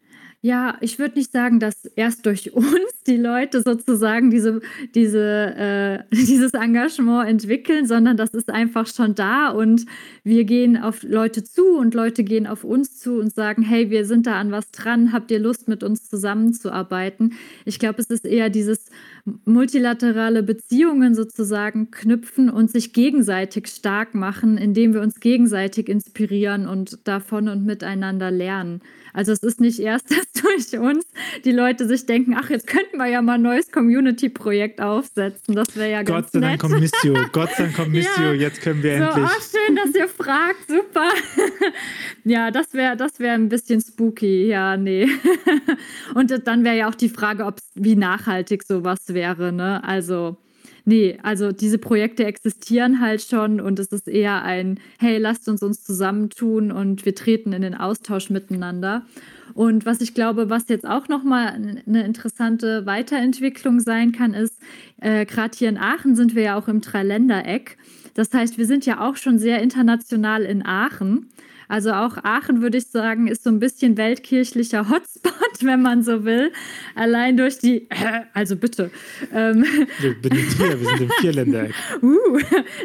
Ja, 0.45 0.77
ich 0.83 0.99
würde 0.99 1.15
nicht 1.17 1.33
sagen, 1.33 1.59
dass 1.59 1.87
erst 1.97 2.27
durch 2.27 2.53
uns 2.55 3.03
die 3.07 3.17
Leute 3.17 3.63
sozusagen 3.63 4.29
diese, 4.29 4.61
diese, 4.95 5.55
äh, 5.57 5.99
dieses 6.15 6.53
Engagement 6.53 7.31
entwickeln, 7.31 7.87
sondern 7.87 8.19
das 8.19 8.35
ist 8.35 8.51
einfach 8.51 8.87
schon 8.87 9.15
da 9.15 9.49
und 9.49 9.87
wir 10.23 10.45
gehen 10.45 10.77
auf 10.77 11.03
Leute 11.03 11.45
zu 11.45 11.79
und 11.79 11.95
Leute 11.95 12.25
gehen 12.25 12.47
auf 12.47 12.63
uns 12.63 12.99
zu 12.99 13.15
und 13.21 13.35
sagen, 13.35 13.63
hey, 13.63 13.89
wir 13.89 14.05
sind 14.05 14.27
da 14.27 14.39
an 14.39 14.53
was 14.53 14.71
dran, 14.71 15.15
habt 15.15 15.31
ihr 15.31 15.39
Lust, 15.39 15.67
mit 15.67 15.83
uns 15.83 16.11
zusammenzuarbeiten? 16.11 17.33
Ich 17.65 17.79
glaube, 17.79 18.03
es 18.03 18.11
ist 18.11 18.27
eher 18.27 18.51
dieses 18.51 18.91
multilaterale 19.47 20.43
Beziehungen 20.43 21.15
sozusagen 21.15 21.91
knüpfen 21.91 22.51
und 22.51 22.71
sich 22.71 22.93
gegenseitig 22.93 23.69
stark 23.69 24.15
machen, 24.15 24.59
indem 24.59 24.93
wir 24.93 25.01
uns 25.01 25.21
gegenseitig 25.21 25.89
inspirieren 25.89 26.69
und 26.69 27.09
davon 27.09 27.49
und 27.49 27.65
miteinander 27.65 28.31
lernen. 28.31 28.83
Also 29.15 29.33
es 29.33 29.43
ist 29.43 29.61
nicht 29.61 29.79
erst, 29.79 30.11
dass 30.11 30.43
durch 30.43 30.79
uns 30.79 31.07
die 31.45 31.53
Leute 31.53 31.87
sich 31.89 32.05
denken, 32.05 32.35
ach, 32.37 32.51
jetzt 32.51 32.67
könnten 32.67 32.99
wir 32.99 33.07
ja 33.07 33.23
mal 33.23 33.35
ein 33.35 33.43
neues 33.43 33.71
Community-Projekt 33.71 34.81
aufsetzen. 34.81 35.55
Das 35.55 35.77
wäre 35.77 35.91
ja 35.91 36.03
Gott 36.03 36.15
ganz 36.17 36.33
sei 36.33 36.41
nett. 36.41 36.49
Dank 36.51 36.61
kommt 36.61 36.81
Missio. 36.81 37.15
Gott 37.33 37.51
sei 37.57 37.63
Dank 37.65 37.77
kommt 37.77 37.93
Missio. 37.93 38.25
Ja. 38.25 38.33
Jetzt 38.33 38.61
können 38.61 38.83
wir 38.83 38.99
So, 38.99 39.05
endlich. 39.05 39.25
ach, 39.27 39.41
schön, 39.41 39.77
dass 39.77 39.95
ihr 39.95 40.09
fragt. 40.09 40.69
Super. 40.69 41.09
ja, 42.25 42.51
das 42.51 42.75
wäre 42.75 42.97
das 42.97 43.21
wär 43.21 43.33
ein 43.33 43.49
bisschen 43.49 43.81
spooky. 43.81 44.47
Ja, 44.49 44.77
nee. 44.77 45.09
Und 46.15 46.47
dann 46.47 46.65
wäre 46.65 46.77
ja 46.77 46.89
auch 46.89 46.95
die 46.95 47.09
Frage, 47.09 47.47
ob's, 47.47 47.71
wie 47.75 47.97
nachhaltig 47.97 48.65
sowas 48.65 48.99
wäre. 49.09 49.53
Ne? 49.53 49.83
Also, 49.85 50.37
nee, 50.85 51.19
also 51.23 51.53
diese 51.53 51.79
Projekte 51.79 52.25
existieren 52.25 53.01
halt 53.01 53.23
schon 53.23 53.61
und 53.61 53.79
es 53.79 53.89
ist 53.89 54.09
eher 54.09 54.43
ein, 54.43 54.81
hey, 54.99 55.19
lasst 55.19 55.49
uns 55.49 55.63
uns 55.63 55.83
zusammentun 55.83 56.73
und 56.73 57.05
wir 57.05 57.15
treten 57.15 57.53
in 57.53 57.63
den 57.63 57.75
Austausch 57.75 58.31
miteinander. 58.31 59.05
Und 59.55 59.87
was 59.87 60.01
ich 60.01 60.15
glaube, 60.15 60.51
was 60.51 60.69
jetzt 60.69 60.87
auch 60.87 61.09
nochmal 61.09 61.49
eine 61.49 62.05
interessante 62.05 62.87
Weiterentwicklung 62.87 63.81
sein 63.81 64.13
kann, 64.13 64.35
ist, 64.35 64.59
äh, 65.01 65.27
gerade 65.27 65.57
hier 65.57 65.69
in 65.69 65.79
Aachen 65.79 66.17
sind 66.17 66.35
wir 66.35 66.43
ja 66.43 66.59
auch 66.59 66.69
im 66.69 66.81
Dreiländereck. 66.81 67.77
Das 68.15 68.33
heißt, 68.33 68.59
wir 68.59 68.67
sind 68.67 68.87
ja 68.87 69.01
auch 69.01 69.17
schon 69.17 69.39
sehr 69.39 69.61
international 69.61 70.43
in 70.45 70.65
Aachen. 70.65 71.31
Also 71.69 71.93
auch 71.93 72.19
Aachen, 72.23 72.63
würde 72.63 72.79
ich 72.79 72.89
sagen, 72.89 73.27
ist 73.27 73.45
so 73.45 73.51
ein 73.51 73.59
bisschen 73.59 73.97
weltkirchlicher 73.97 74.89
Hotspot, 74.89 75.33
wenn 75.63 75.83
man 75.83 76.03
so 76.03 76.25
will. 76.25 76.53
Allein 76.95 77.37
durch 77.37 77.59
die, 77.59 77.87
also 78.33 78.57
bitte. 78.57 78.91
Ähm, 79.33 79.65
Wir 80.01 80.15
sind 80.23 80.57
hier, 80.57 80.81
wir 80.81 80.89
sind 80.89 81.01
im 81.03 81.11
Vierländereck. 81.21 81.75
uh, 82.03 82.39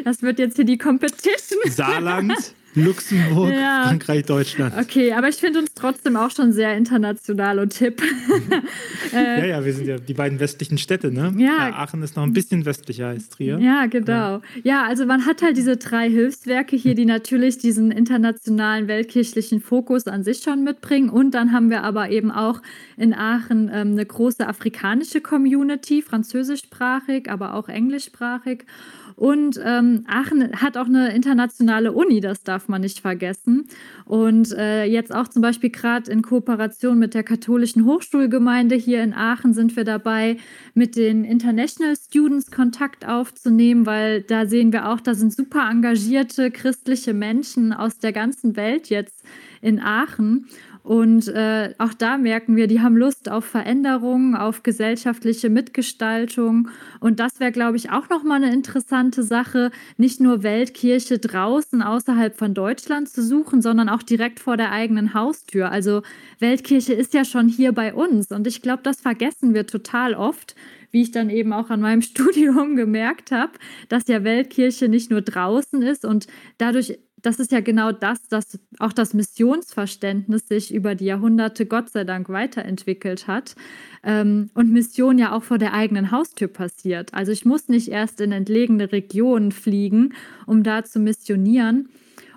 das 0.04 0.22
wird 0.22 0.38
jetzt 0.38 0.56
hier 0.56 0.64
die 0.64 0.78
Competition. 0.78 1.60
Saarland, 1.70 2.54
Luxemburg, 2.74 3.52
Ja. 3.52 3.84
Frankreich, 3.88 4.24
Deutschland. 4.26 4.74
Okay, 4.78 5.12
aber 5.12 5.28
ich 5.28 5.36
finde 5.36 5.58
uns 5.58 5.74
trotzdem 5.74 6.16
auch 6.16 6.30
schon 6.30 6.52
sehr 6.52 6.76
international 6.76 7.58
und 7.58 7.74
hip. 7.74 8.02
Ja, 9.12 9.44
ja, 9.44 9.64
wir 9.64 9.72
sind 9.72 9.88
ja 9.88 9.98
die 9.98 10.14
beiden 10.14 10.38
westlichen 10.38 10.78
Städte, 10.78 11.10
ne? 11.10 11.34
Ja. 11.36 11.72
Aachen 11.74 12.00
ist 12.02 12.14
noch 12.14 12.22
ein 12.22 12.32
bisschen 12.32 12.64
westlicher 12.64 13.08
als 13.08 13.28
Trier. 13.28 13.58
Ja, 13.58 13.86
genau. 13.86 14.40
Ja, 14.62 14.84
also 14.84 15.04
man 15.04 15.26
hat 15.26 15.42
halt 15.42 15.56
diese 15.56 15.76
drei 15.78 16.08
Hilfswerke 16.08 16.76
hier, 16.76 16.94
die 16.94 17.06
natürlich 17.06 17.58
diesen 17.58 17.90
internationalen 17.90 18.86
weltkirchlichen 18.86 19.60
Fokus 19.60 20.06
an 20.06 20.22
sich 20.22 20.42
schon 20.44 20.62
mitbringen. 20.62 21.10
Und 21.10 21.32
dann 21.32 21.50
haben 21.50 21.70
wir 21.70 21.82
aber 21.82 22.10
eben 22.10 22.30
auch 22.30 22.59
in 22.96 23.14
Aachen 23.14 23.70
ähm, 23.72 23.92
eine 23.92 24.06
große 24.06 24.46
afrikanische 24.46 25.20
Community, 25.20 26.02
französischsprachig, 26.02 27.30
aber 27.30 27.54
auch 27.54 27.68
englischsprachig. 27.68 28.64
Und 29.20 29.60
ähm, 29.62 30.04
Aachen 30.06 30.62
hat 30.62 30.78
auch 30.78 30.86
eine 30.86 31.14
internationale 31.14 31.92
Uni, 31.92 32.20
das 32.20 32.42
darf 32.42 32.68
man 32.68 32.80
nicht 32.80 33.00
vergessen. 33.00 33.66
Und 34.06 34.50
äh, 34.52 34.84
jetzt 34.84 35.14
auch 35.14 35.28
zum 35.28 35.42
Beispiel 35.42 35.68
gerade 35.68 36.10
in 36.10 36.22
Kooperation 36.22 36.98
mit 36.98 37.12
der 37.12 37.22
katholischen 37.22 37.84
Hochschulgemeinde 37.84 38.76
hier 38.76 39.02
in 39.02 39.12
Aachen 39.12 39.52
sind 39.52 39.76
wir 39.76 39.84
dabei, 39.84 40.38
mit 40.72 40.96
den 40.96 41.24
International 41.24 41.94
Students 41.96 42.50
Kontakt 42.50 43.06
aufzunehmen, 43.06 43.84
weil 43.84 44.22
da 44.22 44.46
sehen 44.46 44.72
wir 44.72 44.88
auch, 44.88 45.00
da 45.00 45.12
sind 45.12 45.34
super 45.34 45.68
engagierte 45.70 46.50
christliche 46.50 47.12
Menschen 47.12 47.74
aus 47.74 47.98
der 47.98 48.12
ganzen 48.12 48.56
Welt 48.56 48.88
jetzt 48.88 49.22
in 49.60 49.80
Aachen. 49.80 50.46
Und 50.82 51.28
äh, 51.28 51.74
auch 51.78 51.94
da 51.94 52.16
merken 52.16 52.56
wir, 52.56 52.66
die 52.66 52.80
haben 52.80 52.96
Lust 52.96 53.30
auf 53.30 53.44
Veränderungen, 53.44 54.34
auf 54.34 54.62
gesellschaftliche 54.62 55.50
Mitgestaltung. 55.50 56.68
Und 57.00 57.20
das 57.20 57.38
wäre, 57.38 57.52
glaube 57.52 57.76
ich, 57.76 57.90
auch 57.90 58.08
nochmal 58.08 58.42
eine 58.42 58.52
interessante 58.52 59.22
Sache, 59.22 59.70
nicht 59.96 60.20
nur 60.20 60.42
Weltkirche 60.42 61.18
draußen 61.18 61.82
außerhalb 61.82 62.36
von 62.36 62.54
Deutschland 62.54 63.08
zu 63.08 63.22
suchen, 63.22 63.62
sondern 63.62 63.88
auch 63.88 64.02
direkt 64.02 64.40
vor 64.40 64.56
der 64.56 64.72
eigenen 64.72 65.14
Haustür. 65.14 65.70
Also 65.70 66.02
Weltkirche 66.38 66.94
ist 66.94 67.14
ja 67.14 67.24
schon 67.24 67.48
hier 67.48 67.72
bei 67.72 67.92
uns. 67.92 68.30
Und 68.30 68.46
ich 68.46 68.62
glaube, 68.62 68.82
das 68.82 69.00
vergessen 69.00 69.54
wir 69.54 69.66
total 69.66 70.14
oft 70.14 70.54
wie 70.92 71.02
ich 71.02 71.12
dann 71.12 71.30
eben 71.30 71.52
auch 71.52 71.70
an 71.70 71.80
meinem 71.80 72.02
Studium 72.10 72.76
gemerkt 72.76 73.30
habe, 73.30 73.52
dass 73.88 74.08
ja 74.08 74.24
Weltkirche 74.24 74.88
nicht 74.88 75.10
nur 75.10 75.22
draußen 75.22 75.82
ist 75.82 76.04
und 76.04 76.26
dadurch 76.58 76.98
das 77.22 77.38
ist 77.38 77.52
ja 77.52 77.60
genau 77.60 77.92
das, 77.92 78.28
dass 78.28 78.58
auch 78.78 78.92
das 78.92 79.14
Missionsverständnis 79.14 80.48
sich 80.48 80.72
über 80.72 80.94
die 80.94 81.06
Jahrhunderte 81.06 81.66
Gott 81.66 81.90
sei 81.90 82.04
Dank 82.04 82.28
weiterentwickelt 82.28 83.26
hat 83.26 83.54
ähm, 84.02 84.50
und 84.54 84.72
Mission 84.72 85.18
ja 85.18 85.32
auch 85.32 85.42
vor 85.42 85.58
der 85.58 85.74
eigenen 85.74 86.10
Haustür 86.10 86.48
passiert. 86.48 87.14
Also 87.14 87.32
ich 87.32 87.44
muss 87.44 87.68
nicht 87.68 87.88
erst 87.88 88.20
in 88.20 88.32
entlegene 88.32 88.92
Regionen 88.92 89.52
fliegen, 89.52 90.14
um 90.46 90.62
da 90.62 90.84
zu 90.84 90.98
missionieren. 90.98 91.88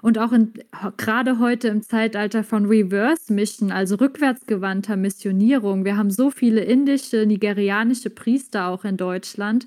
Und 0.01 0.17
auch 0.17 0.33
in, 0.33 0.51
gerade 0.97 1.39
heute 1.39 1.69
im 1.69 1.81
Zeitalter 1.81 2.43
von 2.43 2.65
Reverse 2.65 3.31
Mission, 3.31 3.71
also 3.71 3.95
rückwärtsgewandter 3.95 4.97
Missionierung. 4.97 5.85
Wir 5.85 5.95
haben 5.95 6.11
so 6.11 6.29
viele 6.29 6.59
indische, 6.59 7.25
nigerianische 7.25 8.09
Priester 8.09 8.67
auch 8.67 8.83
in 8.83 8.97
Deutschland. 8.97 9.65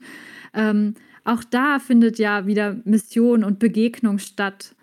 Ähm, 0.53 0.95
auch 1.25 1.43
da 1.43 1.79
findet 1.79 2.19
ja 2.19 2.47
wieder 2.47 2.77
Mission 2.85 3.45
und 3.45 3.59
Begegnung 3.59 4.19
statt. 4.19 4.76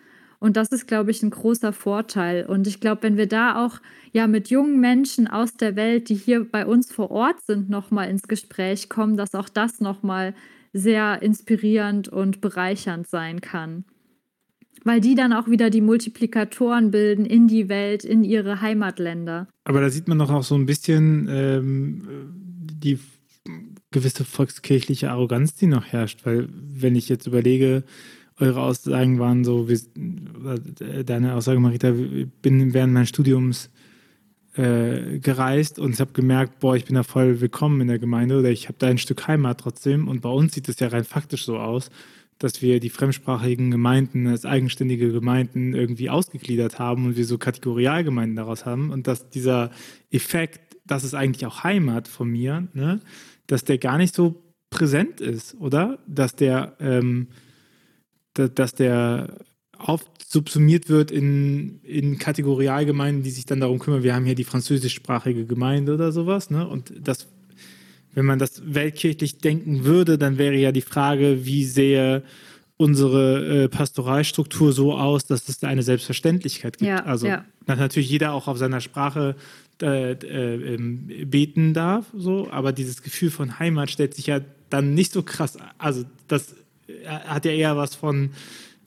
Und 0.44 0.58
das 0.58 0.74
ist, 0.74 0.90
glaube 0.90 1.10
ich, 1.10 1.24
ein 1.24 1.30
großer 1.30 1.72
Vorteil. 1.72 2.46
Und 2.46 2.68
ich 2.68 2.82
glaube, 2.82 3.04
wenn 3.04 3.16
wir 3.16 3.28
da 3.28 3.66
auch 3.66 3.80
ja 4.12 4.28
mit 4.28 4.50
jungen 4.50 4.82
Menschen 4.82 5.26
aus 5.26 5.54
der 5.54 5.78
Welt, 5.78 6.10
die 6.10 6.16
hier 6.16 6.44
bei 6.44 6.66
uns 6.66 6.92
vor 6.92 7.12
Ort 7.12 7.38
sind, 7.48 7.70
nochmal 7.70 8.10
ins 8.10 8.24
Gespräch 8.24 8.90
kommen, 8.90 9.16
dass 9.16 9.36
auch 9.36 9.48
das 9.48 9.80
nochmal 9.80 10.36
sehr 10.74 11.22
inspirierend 11.22 12.10
und 12.10 12.42
bereichernd 12.42 13.08
sein 13.08 13.40
kann. 13.40 13.86
Weil 14.84 15.00
die 15.00 15.16
dann 15.16 15.32
auch 15.32 15.48
wieder 15.48 15.70
die 15.70 15.80
Multiplikatoren 15.80 16.92
bilden 16.92 17.26
in 17.26 17.48
die 17.48 17.70
Welt, 17.70 18.04
in 18.04 18.26
ihre 18.26 18.60
Heimatländer. 18.60 19.48
Aber 19.64 19.80
da 19.80 19.90
sieht 19.90 20.10
man 20.10 20.20
doch 20.20 20.30
auch 20.30 20.44
so 20.44 20.56
ein 20.56 20.66
bisschen 20.66 21.30
ähm, 21.32 22.02
die 22.84 23.00
gewisse 23.92 24.26
volkskirchliche 24.26 25.10
Arroganz, 25.10 25.56
die 25.56 25.68
noch 25.68 25.86
herrscht. 25.86 26.26
Weil 26.26 26.50
wenn 26.52 26.98
ich 26.98 27.08
jetzt 27.08 27.28
überlege, 27.28 27.86
eure 28.40 28.62
Aussagen 28.62 29.20
waren 29.20 29.44
so, 29.44 29.70
wie, 29.70 29.80
deine 31.04 31.36
Aussage, 31.36 31.60
Marita, 31.60 31.92
ich 31.92 32.28
bin 32.42 32.74
während 32.74 32.94
meines 32.94 33.10
Studiums 33.10 33.70
äh, 34.56 35.20
gereist 35.20 35.80
und 35.80 35.94
ich 35.94 36.00
habe 36.00 36.14
gemerkt, 36.14 36.60
boah, 36.60 36.76
ich 36.76 36.86
bin 36.86 36.96
da 36.96 37.04
voll 37.04 37.42
willkommen 37.42 37.82
in 37.82 37.88
der 37.88 38.00
Gemeinde 38.00 38.40
oder 38.40 38.50
ich 38.50 38.68
habe 38.68 38.78
da 38.80 38.88
ein 38.88 38.98
Stück 38.98 39.28
Heimat 39.28 39.60
trotzdem. 39.60 40.08
Und 40.08 40.22
bei 40.22 40.30
uns 40.30 40.54
sieht 40.54 40.70
es 40.70 40.80
ja 40.80 40.88
rein 40.88 41.04
faktisch 41.04 41.46
so 41.46 41.58
aus, 41.58 41.90
dass 42.40 42.62
wir 42.62 42.80
die 42.80 42.90
fremdsprachigen 42.90 43.72
Gemeinden 43.72 44.28
als 44.28 44.46
eigenständige 44.46 45.12
Gemeinden 45.12 45.74
irgendwie 45.74 46.10
ausgegliedert 46.10 46.80
haben 46.80 47.06
und 47.06 47.18
wir 47.18 47.26
so 47.26 47.38
Kategorialgemeinden 47.38 48.36
daraus 48.36 48.66
haben 48.66 48.92
und 48.92 49.08
dass 49.08 49.30
dieser 49.30 49.72
Effekt, 50.12 50.78
das 50.86 51.04
ist 51.04 51.14
eigentlich 51.14 51.46
auch 51.46 51.64
Heimat 51.64 52.08
von 52.08 52.30
mir, 52.30 52.68
ne, 52.74 53.00
dass 53.48 53.64
der 53.64 53.78
gar 53.78 53.98
nicht 53.98 54.14
so 54.14 54.44
präsent 54.70 55.22
ist, 55.22 55.56
oder? 55.60 56.00
Dass 56.08 56.36
der, 56.36 56.76
ähm, 56.80 57.28
dass 58.34 58.74
der 58.74 59.36
oft 59.78 60.08
subsumiert 60.26 60.90
wird 60.90 61.12
in, 61.12 61.80
in 61.84 62.18
Kategorialgemeinden, 62.18 63.24
die 63.24 63.30
sich 63.30 63.46
dann 63.46 63.60
darum 63.60 63.80
kümmern, 63.80 64.04
wir 64.04 64.16
haben 64.16 64.26
hier 64.26 64.36
die 64.36 64.44
französischsprachige 64.44 65.46
Gemeinde 65.46 65.94
oder 65.94 66.12
sowas, 66.12 66.50
ne? 66.50 66.68
Und 66.68 66.92
das, 67.00 67.28
wenn 68.14 68.26
man 68.26 68.40
das 68.40 68.62
weltkirchlich 68.66 69.38
denken 69.38 69.86
würde, 69.86 70.18
dann 70.18 70.38
wäre 70.38 70.56
ja 70.56 70.72
die 70.72 70.82
Frage, 70.82 71.46
wie 71.46 71.66
sähe 71.66 72.24
unsere 72.78 73.64
äh, 73.64 73.70
Pastoralstruktur 73.70 74.74
so 74.74 74.94
aus, 74.94 75.26
dass 75.26 75.48
es 75.48 75.60
da 75.60 75.68
eine 75.68 75.84
Selbstverständlichkeit 75.84 76.80
gibt. 76.80 76.90
Ja, 76.90 77.04
also, 77.06 77.28
ja. 77.28 77.46
dass 77.66 77.78
natürlich 77.78 78.10
jeder 78.10 78.34
auch 78.34 78.48
auf 78.48 78.58
seiner 78.58 78.82
Sprache 78.82 79.36
äh, 79.82 80.14
äh, 80.14 80.76
ähm, 80.76 81.10
beten 81.26 81.74
darf, 81.74 82.06
so, 82.16 82.50
aber 82.52 82.72
dieses 82.72 83.04
Gefühl 83.04 83.30
von 83.30 83.60
Heimat 83.60 83.92
stellt 83.92 84.16
sich 84.16 84.28
ja 84.28 84.42
dann 84.70 84.94
nicht 84.94 85.14
so 85.14 85.22
krass, 85.22 85.58
also 85.78 86.04
das 86.28 86.56
hat 87.08 87.46
ja 87.46 87.52
eher 87.52 87.78
was 87.78 87.96
von 87.96 88.32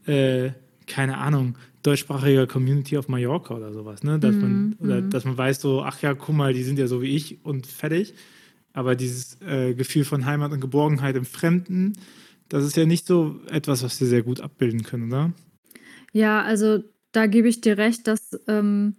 äh, 0.07 0.51
keine 0.87 1.19
Ahnung, 1.19 1.57
deutschsprachiger 1.83 2.47
Community 2.47 2.97
auf 2.97 3.09
Mallorca 3.09 3.55
oder 3.55 3.73
sowas, 3.73 4.03
ne? 4.03 4.19
Dass, 4.19 4.35
man, 4.35 4.53
Mhm, 4.53 4.77
oder, 4.81 5.03
mhm. 5.03 5.11
dass 5.11 5.25
man 5.25 5.37
weiß, 5.37 5.61
so, 5.61 5.83
ach 5.83 6.01
ja, 6.03 6.15
guck 6.15 6.35
mal, 6.35 6.53
die 6.53 6.63
sind 6.63 6.79
ja 6.79 6.87
so 6.87 7.03
wie 7.03 7.15
ich 7.15 7.45
und 7.45 7.67
fertig. 7.67 8.15
Aber 8.73 8.95
dieses 8.95 9.41
äh, 9.41 9.75
Gefühl 9.75 10.05
von 10.05 10.27
Heimat 10.27 10.53
und 10.53 10.61
Geborgenheit 10.61 11.17
im 11.17 11.25
Fremden, 11.25 11.95
das 12.49 12.65
ist 12.65 12.77
ja 12.77 12.87
nicht 12.87 13.07
so 13.07 13.41
etwas, 13.51 13.83
was 13.83 14.01
wir 14.01 14.07
sehr 14.07 14.23
gut 14.23 14.41
abbilden 14.41 14.83
können, 14.83 15.09
oder? 15.13 15.33
Ja, 16.13 16.43
also 16.43 16.83
da 17.13 17.27
gebe 17.27 17.49
ich 17.49 17.61
dir 17.61 17.79
recht, 17.79 18.07
dass 18.07 18.39
ähm, 18.47 18.97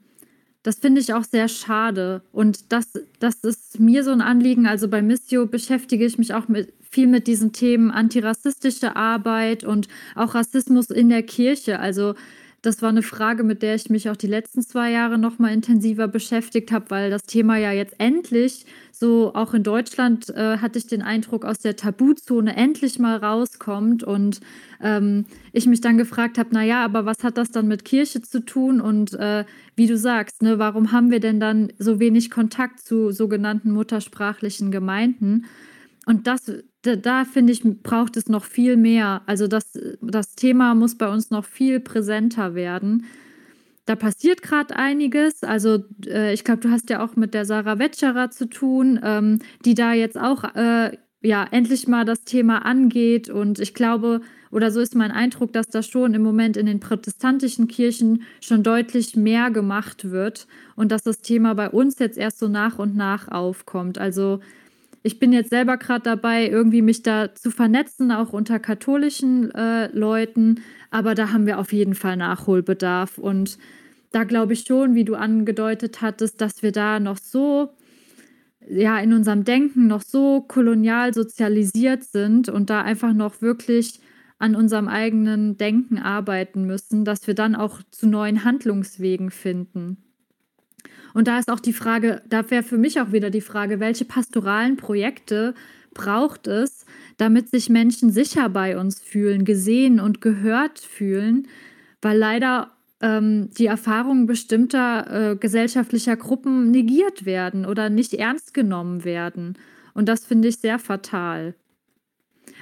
das 0.67 0.79
finde 0.79 0.99
ich 0.99 1.13
auch 1.13 1.23
sehr 1.23 1.47
schade. 1.47 2.21
Und 2.33 2.73
das, 2.73 2.91
das 3.21 3.35
ist 3.35 3.79
mir 3.79 4.03
so 4.03 4.11
ein 4.11 4.19
Anliegen. 4.19 4.67
Also 4.67 4.89
bei 4.89 5.01
Missio 5.01 5.45
beschäftige 5.45 6.05
ich 6.05 6.17
mich 6.17 6.33
auch 6.33 6.49
mit, 6.49 6.73
viel 6.91 7.07
mit 7.07 7.27
diesen 7.27 7.53
Themen 7.53 7.89
antirassistische 7.89 8.97
Arbeit 8.97 9.63
und 9.63 9.87
auch 10.13 10.35
Rassismus 10.35 10.89
in 10.89 11.07
der 11.07 11.23
Kirche. 11.23 11.79
Also 11.79 12.15
das 12.67 12.81
war 12.81 12.89
eine 12.89 13.01
Frage, 13.01 13.45
mit 13.45 13.61
der 13.61 13.75
ich 13.75 13.89
mich 13.89 14.09
auch 14.09 14.17
die 14.17 14.27
letzten 14.27 14.61
zwei 14.61 14.91
Jahre 14.91 15.17
noch 15.17 15.39
mal 15.39 15.53
intensiver 15.53 16.09
beschäftigt 16.09 16.73
habe, 16.73 16.89
weil 16.89 17.09
das 17.09 17.23
Thema 17.23 17.55
ja 17.55 17.71
jetzt 17.71 17.95
endlich 17.97 18.65
so 18.91 19.33
auch 19.33 19.53
in 19.53 19.63
Deutschland 19.63 20.29
äh, 20.31 20.57
hatte 20.57 20.77
ich 20.77 20.85
den 20.85 21.01
Eindruck 21.01 21.45
aus 21.45 21.59
der 21.59 21.77
Tabuzone 21.77 22.57
endlich 22.57 22.99
mal 22.99 23.15
rauskommt 23.15 24.03
und 24.03 24.41
ähm, 24.81 25.25
ich 25.53 25.65
mich 25.65 25.79
dann 25.79 25.97
gefragt 25.97 26.37
habe, 26.37 26.53
naja, 26.53 26.83
aber 26.83 27.05
was 27.05 27.23
hat 27.23 27.37
das 27.37 27.51
dann 27.51 27.69
mit 27.69 27.85
Kirche 27.85 28.21
zu 28.21 28.43
tun 28.43 28.81
und 28.81 29.13
äh, 29.13 29.45
wie 29.77 29.87
du 29.87 29.97
sagst, 29.97 30.41
ne, 30.41 30.59
warum 30.59 30.91
haben 30.91 31.09
wir 31.09 31.21
denn 31.21 31.39
dann 31.39 31.71
so 31.79 32.01
wenig 32.01 32.29
Kontakt 32.29 32.81
zu 32.81 33.11
sogenannten 33.11 33.71
muttersprachlichen 33.71 34.71
Gemeinden? 34.71 35.45
Und 36.05 36.27
das, 36.27 36.51
da, 36.81 36.95
da 36.95 37.25
finde 37.25 37.53
ich, 37.53 37.63
braucht 37.83 38.17
es 38.17 38.27
noch 38.27 38.45
viel 38.45 38.77
mehr. 38.77 39.21
Also 39.25 39.47
das, 39.47 39.77
das 40.01 40.35
Thema 40.35 40.75
muss 40.75 40.95
bei 40.95 41.09
uns 41.09 41.29
noch 41.29 41.45
viel 41.45 41.79
präsenter 41.79 42.55
werden. 42.55 43.05
Da 43.85 43.95
passiert 43.95 44.41
gerade 44.41 44.75
einiges. 44.75 45.43
Also 45.43 45.83
äh, 46.05 46.33
ich 46.33 46.43
glaube, 46.43 46.61
du 46.61 46.69
hast 46.69 46.89
ja 46.89 47.03
auch 47.03 47.15
mit 47.15 47.33
der 47.33 47.45
Sarah 47.45 47.79
Wetscherer 47.79 48.29
zu 48.29 48.49
tun, 48.49 48.99
ähm, 49.01 49.39
die 49.65 49.75
da 49.75 49.93
jetzt 49.93 50.17
auch 50.17 50.43
äh, 50.55 50.97
ja 51.21 51.45
endlich 51.49 51.87
mal 51.87 52.05
das 52.05 52.23
Thema 52.23 52.65
angeht. 52.65 53.29
Und 53.29 53.59
ich 53.59 53.73
glaube, 53.73 54.21
oder 54.51 54.71
so 54.71 54.79
ist 54.81 54.95
mein 54.95 55.11
Eindruck, 55.11 55.53
dass 55.53 55.67
da 55.67 55.81
schon 55.83 56.13
im 56.13 56.21
Moment 56.21 56.57
in 56.57 56.65
den 56.65 56.79
protestantischen 56.79 57.67
Kirchen 57.67 58.23
schon 58.41 58.63
deutlich 58.63 59.15
mehr 59.15 59.51
gemacht 59.51 60.11
wird 60.11 60.47
und 60.75 60.91
dass 60.91 61.03
das 61.03 61.21
Thema 61.21 61.53
bei 61.55 61.69
uns 61.69 61.99
jetzt 61.99 62.17
erst 62.17 62.39
so 62.39 62.47
nach 62.47 62.79
und 62.79 62.95
nach 62.95 63.29
aufkommt. 63.29 63.97
Also 63.97 64.39
ich 65.07 65.19
bin 65.19 65.31
jetzt 65.31 65.51
selber 65.51 65.77
gerade 65.77 66.03
dabei, 66.03 66.49
irgendwie 66.49 66.81
mich 66.81 67.01
da 67.01 67.33
zu 67.33 67.49
vernetzen, 67.49 68.11
auch 68.11 68.33
unter 68.33 68.59
katholischen 68.59 69.49
äh, 69.55 69.87
Leuten. 69.97 70.59
Aber 70.91 71.15
da 71.15 71.31
haben 71.31 71.45
wir 71.45 71.59
auf 71.59 71.71
jeden 71.71 71.95
Fall 71.95 72.17
Nachholbedarf. 72.17 73.17
Und 73.17 73.57
da 74.11 74.25
glaube 74.25 74.51
ich 74.51 74.65
schon, 74.67 74.95
wie 74.95 75.05
du 75.05 75.15
angedeutet 75.15 76.01
hattest, 76.01 76.41
dass 76.41 76.61
wir 76.61 76.73
da 76.73 76.99
noch 76.99 77.17
so, 77.17 77.69
ja, 78.69 78.99
in 78.99 79.13
unserem 79.13 79.45
Denken 79.45 79.87
noch 79.87 80.01
so 80.01 80.41
kolonial 80.41 81.13
sozialisiert 81.13 82.03
sind 82.03 82.49
und 82.49 82.69
da 82.69 82.81
einfach 82.81 83.13
noch 83.13 83.41
wirklich 83.41 84.01
an 84.39 84.55
unserem 84.55 84.89
eigenen 84.89 85.55
Denken 85.55 85.99
arbeiten 85.99 86.65
müssen, 86.65 87.05
dass 87.05 87.27
wir 87.27 87.33
dann 87.33 87.55
auch 87.55 87.81
zu 87.91 88.07
neuen 88.07 88.43
Handlungswegen 88.43 89.31
finden. 89.31 90.06
Und 91.13 91.27
da 91.27 91.39
ist 91.39 91.49
auch 91.49 91.59
die 91.59 91.73
Frage, 91.73 92.21
da 92.29 92.49
wäre 92.49 92.63
für 92.63 92.77
mich 92.77 93.01
auch 93.01 93.11
wieder 93.11 93.29
die 93.29 93.41
Frage, 93.41 93.79
welche 93.79 94.05
pastoralen 94.05 94.77
Projekte 94.77 95.53
braucht 95.93 96.47
es, 96.47 96.85
damit 97.17 97.49
sich 97.49 97.69
Menschen 97.69 98.11
sicher 98.11 98.49
bei 98.49 98.77
uns 98.77 99.01
fühlen, 99.01 99.45
gesehen 99.45 99.99
und 99.99 100.21
gehört 100.21 100.79
fühlen, 100.79 101.47
weil 102.01 102.17
leider 102.17 102.71
ähm, 103.01 103.49
die 103.57 103.65
Erfahrungen 103.65 104.27
bestimmter 104.27 105.31
äh, 105.31 105.35
gesellschaftlicher 105.35 106.15
Gruppen 106.15 106.71
negiert 106.71 107.25
werden 107.25 107.65
oder 107.65 107.89
nicht 107.89 108.13
ernst 108.13 108.53
genommen 108.53 109.03
werden. 109.03 109.57
Und 109.93 110.07
das 110.07 110.25
finde 110.25 110.47
ich 110.47 110.57
sehr 110.57 110.79
fatal. 110.79 111.55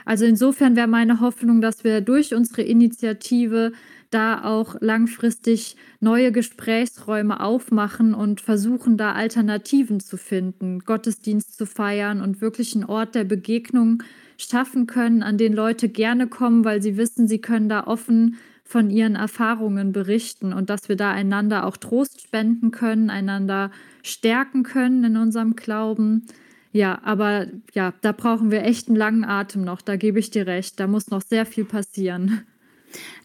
Also 0.06 0.26
insofern 0.26 0.76
wäre 0.76 0.88
meine 0.88 1.19
Hoffnung, 1.19 1.62
dass 1.62 1.84
wir 1.84 2.02
durch 2.02 2.34
unsere 2.34 2.62
Initiative 2.62 3.71
da 4.12 4.44
auch 4.44 4.76
langfristig 4.80 5.76
neue 6.00 6.32
Gesprächsräume 6.32 7.39
aufmachen 7.39 8.13
und 8.13 8.41
versuchen, 8.41 8.98
da 8.98 9.13
Alternativen 9.13 10.00
zu 10.00 10.18
finden, 10.18 10.80
Gottesdienst 10.80 11.58
zu 11.58 11.65
feiern 11.65 12.22
und 12.22 12.41
wirklich 12.41 12.76
einen 12.76 12.86
Ort 12.86 13.15
der 13.15 13.24
Begegnung 13.24 14.04
schaffen 14.38 14.88
können, 14.88 15.24
an 15.24 15.38
den 15.38 15.54
Leute 15.54 15.89
gerne 15.89 16.28
kommen, 16.28 16.65
weil 16.65 16.82
sie 16.82 16.98
wissen, 16.98 17.28
sie 17.28 17.39
können 17.39 17.70
da 17.70 17.88
offen 17.88 18.38
von 18.63 18.89
ihren 18.89 19.15
Erfahrungen 19.15 19.91
berichten 19.91 20.52
und 20.52 20.70
dass 20.70 20.89
wir 20.89 20.96
da 20.96 21.12
einander 21.12 21.65
auch 21.65 21.78
Trost 21.78 22.22
spenden 22.22 22.72
können, 22.72 23.10
einander 23.10 23.72
stärken 24.02 24.63
können 24.63 25.04
in 25.04 25.18
unserem 25.18 25.56
Glauben. 25.56 26.26
Ja, 26.72 27.00
aber 27.04 27.48
ja, 27.74 27.94
da 28.02 28.12
brauchen 28.12 28.52
wir 28.52 28.63
echt 28.63 28.88
einen 28.88 28.98
langen 28.98 29.24
Atem 29.24 29.63
noch, 29.63 29.82
da 29.82 29.96
gebe 29.96 30.20
ich 30.20 30.32
dir 30.32 30.48
recht, 30.48 30.80
da 30.80 30.88
muss 30.88 31.10
noch 31.10 31.22
sehr 31.22 31.46
viel 31.46 31.63
passieren. 31.63 32.41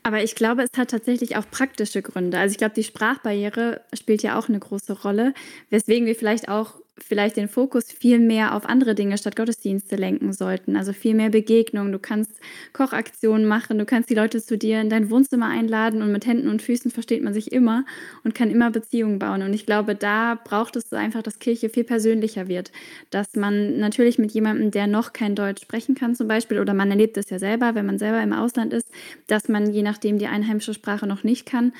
Aber 0.02 0.22
ich 0.22 0.34
glaube, 0.34 0.62
es 0.62 0.78
hat 0.78 0.90
tatsächlich 0.90 1.36
auch 1.36 1.44
praktische 1.50 2.02
Gründe. 2.02 2.38
Also 2.38 2.52
ich 2.52 2.58
glaube, 2.58 2.74
die 2.74 2.84
Sprachbarriere 2.84 3.82
spielt 3.94 4.22
ja 4.22 4.38
auch 4.38 4.48
eine 4.48 4.58
große 4.58 5.02
Rolle, 5.02 5.34
weswegen 5.68 6.06
wir 6.06 6.16
vielleicht 6.16 6.48
auch 6.48 6.79
vielleicht 6.98 7.36
den 7.36 7.48
Fokus 7.48 7.90
viel 7.90 8.18
mehr 8.18 8.54
auf 8.54 8.66
andere 8.66 8.94
Dinge 8.94 9.16
statt 9.18 9.36
Gottesdienste 9.36 9.96
lenken 9.96 10.32
sollten. 10.32 10.76
Also 10.76 10.92
viel 10.92 11.14
mehr 11.14 11.30
Begegnung. 11.30 11.92
Du 11.92 11.98
kannst 11.98 12.32
Kochaktionen 12.72 13.46
machen, 13.46 13.78
du 13.78 13.84
kannst 13.84 14.10
die 14.10 14.14
Leute 14.14 14.42
zu 14.42 14.58
dir 14.58 14.80
in 14.80 14.90
dein 14.90 15.10
Wohnzimmer 15.10 15.48
einladen 15.48 16.02
und 16.02 16.12
mit 16.12 16.26
Händen 16.26 16.48
und 16.48 16.62
Füßen 16.62 16.90
versteht 16.90 17.22
man 17.22 17.32
sich 17.32 17.52
immer 17.52 17.84
und 18.24 18.34
kann 18.34 18.50
immer 18.50 18.70
Beziehungen 18.70 19.18
bauen. 19.18 19.42
Und 19.42 19.54
ich 19.54 19.66
glaube, 19.66 19.94
da 19.94 20.38
braucht 20.42 20.76
es 20.76 20.92
einfach, 20.92 21.22
dass 21.22 21.38
Kirche 21.38 21.68
viel 21.68 21.84
persönlicher 21.84 22.48
wird. 22.48 22.70
Dass 23.10 23.34
man 23.34 23.78
natürlich 23.78 24.18
mit 24.18 24.32
jemandem, 24.32 24.70
der 24.70 24.86
noch 24.86 25.12
kein 25.12 25.34
Deutsch 25.34 25.62
sprechen 25.62 25.94
kann 25.94 26.14
zum 26.14 26.28
Beispiel, 26.28 26.60
oder 26.60 26.74
man 26.74 26.90
erlebt 26.90 27.16
es 27.16 27.30
ja 27.30 27.38
selber, 27.38 27.74
wenn 27.74 27.86
man 27.86 27.98
selber 27.98 28.22
im 28.22 28.32
Ausland 28.32 28.72
ist, 28.72 28.88
dass 29.26 29.48
man 29.48 29.72
je 29.72 29.82
nachdem 29.82 30.18
die 30.18 30.26
einheimische 30.26 30.74
Sprache 30.74 31.06
noch 31.06 31.24
nicht 31.24 31.46
kann, 31.46 31.72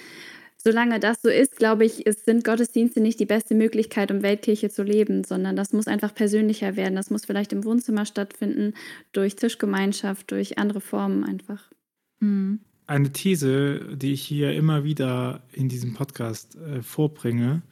solange 0.63 1.01
das 1.01 1.23
so 1.23 1.29
ist, 1.29 1.57
glaube 1.57 1.85
ich, 1.85 2.07
ist, 2.07 2.25
sind 2.25 2.45
Gottesdienste 2.45 3.01
nicht 3.01 3.21
die 3.21 3.27
beste 3.27 3.55
Möglichkeit, 3.55 4.11
um 4.11 4.23
Weltkirche 4.23 4.71
zu 4.71 4.83
leben, 4.83 5.25
sondern 5.25 5.57
das 5.57 5.73
muss 5.73 5.87
einfach 5.87 6.15
persönlicher 6.15 6.77
werden. 6.77 6.97
Das 6.97 7.11
muss 7.11 7.25
vielleicht 7.25 7.53
im 7.53 7.65
Wohnzimmer 7.65 8.05
stattfinden, 8.07 8.75
durch 9.13 9.37
Tischgemeinschaft, 9.37 10.31
durch 10.31 10.59
andere 10.59 10.81
Formen 10.81 11.25
einfach. 11.25 11.71
Mhm. 12.21 12.61
Eine 12.87 13.13
These, 13.13 13.97
die 13.97 14.13
ich 14.13 14.23
hier 14.23 14.53
immer 14.53 14.83
wieder 14.83 15.43
in 15.53 15.69
diesem 15.69 15.95
Podcast 15.95 16.57
äh, 16.57 16.83
vorbringe 16.83 17.63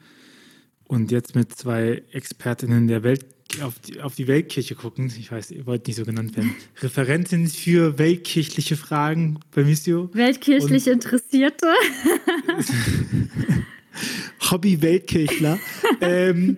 und 0.87 1.11
jetzt 1.11 1.35
mit 1.35 1.53
zwei 1.53 2.03
Expertinnen 2.13 2.87
der 2.87 3.03
Welt 3.03 3.25
auf 3.61 3.79
die, 3.79 3.99
auf 3.99 4.15
die 4.15 4.27
Weltkirche 4.27 4.75
gucken, 4.75 5.11
ich 5.17 5.31
weiß, 5.31 5.51
ihr 5.51 5.65
wollt 5.65 5.87
nicht 5.87 5.95
so 5.95 6.05
genannt 6.05 6.37
werden, 6.37 6.55
Referentin 6.81 7.47
für 7.47 7.97
weltkirchliche 7.97 8.77
Fragen 8.77 9.39
bei 9.53 9.63
Missio. 9.63 10.09
Weltkirchlich 10.13 10.85
Und- 10.87 10.93
Interessierte. 10.93 11.67
Hobby-Weltkirchler. 14.51 15.59
ähm, 16.01 16.57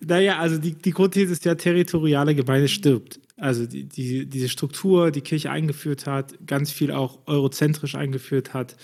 naja, 0.00 0.38
also 0.38 0.58
die, 0.58 0.72
die 0.72 0.90
Grundthese 0.90 1.32
ist 1.32 1.44
ja, 1.44 1.54
territoriale 1.54 2.34
Gemeinde 2.34 2.68
stirbt. 2.68 3.20
Also 3.36 3.66
die, 3.66 3.84
die, 3.84 4.26
diese 4.26 4.48
Struktur, 4.48 5.10
die 5.10 5.20
Kirche 5.20 5.50
eingeführt 5.50 6.06
hat, 6.06 6.34
ganz 6.46 6.70
viel 6.70 6.90
auch 6.90 7.18
eurozentrisch 7.26 7.94
eingeführt 7.94 8.54
hat. 8.54 8.76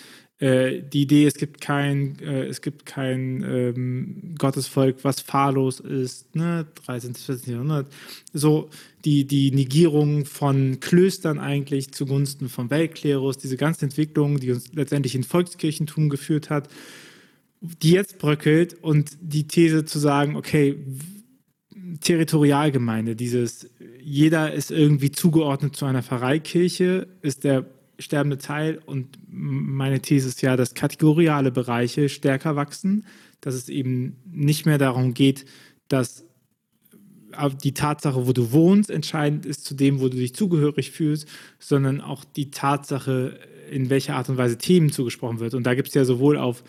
Äh, 0.42 0.82
die 0.82 1.02
Idee, 1.02 1.24
es 1.26 1.34
gibt 1.34 1.60
kein, 1.60 2.18
äh, 2.18 2.46
es 2.46 2.62
gibt 2.62 2.84
kein 2.84 3.44
ähm, 3.48 4.34
Gottesvolk, 4.36 5.04
was 5.04 5.20
fahrlos 5.20 5.78
ist, 5.78 6.34
ne? 6.34 6.66
13. 6.84 7.14
14. 7.14 7.52
Jahrhundert. 7.52 7.86
So 8.32 8.68
die, 9.04 9.24
die 9.24 9.52
Negierung 9.52 10.24
von 10.24 10.80
Klöstern 10.80 11.38
eigentlich 11.38 11.92
zugunsten 11.92 12.48
vom 12.48 12.70
Weltklerus, 12.70 13.38
diese 13.38 13.56
ganze 13.56 13.84
Entwicklung, 13.84 14.40
die 14.40 14.50
uns 14.50 14.72
letztendlich 14.74 15.14
in 15.14 15.22
Volkskirchentum 15.22 16.08
geführt 16.08 16.50
hat, 16.50 16.68
die 17.60 17.92
jetzt 17.92 18.18
bröckelt 18.18 18.74
und 18.82 19.16
die 19.20 19.46
These 19.46 19.84
zu 19.84 20.00
sagen, 20.00 20.34
okay, 20.34 20.76
Territorialgemeinde, 22.00 23.14
dieses 23.14 23.70
jeder 24.02 24.52
ist 24.52 24.72
irgendwie 24.72 25.12
zugeordnet 25.12 25.76
zu 25.76 25.84
einer 25.84 26.02
Pfarreikirche, 26.02 27.06
ist 27.20 27.44
der 27.44 27.64
sterbende 27.98 28.38
Teil 28.38 28.80
und 28.84 29.18
meine 29.28 30.00
These 30.00 30.28
ist 30.28 30.42
ja, 30.42 30.56
dass 30.56 30.74
kategoriale 30.74 31.50
Bereiche 31.50 32.08
stärker 32.08 32.56
wachsen, 32.56 33.06
dass 33.40 33.54
es 33.54 33.68
eben 33.68 34.16
nicht 34.24 34.66
mehr 34.66 34.78
darum 34.78 35.14
geht, 35.14 35.44
dass 35.88 36.24
die 37.62 37.72
Tatsache, 37.72 38.26
wo 38.26 38.32
du 38.32 38.52
wohnst, 38.52 38.90
entscheidend 38.90 39.46
ist 39.46 39.64
zu 39.64 39.74
dem, 39.74 40.00
wo 40.00 40.08
du 40.08 40.16
dich 40.16 40.34
zugehörig 40.34 40.90
fühlst, 40.90 41.26
sondern 41.58 42.00
auch 42.00 42.24
die 42.24 42.50
Tatsache, 42.50 43.38
in 43.70 43.88
welcher 43.88 44.16
Art 44.16 44.28
und 44.28 44.36
Weise 44.36 44.58
Themen 44.58 44.90
zugesprochen 44.90 45.40
wird. 45.40 45.54
Und 45.54 45.64
da 45.66 45.74
gibt 45.74 45.88
es 45.88 45.94
ja 45.94 46.04
sowohl 46.04 46.36
auf 46.36 46.62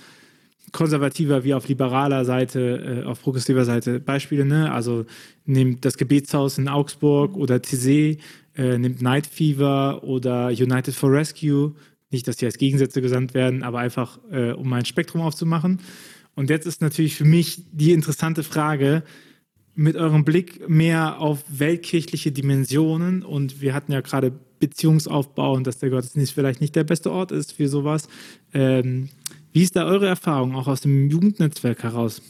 konservativer 0.71 1.43
wie 1.43 1.53
auf 1.53 1.67
liberaler 1.67 2.25
Seite, 2.25 3.03
äh, 3.03 3.05
auf 3.05 3.21
progressiver 3.21 3.65
Seite 3.65 3.99
Beispiele. 3.99 4.45
Ne? 4.45 4.71
Also 4.71 5.05
nimmt 5.45 5.85
das 5.85 5.97
Gebetshaus 5.97 6.57
in 6.57 6.67
Augsburg 6.67 7.35
oder 7.35 7.57
Tizé, 7.57 8.19
äh, 8.55 8.77
nimmt 8.77 9.01
Night 9.01 9.27
Fever 9.27 10.03
oder 10.03 10.47
United 10.47 10.93
for 10.93 11.11
Rescue. 11.11 11.73
Nicht, 12.11 12.27
dass 12.27 12.37
die 12.37 12.45
als 12.45 12.57
Gegensätze 12.57 13.01
gesandt 13.01 13.33
werden, 13.33 13.63
aber 13.63 13.79
einfach, 13.79 14.19
äh, 14.31 14.51
um 14.51 14.71
ein 14.73 14.85
Spektrum 14.85 15.21
aufzumachen. 15.21 15.79
Und 16.35 16.49
jetzt 16.49 16.65
ist 16.65 16.81
natürlich 16.81 17.15
für 17.15 17.25
mich 17.25 17.63
die 17.71 17.91
interessante 17.91 18.43
Frage, 18.43 19.03
mit 19.75 19.95
eurem 19.95 20.23
Blick 20.23 20.69
mehr 20.69 21.19
auf 21.19 21.43
weltkirchliche 21.47 22.31
Dimensionen 22.31 23.23
und 23.23 23.61
wir 23.61 23.73
hatten 23.73 23.91
ja 23.91 24.01
gerade 24.01 24.31
Beziehungsaufbau 24.59 25.53
und 25.53 25.65
dass 25.65 25.79
der 25.79 25.89
Gottesdienst 25.89 26.33
vielleicht 26.33 26.61
nicht 26.61 26.75
der 26.75 26.83
beste 26.83 27.11
Ort 27.11 27.31
ist 27.31 27.53
für 27.53 27.67
sowas. 27.67 28.07
Ähm, 28.53 29.09
wie 29.51 29.63
ist 29.63 29.75
da 29.75 29.85
eure 29.85 30.07
Erfahrung 30.07 30.55
auch 30.55 30.67
aus 30.67 30.81
dem 30.81 31.09
Jugendnetzwerk 31.09 31.83
heraus? 31.83 32.21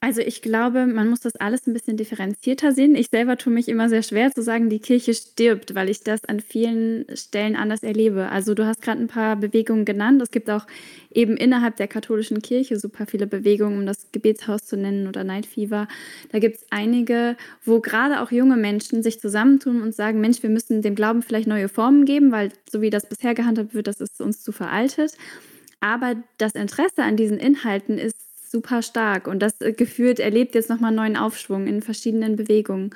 Also 0.00 0.20
ich 0.20 0.42
glaube, 0.42 0.86
man 0.86 1.08
muss 1.08 1.20
das 1.20 1.34
alles 1.34 1.66
ein 1.66 1.72
bisschen 1.72 1.96
differenzierter 1.96 2.70
sehen. 2.70 2.94
Ich 2.94 3.08
selber 3.10 3.36
tue 3.36 3.52
mich 3.52 3.68
immer 3.68 3.88
sehr 3.88 4.04
schwer 4.04 4.30
zu 4.30 4.42
sagen, 4.42 4.70
die 4.70 4.78
Kirche 4.78 5.12
stirbt, 5.12 5.74
weil 5.74 5.88
ich 5.90 6.04
das 6.04 6.24
an 6.24 6.38
vielen 6.38 7.04
Stellen 7.16 7.56
anders 7.56 7.82
erlebe. 7.82 8.28
Also 8.28 8.54
du 8.54 8.64
hast 8.64 8.80
gerade 8.80 9.00
ein 9.00 9.08
paar 9.08 9.34
Bewegungen 9.34 9.84
genannt. 9.84 10.22
Es 10.22 10.30
gibt 10.30 10.50
auch 10.50 10.68
eben 11.10 11.36
innerhalb 11.36 11.76
der 11.78 11.88
katholischen 11.88 12.40
Kirche 12.42 12.78
super 12.78 13.06
viele 13.06 13.26
Bewegungen, 13.26 13.76
um 13.76 13.86
das 13.86 14.06
Gebetshaus 14.12 14.66
zu 14.66 14.76
nennen 14.76 15.08
oder 15.08 15.24
Night 15.24 15.46
Fever. 15.46 15.88
Da 16.30 16.38
gibt 16.38 16.58
es 16.58 16.66
einige, 16.70 17.36
wo 17.64 17.80
gerade 17.80 18.20
auch 18.20 18.30
junge 18.30 18.56
Menschen 18.56 19.02
sich 19.02 19.18
zusammentun 19.20 19.82
und 19.82 19.96
sagen, 19.96 20.20
Mensch, 20.20 20.44
wir 20.44 20.50
müssen 20.50 20.80
dem 20.80 20.94
Glauben 20.94 21.22
vielleicht 21.22 21.48
neue 21.48 21.68
Formen 21.68 22.04
geben, 22.04 22.30
weil 22.30 22.52
so 22.70 22.80
wie 22.82 22.90
das 22.90 23.08
bisher 23.08 23.34
gehandhabt 23.34 23.74
wird, 23.74 23.88
das 23.88 24.00
ist 24.00 24.20
uns 24.20 24.44
zu 24.44 24.52
veraltet. 24.52 25.14
Aber 25.80 26.14
das 26.38 26.52
Interesse 26.52 27.02
an 27.02 27.16
diesen 27.16 27.38
Inhalten 27.38 27.98
ist 27.98 28.27
super 28.50 28.82
stark 28.82 29.26
und 29.26 29.40
das 29.40 29.60
äh, 29.60 29.72
gefühlt 29.72 30.20
erlebt 30.20 30.54
jetzt 30.54 30.70
nochmal 30.70 30.92
neuen 30.92 31.16
Aufschwung 31.16 31.66
in 31.66 31.82
verschiedenen 31.82 32.36
Bewegungen. 32.36 32.94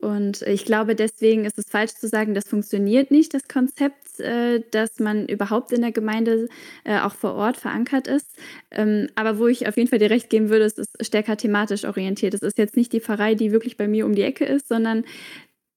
Und 0.00 0.42
ich 0.42 0.64
glaube, 0.64 0.94
deswegen 0.94 1.44
ist 1.44 1.58
es 1.58 1.68
falsch 1.68 1.94
zu 1.94 2.06
sagen, 2.06 2.32
das 2.32 2.46
funktioniert 2.46 3.10
nicht, 3.10 3.34
das 3.34 3.48
Konzept, 3.48 4.20
äh, 4.20 4.62
dass 4.70 5.00
man 5.00 5.26
überhaupt 5.26 5.72
in 5.72 5.80
der 5.80 5.90
Gemeinde 5.90 6.48
äh, 6.84 7.00
auch 7.00 7.14
vor 7.14 7.34
Ort 7.34 7.56
verankert 7.56 8.06
ist. 8.06 8.30
Ähm, 8.70 9.08
aber 9.16 9.40
wo 9.40 9.48
ich 9.48 9.66
auf 9.66 9.76
jeden 9.76 9.88
Fall 9.88 9.98
dir 9.98 10.10
recht 10.10 10.30
geben 10.30 10.50
würde, 10.50 10.66
es 10.66 10.78
ist 10.78 11.04
stärker 11.04 11.36
thematisch 11.36 11.84
orientiert. 11.84 12.34
Es 12.34 12.42
ist 12.42 12.58
jetzt 12.58 12.76
nicht 12.76 12.92
die 12.92 13.00
Pfarrei, 13.00 13.34
die 13.34 13.50
wirklich 13.50 13.76
bei 13.76 13.88
mir 13.88 14.06
um 14.06 14.14
die 14.14 14.22
Ecke 14.22 14.44
ist, 14.44 14.68
sondern 14.68 15.04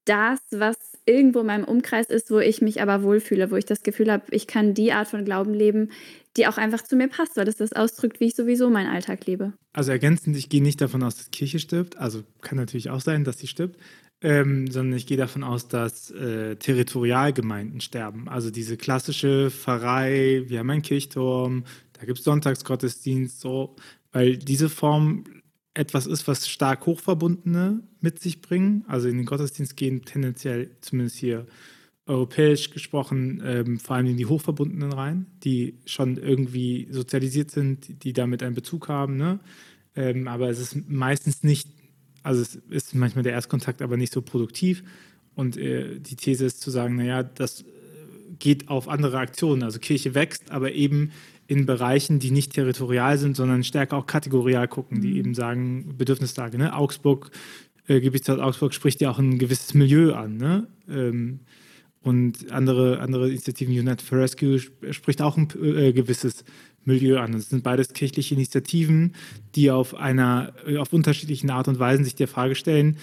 das, 0.04 0.38
was 0.50 0.76
irgendwo 1.04 1.40
in 1.40 1.46
meinem 1.46 1.64
Umkreis 1.64 2.06
ist, 2.06 2.30
wo 2.30 2.38
ich 2.38 2.62
mich 2.62 2.80
aber 2.80 3.02
wohlfühle, 3.02 3.50
wo 3.50 3.56
ich 3.56 3.64
das 3.64 3.82
Gefühl 3.82 4.10
habe, 4.10 4.24
ich 4.30 4.46
kann 4.46 4.74
die 4.74 4.92
Art 4.92 5.08
von 5.08 5.24
Glauben 5.24 5.52
leben, 5.52 5.90
die 6.36 6.46
auch 6.46 6.56
einfach 6.56 6.82
zu 6.82 6.96
mir 6.96 7.08
passt, 7.08 7.36
weil 7.36 7.44
das 7.44 7.56
das 7.56 7.72
ausdrückt, 7.72 8.20
wie 8.20 8.26
ich 8.26 8.34
sowieso 8.34 8.70
meinen 8.70 8.88
Alltag 8.88 9.26
lebe. 9.26 9.52
Also 9.72 9.92
ergänzend, 9.92 10.36
ich 10.36 10.48
gehe 10.48 10.62
nicht 10.62 10.80
davon 10.80 11.02
aus, 11.02 11.16
dass 11.16 11.30
Kirche 11.30 11.58
stirbt. 11.58 11.98
Also 11.98 12.22
kann 12.40 12.58
natürlich 12.58 12.90
auch 12.90 13.00
sein, 13.00 13.24
dass 13.24 13.38
sie 13.38 13.46
stirbt. 13.46 13.78
Ähm, 14.24 14.70
sondern 14.70 14.96
ich 14.96 15.06
gehe 15.06 15.16
davon 15.16 15.42
aus, 15.42 15.66
dass 15.66 16.12
äh, 16.12 16.54
Territorialgemeinden 16.54 17.80
sterben. 17.80 18.28
Also 18.28 18.50
diese 18.50 18.76
klassische 18.76 19.50
Pfarrei, 19.50 20.44
wir 20.46 20.60
haben 20.60 20.70
einen 20.70 20.82
Kirchturm, 20.82 21.64
da 21.94 22.06
gibt 22.06 22.20
es 22.20 22.24
Sonntagsgottesdienst, 22.24 23.40
so, 23.40 23.74
weil 24.12 24.36
diese 24.36 24.68
Form 24.68 25.24
etwas 25.74 26.06
ist, 26.06 26.28
was 26.28 26.48
stark 26.48 26.86
Hochverbundene 26.86 27.82
mit 28.00 28.20
sich 28.20 28.42
bringen. 28.42 28.84
Also 28.86 29.08
in 29.08 29.16
den 29.16 29.26
Gottesdienst 29.26 29.76
gehen 29.76 30.04
tendenziell, 30.04 30.70
zumindest 30.82 31.16
hier 31.16 31.46
europäisch 32.06 32.70
gesprochen, 32.70 33.42
ähm, 33.44 33.78
vor 33.78 33.96
allem 33.96 34.06
in 34.06 34.16
die 34.16 34.26
Hochverbundenen 34.26 34.92
rein, 34.92 35.26
die 35.44 35.78
schon 35.86 36.16
irgendwie 36.16 36.88
sozialisiert 36.90 37.50
sind, 37.50 38.02
die 38.04 38.12
damit 38.12 38.42
einen 38.42 38.54
Bezug 38.54 38.88
haben. 38.88 39.16
Ne? 39.16 39.38
Ähm, 39.94 40.26
aber 40.26 40.48
es 40.50 40.58
ist 40.58 40.88
meistens 40.88 41.44
nicht, 41.44 41.68
also 42.22 42.42
es 42.42 42.56
ist 42.70 42.94
manchmal 42.94 43.22
der 43.22 43.32
Erstkontakt, 43.32 43.82
aber 43.82 43.96
nicht 43.96 44.12
so 44.12 44.20
produktiv. 44.20 44.82
Und 45.34 45.56
äh, 45.56 46.00
die 46.00 46.16
These 46.16 46.44
ist 46.44 46.60
zu 46.60 46.70
sagen, 46.70 46.96
naja, 46.96 47.22
das 47.22 47.64
geht 48.38 48.68
auf 48.68 48.88
andere 48.88 49.18
Aktionen. 49.18 49.62
Also 49.62 49.78
Kirche 49.78 50.14
wächst, 50.14 50.50
aber 50.50 50.72
eben 50.72 51.12
in 51.46 51.66
Bereichen, 51.66 52.18
die 52.18 52.30
nicht 52.30 52.52
territorial 52.52 53.18
sind, 53.18 53.36
sondern 53.36 53.62
stärker 53.62 53.96
auch 53.96 54.06
kategorial 54.06 54.66
gucken, 54.66 55.00
die 55.00 55.12
mhm. 55.12 55.16
eben 55.16 55.34
sagen, 55.34 55.94
Bedürfnislage. 55.96 56.58
Ne? 56.58 56.74
Augsburg, 56.74 57.30
äh, 57.86 58.00
Gebietsstadt 58.00 58.40
Augsburg 58.40 58.74
spricht 58.74 59.00
ja 59.00 59.10
auch 59.10 59.18
ein 59.18 59.38
gewisses 59.38 59.74
Milieu 59.74 60.14
an. 60.14 60.36
Ne? 60.36 60.66
Ähm, 60.88 61.40
und 62.02 62.50
andere, 62.50 63.00
andere 63.00 63.28
Initiativen, 63.28 63.72
United 63.72 64.02
for 64.02 64.18
Rescue, 64.18 64.58
spricht 64.90 65.22
auch 65.22 65.36
ein 65.36 65.48
äh, 65.62 65.92
gewisses 65.92 66.44
Milieu 66.84 67.20
an. 67.20 67.32
Das 67.32 67.48
sind 67.48 67.62
beides 67.62 67.92
kirchliche 67.92 68.34
Initiativen, 68.34 69.14
die 69.54 69.70
auf 69.70 69.94
einer, 69.94 70.52
auf 70.78 70.92
unterschiedlichen 70.92 71.50
Art 71.50 71.68
und 71.68 71.78
Weisen 71.78 72.04
sich 72.04 72.16
der 72.16 72.28
Frage 72.28 72.54
stellen, 72.54 72.96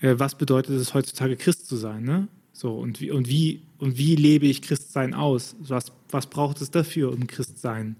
äh, 0.00 0.14
was 0.18 0.36
bedeutet 0.36 0.76
es 0.76 0.92
heutzutage 0.92 1.36
Christ 1.36 1.66
zu 1.66 1.76
sein? 1.76 2.02
Ne? 2.04 2.28
So, 2.52 2.74
und 2.74 3.00
wie, 3.00 3.10
und 3.10 3.28
wie, 3.28 3.62
und 3.78 3.96
wie 3.96 4.16
lebe 4.16 4.46
ich 4.46 4.60
Christsein 4.62 5.14
aus? 5.14 5.56
Was, 5.60 5.92
was 6.10 6.26
braucht 6.26 6.60
es 6.60 6.70
dafür, 6.70 7.12
um 7.12 7.26
Christsein? 7.26 7.96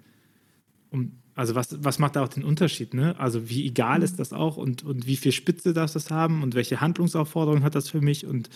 Um, 0.90 1.12
also 1.35 1.55
was, 1.55 1.83
was 1.83 1.98
macht 1.98 2.16
da 2.16 2.22
auch 2.22 2.28
den 2.28 2.44
Unterschied? 2.44 2.92
Ne? 2.92 3.18
Also 3.18 3.48
wie 3.48 3.66
egal 3.66 4.02
ist 4.02 4.18
das 4.18 4.33
auch 4.33 4.57
und, 4.57 4.83
und 4.83 5.07
wie 5.07 5.16
viel 5.16 5.33
Spitze 5.33 5.72
darf 5.72 5.92
das 5.92 6.11
haben 6.11 6.42
und 6.42 6.55
welche 6.55 6.81
Handlungsaufforderung 6.81 7.62
hat 7.62 7.74
das 7.74 7.88
für 7.88 8.02
mich 8.02 8.26
und 8.26 8.50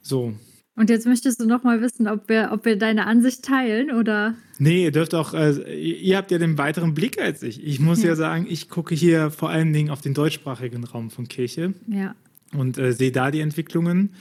so. 0.00 0.34
Und 0.80 0.88
jetzt 0.88 1.06
möchtest 1.06 1.38
du 1.38 1.44
noch 1.44 1.62
mal 1.62 1.82
wissen, 1.82 2.08
ob 2.08 2.30
wir, 2.30 2.52
ob 2.54 2.64
wir 2.64 2.74
deine 2.74 3.06
Ansicht 3.06 3.44
teilen 3.44 3.90
oder? 3.90 4.32
Nee, 4.58 4.84
ihr 4.84 4.92
dürft 4.92 5.14
auch, 5.14 5.34
äh, 5.34 5.78
ihr 5.78 6.16
habt 6.16 6.30
ja 6.30 6.38
den 6.38 6.56
weiteren 6.56 6.94
Blick 6.94 7.20
als 7.20 7.42
ich. 7.42 7.62
Ich 7.62 7.80
muss 7.80 8.02
ja. 8.02 8.08
ja 8.08 8.16
sagen, 8.16 8.46
ich 8.48 8.70
gucke 8.70 8.94
hier 8.94 9.30
vor 9.30 9.50
allen 9.50 9.74
Dingen 9.74 9.90
auf 9.90 10.00
den 10.00 10.14
deutschsprachigen 10.14 10.82
Raum 10.84 11.10
von 11.10 11.28
Kirche 11.28 11.74
ja. 11.86 12.14
und 12.54 12.78
äh, 12.78 12.94
sehe 12.94 13.12
da 13.12 13.30
die 13.30 13.40
Entwicklungen. 13.40 14.14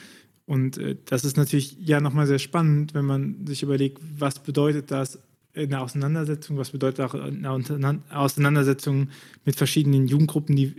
Und 0.48 0.78
äh, 0.78 0.98
das 1.06 1.24
ist 1.24 1.38
natürlich 1.38 1.78
ja 1.80 2.02
nochmal 2.02 2.28
sehr 2.28 2.39
spannend, 2.39 2.93
wenn 2.93 3.06
man 3.06 3.48
sich 3.48 3.63
überlegt, 3.63 4.02
was 4.17 4.39
bedeutet 4.39 4.91
das 4.91 5.17
in 5.54 5.69
der 5.69 5.82
Auseinandersetzung, 5.82 6.58
was 6.58 6.72
bedeutet 6.72 7.06
auch 7.06 7.13
in 7.13 7.43
der 7.43 8.02
Auseinandersetzung 8.10 9.08
mit 9.45 9.56
verschiedenen 9.56 10.08
Jugendgruppen, 10.08 10.58
die 10.58 10.76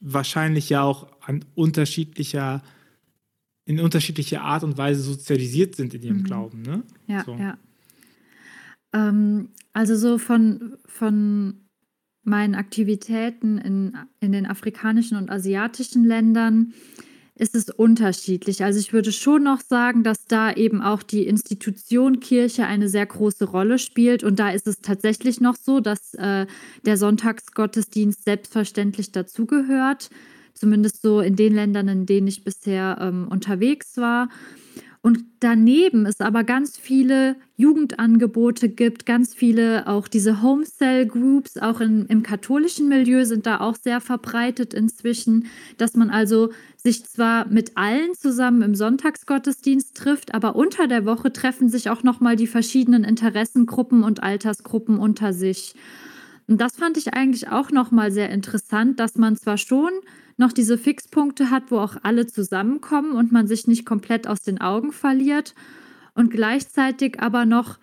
wahrscheinlich 0.00 0.68
ja 0.68 0.84
auch 0.84 1.08
an 1.26 1.44
unterschiedlicher, 1.56 2.62
in 3.66 3.80
unterschiedlicher 3.80 4.42
Art 4.42 4.62
und 4.62 4.76
Weise 4.76 5.02
sozialisiert 5.02 5.76
sind 5.76 5.94
in 5.94 6.02
ihrem 6.02 6.18
mhm. 6.18 6.24
Glauben. 6.24 6.62
Ne? 6.62 6.82
Ja, 7.06 7.24
so. 7.24 7.34
ja. 7.34 7.58
Ähm, 8.92 9.48
also 9.72 9.96
so 9.96 10.18
von, 10.18 10.76
von 10.86 11.60
meinen 12.22 12.54
Aktivitäten 12.54 13.58
in, 13.58 13.96
in 14.20 14.32
den 14.32 14.46
afrikanischen 14.46 15.16
und 15.16 15.30
asiatischen 15.30 16.04
Ländern 16.04 16.72
ist 17.36 17.56
es 17.56 17.68
unterschiedlich. 17.68 18.62
Also 18.62 18.78
ich 18.78 18.92
würde 18.92 19.10
schon 19.10 19.42
noch 19.42 19.60
sagen, 19.60 20.04
dass 20.04 20.24
da 20.26 20.52
eben 20.52 20.80
auch 20.80 21.02
die 21.02 21.26
Institution 21.26 22.20
Kirche 22.20 22.66
eine 22.66 22.88
sehr 22.88 23.06
große 23.06 23.44
Rolle 23.46 23.78
spielt. 23.80 24.22
Und 24.22 24.38
da 24.38 24.50
ist 24.50 24.68
es 24.68 24.80
tatsächlich 24.80 25.40
noch 25.40 25.56
so, 25.56 25.80
dass 25.80 26.14
äh, 26.14 26.46
der 26.86 26.96
Sonntagsgottesdienst 26.96 28.24
selbstverständlich 28.24 29.10
dazugehört. 29.10 30.10
Zumindest 30.54 31.02
so 31.02 31.20
in 31.20 31.36
den 31.36 31.54
Ländern, 31.54 31.88
in 31.88 32.06
denen 32.06 32.26
ich 32.26 32.44
bisher 32.44 32.98
ähm, 33.00 33.28
unterwegs 33.28 33.96
war. 33.96 34.28
Und 35.04 35.22
daneben 35.40 36.06
es 36.06 36.22
aber 36.22 36.44
ganz 36.44 36.78
viele 36.78 37.36
Jugendangebote 37.58 38.70
gibt, 38.70 39.04
ganz 39.04 39.34
viele 39.34 39.86
auch 39.86 40.08
diese 40.08 40.40
Homecell 40.40 41.04
Groups, 41.04 41.58
auch 41.58 41.82
in, 41.82 42.06
im 42.06 42.22
katholischen 42.22 42.88
Milieu 42.88 43.26
sind 43.26 43.44
da 43.44 43.60
auch 43.60 43.76
sehr 43.76 44.00
verbreitet 44.00 44.72
inzwischen, 44.72 45.44
dass 45.76 45.92
man 45.92 46.08
also 46.08 46.52
sich 46.78 47.04
zwar 47.04 47.46
mit 47.48 47.76
allen 47.76 48.14
zusammen 48.14 48.62
im 48.62 48.74
Sonntagsgottesdienst 48.74 49.94
trifft, 49.94 50.32
aber 50.32 50.56
unter 50.56 50.88
der 50.88 51.04
Woche 51.04 51.30
treffen 51.34 51.68
sich 51.68 51.90
auch 51.90 52.02
nochmal 52.02 52.36
die 52.36 52.46
verschiedenen 52.46 53.04
Interessengruppen 53.04 54.04
und 54.04 54.22
Altersgruppen 54.22 54.98
unter 54.98 55.34
sich. 55.34 55.74
Und 56.48 56.62
das 56.62 56.76
fand 56.76 56.96
ich 56.96 57.12
eigentlich 57.12 57.48
auch 57.48 57.70
nochmal 57.70 58.10
sehr 58.10 58.30
interessant, 58.30 58.98
dass 59.00 59.16
man 59.16 59.36
zwar 59.36 59.58
schon 59.58 59.90
noch 60.36 60.52
diese 60.52 60.78
Fixpunkte 60.78 61.50
hat, 61.50 61.70
wo 61.70 61.78
auch 61.78 61.96
alle 62.02 62.26
zusammenkommen 62.26 63.12
und 63.12 63.32
man 63.32 63.46
sich 63.46 63.66
nicht 63.66 63.86
komplett 63.86 64.26
aus 64.26 64.42
den 64.42 64.60
Augen 64.60 64.92
verliert 64.92 65.54
und 66.14 66.30
gleichzeitig 66.30 67.20
aber 67.20 67.44
noch 67.44 67.78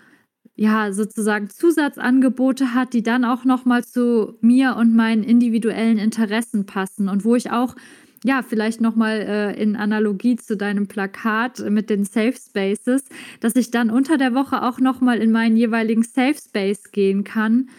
ja 0.55 0.91
sozusagen 0.91 1.49
Zusatzangebote 1.49 2.73
hat, 2.73 2.93
die 2.93 3.03
dann 3.03 3.25
auch 3.25 3.45
noch 3.45 3.65
mal 3.65 3.83
zu 3.83 4.37
mir 4.41 4.75
und 4.75 4.95
meinen 4.95 5.23
individuellen 5.23 5.97
Interessen 5.97 6.65
passen 6.65 7.09
und 7.09 7.25
wo 7.25 7.35
ich 7.35 7.51
auch 7.51 7.75
ja, 8.23 8.43
vielleicht 8.43 8.81
nochmal 8.81 9.21
äh, 9.21 9.61
in 9.61 9.75
Analogie 9.75 10.35
zu 10.35 10.55
deinem 10.55 10.87
Plakat 10.87 11.59
mit 11.71 11.89
den 11.89 12.05
Safe 12.05 12.35
Spaces, 12.37 13.05
dass 13.39 13.55
ich 13.55 13.71
dann 13.71 13.89
unter 13.89 14.19
der 14.19 14.35
Woche 14.35 14.61
auch 14.61 14.79
nochmal 14.79 15.17
in 15.17 15.31
meinen 15.31 15.57
jeweiligen 15.57 16.03
Safe 16.03 16.35
Space 16.35 16.91
gehen 16.91 17.23
kann 17.23 17.69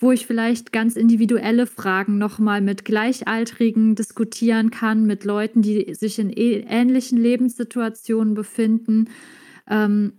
wo 0.00 0.12
ich 0.12 0.26
vielleicht 0.26 0.72
ganz 0.72 0.96
individuelle 0.96 1.66
Fragen 1.66 2.18
nochmal 2.18 2.60
mit 2.60 2.84
Gleichaltrigen 2.84 3.94
diskutieren 3.94 4.70
kann, 4.70 5.06
mit 5.06 5.24
Leuten, 5.24 5.62
die 5.62 5.94
sich 5.94 6.18
in 6.18 6.30
ähnlichen 6.30 7.18
Lebenssituationen 7.18 8.34
befinden. 8.34 9.08
Ähm, 9.68 10.14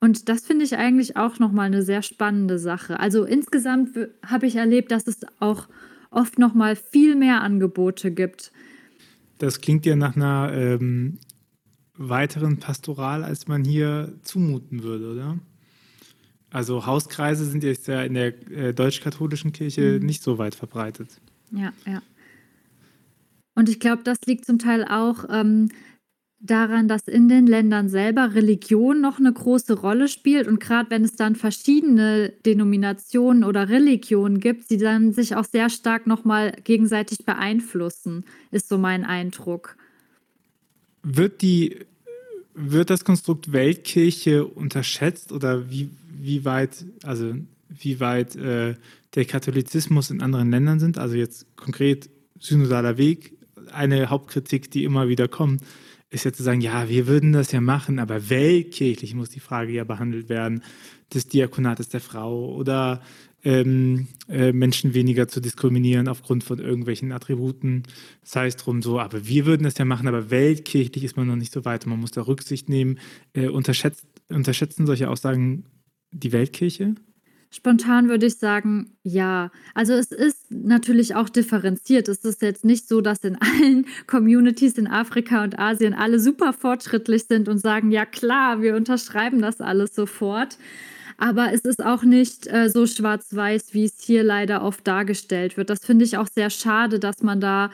und 0.00 0.28
das 0.28 0.46
finde 0.46 0.64
ich 0.64 0.76
eigentlich 0.76 1.16
auch 1.16 1.38
nochmal 1.38 1.66
eine 1.66 1.82
sehr 1.82 2.02
spannende 2.02 2.58
Sache. 2.58 3.00
Also 3.00 3.24
insgesamt 3.24 3.90
habe 4.24 4.46
ich 4.46 4.56
erlebt, 4.56 4.92
dass 4.92 5.06
es 5.06 5.20
auch 5.40 5.68
oft 6.10 6.38
nochmal 6.38 6.76
viel 6.76 7.16
mehr 7.16 7.42
Angebote 7.42 8.10
gibt. 8.12 8.52
Das 9.38 9.60
klingt 9.60 9.86
ja 9.86 9.96
nach 9.96 10.16
einer 10.16 10.52
ähm, 10.52 11.18
weiteren 11.96 12.58
Pastoral, 12.58 13.24
als 13.24 13.48
man 13.48 13.64
hier 13.64 14.14
zumuten 14.22 14.82
würde, 14.82 15.12
oder? 15.12 15.38
Also 16.50 16.86
Hauskreise 16.86 17.44
sind 17.44 17.62
jetzt 17.62 17.88
ja 17.88 18.02
in 18.02 18.14
der 18.14 18.50
äh, 18.50 18.72
deutsch-katholischen 18.72 19.52
Kirche 19.52 19.98
mhm. 19.98 20.06
nicht 20.06 20.22
so 20.22 20.38
weit 20.38 20.54
verbreitet. 20.54 21.20
Ja, 21.50 21.72
ja. 21.86 22.02
Und 23.54 23.68
ich 23.68 23.80
glaube, 23.80 24.02
das 24.04 24.18
liegt 24.26 24.44
zum 24.44 24.58
Teil 24.58 24.84
auch 24.84 25.24
ähm, 25.28 25.68
daran, 26.40 26.88
dass 26.88 27.08
in 27.08 27.28
den 27.28 27.46
Ländern 27.46 27.88
selber 27.88 28.34
Religion 28.34 29.00
noch 29.00 29.18
eine 29.18 29.32
große 29.32 29.80
Rolle 29.80 30.08
spielt. 30.08 30.46
Und 30.46 30.60
gerade 30.60 30.90
wenn 30.90 31.04
es 31.04 31.16
dann 31.16 31.34
verschiedene 31.34 32.32
Denominationen 32.46 33.44
oder 33.44 33.68
Religionen 33.68 34.40
gibt, 34.40 34.70
die 34.70 34.78
dann 34.78 35.12
sich 35.12 35.34
auch 35.34 35.44
sehr 35.44 35.70
stark 35.70 36.06
nochmal 36.06 36.52
gegenseitig 36.64 37.24
beeinflussen, 37.24 38.24
ist 38.50 38.68
so 38.68 38.78
mein 38.78 39.04
Eindruck. 39.04 39.76
Wird 41.02 41.42
die 41.42 41.80
wird 42.58 42.90
das 42.90 43.04
Konstrukt 43.04 43.52
Weltkirche 43.52 44.44
unterschätzt 44.44 45.32
oder 45.32 45.70
wie, 45.70 45.90
wie 46.08 46.44
weit, 46.44 46.84
also 47.02 47.34
wie 47.68 48.00
weit 48.00 48.36
äh, 48.36 48.74
der 49.14 49.24
Katholizismus 49.24 50.10
in 50.10 50.20
anderen 50.20 50.50
Ländern 50.50 50.80
sind. 50.80 50.98
Also 50.98 51.14
jetzt 51.14 51.46
konkret 51.56 52.10
synodaler 52.38 52.98
Weg. 52.98 53.36
Eine 53.72 54.10
Hauptkritik, 54.10 54.70
die 54.70 54.84
immer 54.84 55.08
wieder 55.08 55.28
kommt, 55.28 55.62
ist 56.10 56.24
ja 56.24 56.32
zu 56.32 56.42
sagen, 56.42 56.60
ja, 56.60 56.88
wir 56.88 57.06
würden 57.06 57.32
das 57.32 57.52
ja 57.52 57.60
machen, 57.60 57.98
aber 57.98 58.30
weltkirchlich 58.30 59.14
muss 59.14 59.30
die 59.30 59.40
Frage 59.40 59.72
ja 59.72 59.84
behandelt 59.84 60.28
werden 60.28 60.62
des 61.12 61.28
Diakonates 61.28 61.88
der 61.88 62.00
Frau 62.00 62.54
oder 62.54 63.02
ähm, 63.48 64.08
äh, 64.28 64.52
Menschen 64.52 64.92
weniger 64.92 65.26
zu 65.26 65.40
diskriminieren 65.40 66.06
aufgrund 66.06 66.44
von 66.44 66.58
irgendwelchen 66.58 67.12
Attributen. 67.12 67.84
Sei 68.22 68.46
es 68.46 68.56
drum 68.56 68.82
so, 68.82 69.00
aber 69.00 69.26
wir 69.26 69.46
würden 69.46 69.64
das 69.64 69.78
ja 69.78 69.86
machen, 69.86 70.06
aber 70.06 70.30
weltkirchlich 70.30 71.02
ist 71.02 71.16
man 71.16 71.26
noch 71.26 71.36
nicht 71.36 71.54
so 71.54 71.64
weit. 71.64 71.86
Man 71.86 71.98
muss 71.98 72.10
da 72.10 72.20
Rücksicht 72.20 72.68
nehmen. 72.68 72.98
Äh, 73.32 73.48
unterschätzt, 73.48 74.06
unterschätzen 74.28 74.84
solche 74.84 75.08
Aussagen 75.08 75.64
die 76.10 76.32
Weltkirche? 76.32 76.94
Spontan 77.50 78.10
würde 78.10 78.26
ich 78.26 78.36
sagen, 78.36 78.98
ja. 79.02 79.50
Also 79.72 79.94
es 79.94 80.12
ist 80.12 80.50
natürlich 80.50 81.14
auch 81.14 81.30
differenziert. 81.30 82.08
Es 82.08 82.18
ist 82.26 82.42
jetzt 82.42 82.66
nicht 82.66 82.86
so, 82.86 83.00
dass 83.00 83.20
in 83.20 83.38
allen 83.40 83.86
Communities 84.06 84.76
in 84.76 84.86
Afrika 84.86 85.42
und 85.42 85.58
Asien 85.58 85.94
alle 85.94 86.20
super 86.20 86.52
fortschrittlich 86.52 87.24
sind 87.24 87.48
und 87.48 87.56
sagen, 87.56 87.90
ja 87.92 88.04
klar, 88.04 88.60
wir 88.60 88.76
unterschreiben 88.76 89.40
das 89.40 89.62
alles 89.62 89.94
sofort. 89.94 90.58
Aber 91.18 91.52
es 91.52 91.62
ist 91.62 91.84
auch 91.84 92.04
nicht 92.04 92.46
äh, 92.46 92.70
so 92.70 92.86
schwarz-weiß, 92.86 93.74
wie 93.74 93.84
es 93.84 93.96
hier 94.00 94.22
leider 94.22 94.62
oft 94.62 94.86
dargestellt 94.86 95.56
wird. 95.56 95.68
Das 95.68 95.84
finde 95.84 96.04
ich 96.04 96.16
auch 96.16 96.28
sehr 96.28 96.48
schade, 96.48 96.98
dass 97.00 97.22
man 97.22 97.40
da 97.40 97.70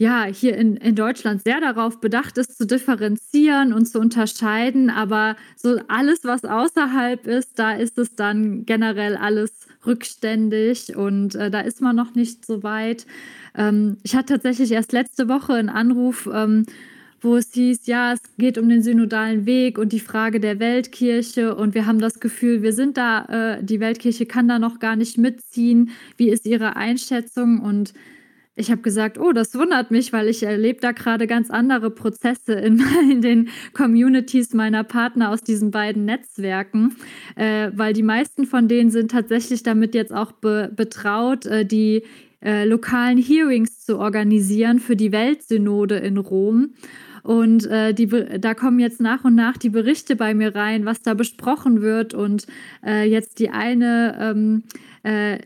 ja, 0.00 0.24
hier 0.26 0.56
in, 0.56 0.76
in 0.76 0.94
Deutschland 0.94 1.42
sehr 1.42 1.60
darauf 1.60 2.00
bedacht 2.00 2.38
ist, 2.38 2.56
zu 2.56 2.66
differenzieren 2.66 3.72
und 3.72 3.86
zu 3.86 3.98
unterscheiden. 3.98 4.90
Aber 4.90 5.34
so 5.56 5.80
alles, 5.88 6.22
was 6.22 6.44
außerhalb 6.44 7.26
ist, 7.26 7.58
da 7.58 7.72
ist 7.72 7.98
es 7.98 8.14
dann 8.14 8.64
generell 8.64 9.16
alles 9.16 9.50
rückständig 9.84 10.96
und 10.96 11.34
äh, 11.34 11.50
da 11.50 11.60
ist 11.60 11.80
man 11.80 11.96
noch 11.96 12.14
nicht 12.14 12.46
so 12.46 12.62
weit. 12.62 13.06
Ähm, 13.56 13.98
ich 14.04 14.14
hatte 14.14 14.34
tatsächlich 14.34 14.70
erst 14.70 14.92
letzte 14.92 15.28
Woche 15.28 15.54
einen 15.54 15.68
Anruf, 15.68 16.28
ähm, 16.32 16.64
wo 17.20 17.36
es 17.36 17.52
hieß, 17.52 17.86
ja, 17.86 18.12
es 18.12 18.20
geht 18.38 18.58
um 18.58 18.68
den 18.68 18.82
synodalen 18.82 19.46
Weg 19.46 19.78
und 19.78 19.92
die 19.92 20.00
Frage 20.00 20.40
der 20.40 20.60
Weltkirche 20.60 21.54
und 21.54 21.74
wir 21.74 21.86
haben 21.86 21.98
das 21.98 22.20
Gefühl, 22.20 22.62
wir 22.62 22.72
sind 22.72 22.96
da, 22.96 23.56
äh, 23.58 23.64
die 23.64 23.80
Weltkirche 23.80 24.26
kann 24.26 24.48
da 24.48 24.58
noch 24.58 24.78
gar 24.78 24.96
nicht 24.96 25.18
mitziehen. 25.18 25.90
Wie 26.16 26.30
ist 26.30 26.46
Ihre 26.46 26.76
Einschätzung? 26.76 27.60
Und 27.60 27.92
ich 28.58 28.72
habe 28.72 28.82
gesagt, 28.82 29.18
oh, 29.18 29.32
das 29.32 29.54
wundert 29.54 29.92
mich, 29.92 30.12
weil 30.12 30.28
ich 30.28 30.42
erlebe 30.42 30.80
da 30.80 30.90
gerade 30.90 31.28
ganz 31.28 31.48
andere 31.48 31.90
Prozesse 31.90 32.54
in, 32.54 32.82
in, 33.10 33.22
den 33.22 33.48
Communities 33.72 34.52
meiner 34.52 34.82
Partner 34.84 35.30
aus 35.30 35.42
diesen 35.42 35.70
beiden 35.70 36.04
Netzwerken, 36.04 36.96
äh, 37.36 37.70
weil 37.74 37.92
die 37.92 38.02
meisten 38.02 38.46
von 38.46 38.66
denen 38.66 38.90
sind 38.90 39.12
tatsächlich 39.12 39.62
damit 39.62 39.94
jetzt 39.94 40.12
auch 40.12 40.32
be 40.32 40.72
betraut, 40.74 41.46
äh, 41.46 41.64
die 41.64 42.02
äh, 42.40 42.64
lokalen 42.64 43.18
Hearings 43.18 43.84
zu 43.84 43.98
organisieren 43.98 44.78
für 44.78 44.96
die 44.96 45.12
Weltsynode 45.12 45.96
in 45.96 46.18
Rom. 46.18 46.74
Und 47.22 47.66
äh, 47.66 47.92
die, 47.92 48.06
da 48.06 48.54
kommen 48.54 48.78
jetzt 48.78 49.00
nach 49.00 49.24
und 49.24 49.34
nach 49.34 49.56
die 49.58 49.68
Berichte 49.68 50.16
bei 50.16 50.32
mir 50.32 50.54
rein, 50.54 50.86
was 50.86 51.02
da 51.02 51.12
besprochen 51.12 51.82
wird. 51.82 52.14
Und 52.14 52.46
äh, 52.82 53.08
jetzt 53.08 53.38
die 53.38 53.50
eine, 53.50 54.16
ähm, 54.18 54.62
äh, 55.04 55.38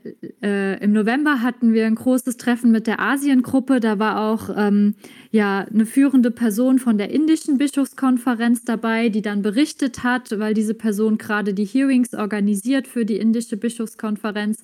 äh, 0.42 0.82
im 0.82 0.92
November 0.92 1.42
hatten 1.42 1.72
wir 1.72 1.86
ein 1.86 1.96
großes 1.96 2.36
Treffen 2.36 2.70
mit 2.70 2.86
der 2.86 3.00
Asiengruppe. 3.00 3.80
Da 3.80 3.98
war 3.98 4.20
auch 4.20 4.50
ähm, 4.56 4.94
ja, 5.32 5.66
eine 5.72 5.86
führende 5.86 6.30
Person 6.30 6.78
von 6.78 6.98
der 6.98 7.10
indischen 7.10 7.58
Bischofskonferenz 7.58 8.64
dabei, 8.64 9.08
die 9.08 9.22
dann 9.22 9.42
berichtet 9.42 10.04
hat, 10.04 10.38
weil 10.38 10.54
diese 10.54 10.74
Person 10.74 11.18
gerade 11.18 11.52
die 11.52 11.64
Hearings 11.64 12.14
organisiert 12.14 12.86
für 12.86 13.04
die 13.04 13.16
indische 13.16 13.56
Bischofskonferenz. 13.56 14.62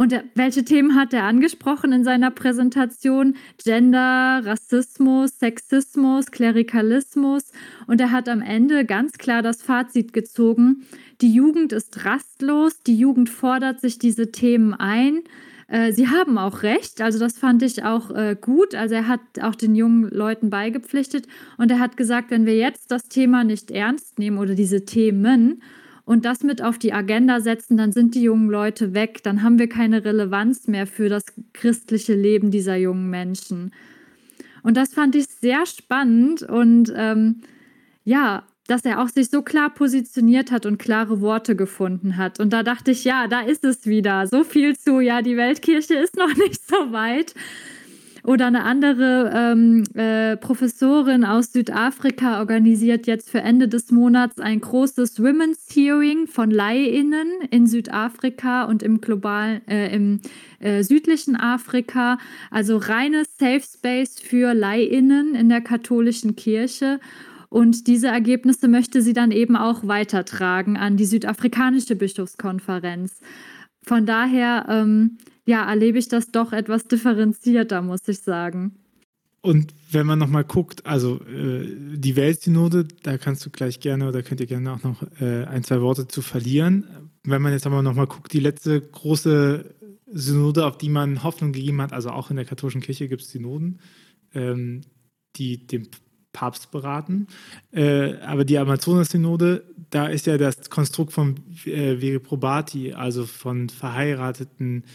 Und 0.00 0.18
welche 0.34 0.64
Themen 0.64 0.94
hat 0.94 1.12
er 1.12 1.24
angesprochen 1.24 1.92
in 1.92 2.04
seiner 2.04 2.30
Präsentation? 2.30 3.36
Gender, 3.62 4.40
Rassismus, 4.42 5.38
Sexismus, 5.38 6.30
Klerikalismus. 6.30 7.52
Und 7.86 8.00
er 8.00 8.10
hat 8.10 8.26
am 8.30 8.40
Ende 8.40 8.86
ganz 8.86 9.18
klar 9.18 9.42
das 9.42 9.60
Fazit 9.60 10.14
gezogen, 10.14 10.86
die 11.20 11.34
Jugend 11.34 11.74
ist 11.74 12.06
rastlos, 12.06 12.82
die 12.82 12.96
Jugend 12.96 13.28
fordert 13.28 13.82
sich 13.82 13.98
diese 13.98 14.32
Themen 14.32 14.72
ein. 14.72 15.20
Äh, 15.68 15.92
sie 15.92 16.08
haben 16.08 16.38
auch 16.38 16.62
recht, 16.62 17.02
also 17.02 17.18
das 17.18 17.36
fand 17.36 17.62
ich 17.62 17.84
auch 17.84 18.10
äh, 18.10 18.38
gut. 18.40 18.74
Also 18.74 18.94
er 18.94 19.06
hat 19.06 19.20
auch 19.42 19.54
den 19.54 19.74
jungen 19.74 20.08
Leuten 20.08 20.48
beigepflichtet 20.48 21.26
und 21.58 21.70
er 21.70 21.78
hat 21.78 21.98
gesagt, 21.98 22.30
wenn 22.30 22.46
wir 22.46 22.56
jetzt 22.56 22.90
das 22.90 23.10
Thema 23.10 23.44
nicht 23.44 23.70
ernst 23.70 24.18
nehmen 24.18 24.38
oder 24.38 24.54
diese 24.54 24.86
Themen 24.86 25.60
und 26.10 26.24
das 26.24 26.42
mit 26.42 26.60
auf 26.60 26.76
die 26.76 26.92
Agenda 26.92 27.40
setzen, 27.40 27.76
dann 27.76 27.92
sind 27.92 28.16
die 28.16 28.22
jungen 28.22 28.50
Leute 28.50 28.94
weg, 28.94 29.22
dann 29.22 29.44
haben 29.44 29.60
wir 29.60 29.68
keine 29.68 30.04
Relevanz 30.04 30.66
mehr 30.66 30.88
für 30.88 31.08
das 31.08 31.22
christliche 31.52 32.14
Leben 32.14 32.50
dieser 32.50 32.74
jungen 32.74 33.10
Menschen. 33.10 33.70
Und 34.64 34.76
das 34.76 34.92
fand 34.92 35.14
ich 35.14 35.26
sehr 35.26 35.66
spannend 35.66 36.42
und 36.42 36.92
ähm, 36.96 37.42
ja, 38.04 38.42
dass 38.66 38.84
er 38.84 39.00
auch 39.00 39.08
sich 39.08 39.30
so 39.30 39.42
klar 39.42 39.70
positioniert 39.70 40.50
hat 40.50 40.66
und 40.66 40.78
klare 40.78 41.20
Worte 41.20 41.54
gefunden 41.54 42.16
hat. 42.16 42.40
Und 42.40 42.52
da 42.52 42.64
dachte 42.64 42.90
ich, 42.90 43.04
ja, 43.04 43.28
da 43.28 43.42
ist 43.42 43.62
es 43.62 43.86
wieder. 43.86 44.26
So 44.26 44.42
viel 44.42 44.76
zu, 44.76 44.98
ja, 44.98 45.22
die 45.22 45.36
Weltkirche 45.36 45.94
ist 45.94 46.16
noch 46.16 46.34
nicht 46.44 46.60
so 46.66 46.90
weit. 46.90 47.36
Oder 48.24 48.46
eine 48.46 48.64
andere 48.64 49.32
ähm, 49.34 49.84
äh, 49.94 50.36
Professorin 50.36 51.24
aus 51.24 51.52
Südafrika 51.52 52.40
organisiert 52.40 53.06
jetzt 53.06 53.30
für 53.30 53.40
Ende 53.40 53.68
des 53.68 53.90
Monats 53.90 54.38
ein 54.38 54.60
großes 54.60 55.22
Women's 55.22 55.66
Hearing 55.72 56.26
von 56.26 56.50
LeihInnen 56.50 57.28
in 57.50 57.66
Südafrika 57.66 58.64
und 58.64 58.82
im 58.82 59.00
globalen, 59.00 59.66
äh, 59.68 59.94
im 59.94 60.20
äh, 60.58 60.82
südlichen 60.82 61.36
Afrika. 61.36 62.18
Also 62.50 62.76
reines 62.76 63.28
Safe 63.38 63.62
Space 63.62 64.20
für 64.20 64.54
LeihInnen 64.54 65.34
in 65.34 65.48
der 65.48 65.60
katholischen 65.60 66.36
Kirche. 66.36 67.00
Und 67.48 67.88
diese 67.88 68.08
Ergebnisse 68.08 68.68
möchte 68.68 69.02
sie 69.02 69.12
dann 69.12 69.32
eben 69.32 69.56
auch 69.56 69.86
weitertragen 69.86 70.76
an 70.76 70.96
die 70.96 71.04
südafrikanische 71.04 71.96
Bischofskonferenz. 71.96 73.20
Von 73.82 74.06
daher 74.06 74.66
ähm, 74.68 75.18
ja, 75.50 75.68
erlebe 75.68 75.98
ich 75.98 76.06
das 76.06 76.30
doch 76.30 76.52
etwas 76.52 76.84
differenzierter, 76.84 77.82
muss 77.82 78.06
ich 78.06 78.20
sagen. 78.20 78.76
Und 79.42 79.74
wenn 79.90 80.06
man 80.06 80.18
nochmal 80.18 80.44
guckt, 80.44 80.86
also 80.86 81.20
äh, 81.24 81.66
die 81.96 82.14
Weltsynode, 82.14 82.86
da 83.02 83.18
kannst 83.18 83.44
du 83.44 83.50
gleich 83.50 83.80
gerne 83.80 84.06
oder 84.06 84.22
könnt 84.22 84.40
ihr 84.40 84.46
gerne 84.46 84.72
auch 84.72 84.82
noch 84.84 85.02
äh, 85.20 85.44
ein, 85.46 85.64
zwei 85.64 85.80
Worte 85.80 86.06
zu 86.06 86.22
verlieren. 86.22 86.84
Wenn 87.24 87.42
man 87.42 87.52
jetzt 87.52 87.66
aber 87.66 87.82
nochmal 87.82 88.06
guckt, 88.06 88.32
die 88.32 88.40
letzte 88.40 88.80
große 88.80 89.74
Synode, 90.06 90.66
auf 90.66 90.78
die 90.78 90.88
man 90.88 91.24
Hoffnung 91.24 91.52
gegeben 91.52 91.80
hat, 91.82 91.92
also 91.92 92.10
auch 92.10 92.30
in 92.30 92.36
der 92.36 92.44
katholischen 92.44 92.82
Kirche 92.82 93.08
gibt 93.08 93.22
es 93.22 93.30
Synoden, 93.30 93.80
ähm, 94.34 94.82
die 95.36 95.66
den 95.66 95.88
Papst 96.32 96.70
beraten. 96.70 97.26
Äh, 97.72 98.18
aber 98.18 98.44
die 98.44 98.58
Amazonas-Synode, 98.58 99.64
da 99.88 100.06
ist 100.06 100.26
ja 100.26 100.38
das 100.38 100.70
Konstrukt 100.70 101.12
von 101.12 101.36
äh, 101.64 102.00
Vere 102.00 102.20
Probati, 102.20 102.92
also 102.92 103.24
von 103.24 103.68
verheirateten 103.68 104.84
äh, 104.84 104.86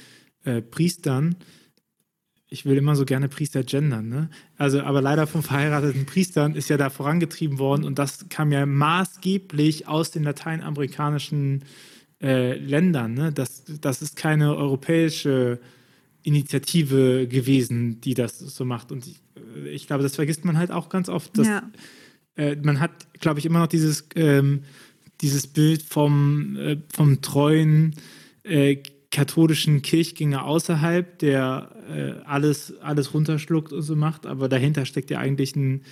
Priestern, 0.61 1.35
ich 2.47 2.65
will 2.65 2.77
immer 2.77 2.95
so 2.95 3.05
gerne 3.05 3.27
Priester 3.27 3.63
gendern, 3.63 4.07
ne? 4.07 4.29
Also, 4.57 4.81
aber 4.81 5.01
leider 5.01 5.27
von 5.27 5.41
verheirateten 5.41 6.05
Priestern 6.05 6.55
ist 6.55 6.69
ja 6.69 6.77
da 6.77 6.89
vorangetrieben 6.89 7.59
worden 7.59 7.83
und 7.83 7.99
das 7.99 8.29
kam 8.29 8.51
ja 8.51 8.65
maßgeblich 8.65 9.87
aus 9.87 10.11
den 10.11 10.23
lateinamerikanischen 10.23 11.63
äh, 12.21 12.57
Ländern. 12.57 13.13
Ne? 13.13 13.33
Das, 13.33 13.63
das 13.81 14.01
ist 14.01 14.15
keine 14.15 14.55
europäische 14.55 15.59
Initiative 16.23 17.27
gewesen, 17.27 17.99
die 18.01 18.13
das 18.13 18.39
so 18.39 18.63
macht. 18.63 18.91
Und 18.91 19.05
ich, 19.05 19.21
äh, 19.35 19.69
ich 19.69 19.87
glaube, 19.87 20.03
das 20.03 20.15
vergisst 20.15 20.45
man 20.45 20.57
halt 20.57 20.71
auch 20.71 20.89
ganz 20.89 21.09
oft. 21.09 21.37
Dass, 21.37 21.47
ja. 21.47 21.69
äh, 22.35 22.55
man 22.55 22.79
hat, 22.79 22.91
glaube 23.19 23.39
ich, 23.39 23.45
immer 23.45 23.59
noch 23.59 23.67
dieses, 23.67 24.07
ähm, 24.15 24.63
dieses 25.21 25.47
Bild 25.47 25.83
vom, 25.83 26.55
äh, 26.57 26.77
vom 26.93 27.21
treuen 27.21 27.95
äh, 28.43 28.77
katholischen 29.15 29.81
Kirchgänger 29.81 30.43
außerhalb, 30.43 31.17
der 31.19 31.71
äh, 31.89 32.25
alles, 32.25 32.77
alles 32.81 33.13
runterschluckt 33.13 33.71
und 33.71 33.81
so 33.81 33.95
macht, 33.95 34.25
aber 34.25 34.49
dahinter 34.49 34.85
steckt 34.85 35.09
ja 35.09 35.19
eigentlich 35.19 35.55
ein 35.55 35.83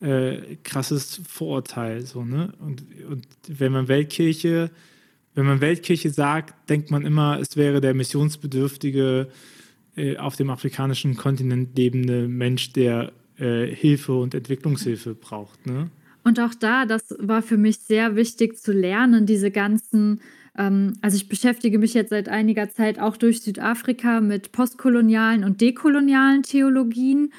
äh, 0.00 0.56
krasses 0.64 1.20
Vorurteil. 1.28 2.04
So, 2.04 2.24
ne? 2.24 2.52
und, 2.58 2.82
und 3.08 3.24
wenn 3.46 3.70
man 3.70 3.86
Weltkirche, 3.86 4.72
wenn 5.36 5.46
man 5.46 5.60
Weltkirche 5.60 6.10
sagt, 6.10 6.68
denkt 6.68 6.90
man 6.90 7.06
immer, 7.06 7.38
es 7.40 7.56
wäre 7.56 7.80
der 7.80 7.94
missionsbedürftige, 7.94 9.28
äh, 9.94 10.16
auf 10.16 10.34
dem 10.34 10.50
afrikanischen 10.50 11.14
Kontinent 11.14 11.78
lebende 11.78 12.26
Mensch, 12.26 12.72
der 12.72 13.12
äh, 13.38 13.66
Hilfe 13.66 14.14
und 14.14 14.34
Entwicklungshilfe 14.34 15.14
braucht. 15.14 15.68
Ne? 15.68 15.88
Und 16.24 16.40
auch 16.40 16.54
da, 16.58 16.84
das 16.84 17.14
war 17.20 17.42
für 17.42 17.58
mich 17.58 17.78
sehr 17.78 18.16
wichtig 18.16 18.58
zu 18.58 18.72
lernen, 18.72 19.24
diese 19.24 19.52
ganzen 19.52 20.20
also 20.54 21.16
ich 21.16 21.28
beschäftige 21.28 21.78
mich 21.78 21.94
jetzt 21.94 22.10
seit 22.10 22.28
einiger 22.28 22.68
Zeit 22.68 22.98
auch 22.98 23.16
durch 23.16 23.40
Südafrika 23.40 24.20
mit 24.20 24.52
postkolonialen 24.52 25.44
und 25.44 25.60
dekolonialen 25.60 26.42
Theologien. 26.42 27.32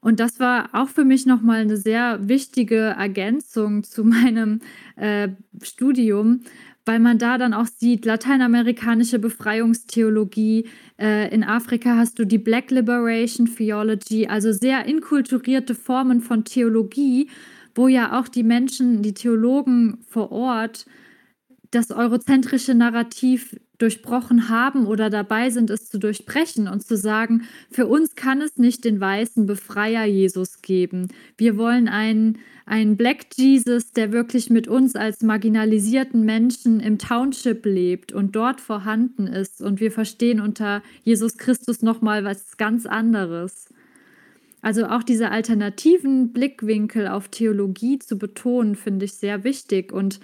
Und 0.00 0.20
das 0.20 0.40
war 0.40 0.70
auch 0.72 0.88
für 0.88 1.04
mich 1.04 1.26
nochmal 1.26 1.60
eine 1.60 1.76
sehr 1.76 2.28
wichtige 2.28 2.76
Ergänzung 2.76 3.82
zu 3.84 4.04
meinem 4.04 4.60
äh, 4.96 5.28
Studium, 5.62 6.40
weil 6.84 7.00
man 7.00 7.18
da 7.18 7.38
dann 7.38 7.54
auch 7.54 7.66
sieht, 7.66 8.04
lateinamerikanische 8.04 9.18
Befreiungstheologie, 9.18 10.68
äh, 10.98 11.32
in 11.34 11.44
Afrika 11.44 11.96
hast 11.96 12.18
du 12.18 12.24
die 12.24 12.38
Black 12.38 12.70
Liberation 12.70 13.46
Theology, 13.46 14.28
also 14.28 14.52
sehr 14.52 14.86
inkulturierte 14.86 15.74
Formen 15.74 16.20
von 16.20 16.44
Theologie, 16.44 17.28
wo 17.74 17.88
ja 17.88 18.18
auch 18.18 18.28
die 18.28 18.44
Menschen, 18.44 19.02
die 19.02 19.14
Theologen 19.14 19.98
vor 20.08 20.30
Ort 20.32 20.86
das 21.70 21.90
eurozentrische 21.90 22.74
Narrativ 22.74 23.56
durchbrochen 23.78 24.48
haben 24.48 24.86
oder 24.86 25.10
dabei 25.10 25.50
sind, 25.50 25.70
es 25.70 25.88
zu 25.88 25.98
durchbrechen 25.98 26.66
und 26.68 26.86
zu 26.86 26.96
sagen, 26.96 27.42
für 27.70 27.86
uns 27.86 28.14
kann 28.14 28.40
es 28.40 28.56
nicht 28.56 28.84
den 28.84 29.00
weißen 29.00 29.46
Befreier 29.46 30.04
Jesus 30.04 30.62
geben. 30.62 31.08
Wir 31.36 31.58
wollen 31.58 31.88
einen, 31.88 32.38
einen 32.64 32.96
Black 32.96 33.26
Jesus, 33.36 33.92
der 33.92 34.12
wirklich 34.12 34.48
mit 34.48 34.66
uns 34.66 34.96
als 34.96 35.22
marginalisierten 35.22 36.24
Menschen 36.24 36.80
im 36.80 36.98
Township 36.98 37.66
lebt 37.66 38.12
und 38.12 38.34
dort 38.34 38.60
vorhanden 38.60 39.26
ist. 39.26 39.60
Und 39.60 39.80
wir 39.80 39.92
verstehen 39.92 40.40
unter 40.40 40.82
Jesus 41.02 41.36
Christus 41.36 41.82
nochmal 41.82 42.24
was 42.24 42.56
ganz 42.56 42.86
anderes. 42.86 43.68
Also 44.62 44.86
auch 44.86 45.02
diese 45.02 45.30
alternativen 45.30 46.32
Blickwinkel 46.32 47.08
auf 47.08 47.28
Theologie 47.28 47.98
zu 47.98 48.18
betonen, 48.18 48.74
finde 48.74 49.04
ich 49.04 49.12
sehr 49.12 49.44
wichtig. 49.44 49.92
Und 49.92 50.18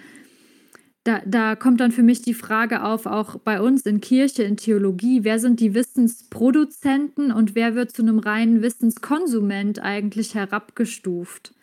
da, 1.03 1.21
da 1.25 1.55
kommt 1.55 1.81
dann 1.81 1.91
für 1.91 2.03
mich 2.03 2.21
die 2.21 2.33
Frage 2.33 2.83
auf, 2.83 3.05
auch 3.05 3.37
bei 3.37 3.59
uns 3.59 3.81
in 3.81 3.99
Kirche, 3.99 4.43
in 4.43 4.55
Theologie, 4.55 5.23
wer 5.23 5.39
sind 5.39 5.59
die 5.59 5.73
Wissensproduzenten 5.73 7.31
und 7.31 7.55
wer 7.55 7.75
wird 7.75 7.91
zu 7.91 8.01
einem 8.01 8.19
reinen 8.19 8.61
Wissenskonsument 8.61 9.79
eigentlich 9.79 10.33
herabgestuft? 10.35 11.53